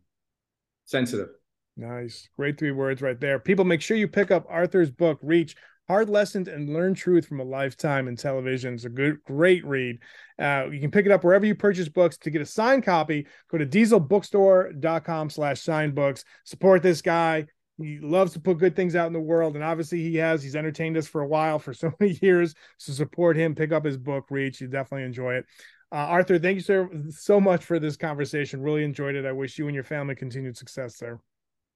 sensitive. 0.84 1.28
Nice. 1.76 2.28
Great 2.36 2.58
three 2.58 2.70
words 2.70 3.02
right 3.02 3.20
there. 3.20 3.38
People, 3.38 3.64
make 3.64 3.82
sure 3.82 3.96
you 3.96 4.08
pick 4.08 4.30
up 4.30 4.46
Arthur's 4.48 4.90
book, 4.90 5.18
Reach 5.22 5.56
Hard 5.88 6.08
Lessons 6.08 6.48
and 6.48 6.72
Learn 6.72 6.94
Truth 6.94 7.26
from 7.26 7.40
a 7.40 7.44
Lifetime 7.44 8.08
in 8.08 8.16
Television. 8.16 8.74
It's 8.74 8.84
a 8.84 8.88
good, 8.88 9.22
great 9.24 9.64
read. 9.64 9.98
Uh, 10.38 10.66
you 10.70 10.80
can 10.80 10.90
pick 10.90 11.06
it 11.06 11.12
up 11.12 11.22
wherever 11.22 11.44
you 11.44 11.54
purchase 11.54 11.88
books. 11.88 12.16
To 12.18 12.30
get 12.30 12.40
a 12.40 12.46
signed 12.46 12.84
copy, 12.84 13.26
go 13.50 13.58
to 13.58 13.66
dieselbookstore.com 13.66 15.30
slash 15.30 15.60
sign 15.60 15.92
books. 15.92 16.24
Support 16.44 16.82
this 16.82 17.02
guy 17.02 17.46
he 17.78 17.98
loves 18.00 18.32
to 18.32 18.40
put 18.40 18.58
good 18.58 18.74
things 18.74 18.96
out 18.96 19.06
in 19.06 19.12
the 19.12 19.20
world 19.20 19.54
and 19.54 19.64
obviously 19.64 20.00
he 20.02 20.16
has 20.16 20.42
he's 20.42 20.56
entertained 20.56 20.96
us 20.96 21.06
for 21.06 21.20
a 21.20 21.26
while 21.26 21.58
for 21.58 21.74
so 21.74 21.92
many 22.00 22.18
years 22.22 22.54
so 22.78 22.92
support 22.92 23.36
him 23.36 23.54
pick 23.54 23.72
up 23.72 23.84
his 23.84 23.96
book 23.96 24.26
reach 24.30 24.60
you 24.60 24.68
definitely 24.68 25.04
enjoy 25.04 25.34
it. 25.34 25.46
Uh, 25.92 25.96
arthur 25.96 26.38
thank 26.38 26.56
you 26.56 26.62
sir 26.62 26.88
so 27.10 27.40
much 27.40 27.64
for 27.64 27.78
this 27.78 27.96
conversation 27.96 28.60
really 28.60 28.84
enjoyed 28.84 29.14
it 29.14 29.24
i 29.24 29.32
wish 29.32 29.58
you 29.58 29.66
and 29.66 29.74
your 29.74 29.84
family 29.84 30.14
continued 30.14 30.56
success 30.56 30.96
sir. 30.96 31.18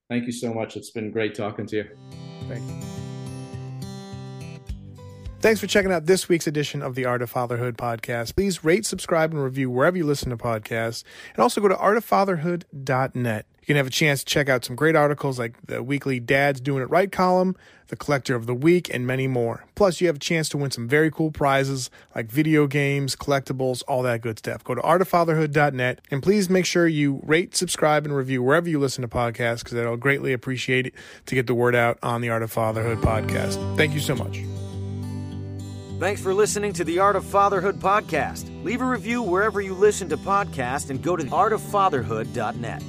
Thank 0.09 0.27
you 0.27 0.33
so 0.33 0.53
much 0.53 0.77
it's 0.77 0.91
been 0.91 1.13
great 1.13 1.35
talking 1.35 1.67
to 1.67 1.77
you. 1.77 1.85
Thank 2.49 2.69
you 2.69 3.00
Thanks 5.41 5.59
for 5.59 5.67
checking 5.67 5.91
out 5.91 6.05
this 6.05 6.29
week's 6.29 6.47
edition 6.47 6.83
of 6.83 6.95
the 6.95 7.07
Art 7.07 7.23
of 7.23 7.31
Fatherhood 7.31 7.79
podcast. 7.79 8.37
Please 8.37 8.63
rate, 8.63 8.85
subscribe, 8.85 9.33
and 9.33 9.43
review 9.43 9.71
wherever 9.71 9.97
you 9.97 10.05
listen 10.05 10.29
to 10.29 10.37
podcasts. 10.37 11.03
And 11.33 11.43
also 11.43 11.63
go 11.63 11.69
to 11.69 11.75
artoffatherhood.net. 11.77 13.47
You 13.63 13.67
can 13.67 13.77
have 13.77 13.87
a 13.87 13.91
chance 13.91 14.23
to 14.23 14.27
check 14.27 14.51
out 14.51 14.67
some 14.67 14.77
great 14.77 14.97
articles 14.97 15.39
like 15.39 15.55
the 15.65 15.83
weekly 15.83 16.21
Dad's 16.21 16.61
Doing 16.61 16.83
It 16.83 16.91
Right 16.91 17.11
column, 17.11 17.57
the 17.89 17.97
Collector 17.97 18.35
of 18.35 18.45
the 18.45 18.55
Week, 18.55 18.93
and 18.93 19.07
many 19.07 19.29
more. 19.29 19.65
Plus, 19.77 20.03
you 20.03 20.09
have 20.09 20.17
a 20.17 20.21
chance 20.21 20.51
to 20.51 20.59
win 20.59 20.73
some 20.73 20.87
very 20.87 21.11
cool 21.11 21.31
prizes 21.31 21.89
like 22.15 22.31
video 22.31 22.67
games, 22.67 23.17
collectibles, 23.17 23.83
all 23.89 24.03
that 24.03 24.21
good 24.21 24.39
stuff. 24.39 24.63
Go 24.63 24.75
to 24.75 24.83
artoffatherhood.net 24.83 26.03
and 26.11 26.23
please 26.23 26.51
make 26.51 26.67
sure 26.67 26.87
you 26.87 27.21
rate, 27.25 27.57
subscribe, 27.57 28.05
and 28.05 28.15
review 28.15 28.43
wherever 28.43 28.69
you 28.69 28.79
listen 28.79 29.01
to 29.01 29.09
podcasts 29.09 29.65
because 29.65 29.79
I'll 29.79 29.97
greatly 29.97 30.35
appreciate 30.35 30.89
it 30.89 30.95
to 31.25 31.35
get 31.35 31.47
the 31.47 31.55
word 31.55 31.75
out 31.75 31.99
on 32.03 32.21
the 32.21 32.29
Art 32.29 32.43
of 32.43 32.53
Fatherhood 32.53 32.99
podcast. 32.99 33.77
Thank 33.79 33.95
you 33.95 34.01
so 34.01 34.15
much. 34.15 34.43
Thanks 36.01 36.23
for 36.23 36.33
listening 36.33 36.73
to 36.73 36.85
the 36.85 36.99
Art 36.99 37.15
of 37.15 37.27
Fatherhood 37.27 37.79
podcast. 37.79 38.49
Leave 38.65 38.81
a 38.81 38.87
review 38.87 39.21
wherever 39.21 39.61
you 39.61 39.75
listen 39.75 40.09
to 40.09 40.17
podcasts 40.17 40.89
and 40.89 41.03
go 41.03 41.15
to 41.15 41.25
artoffatherhood.net. 41.25 42.83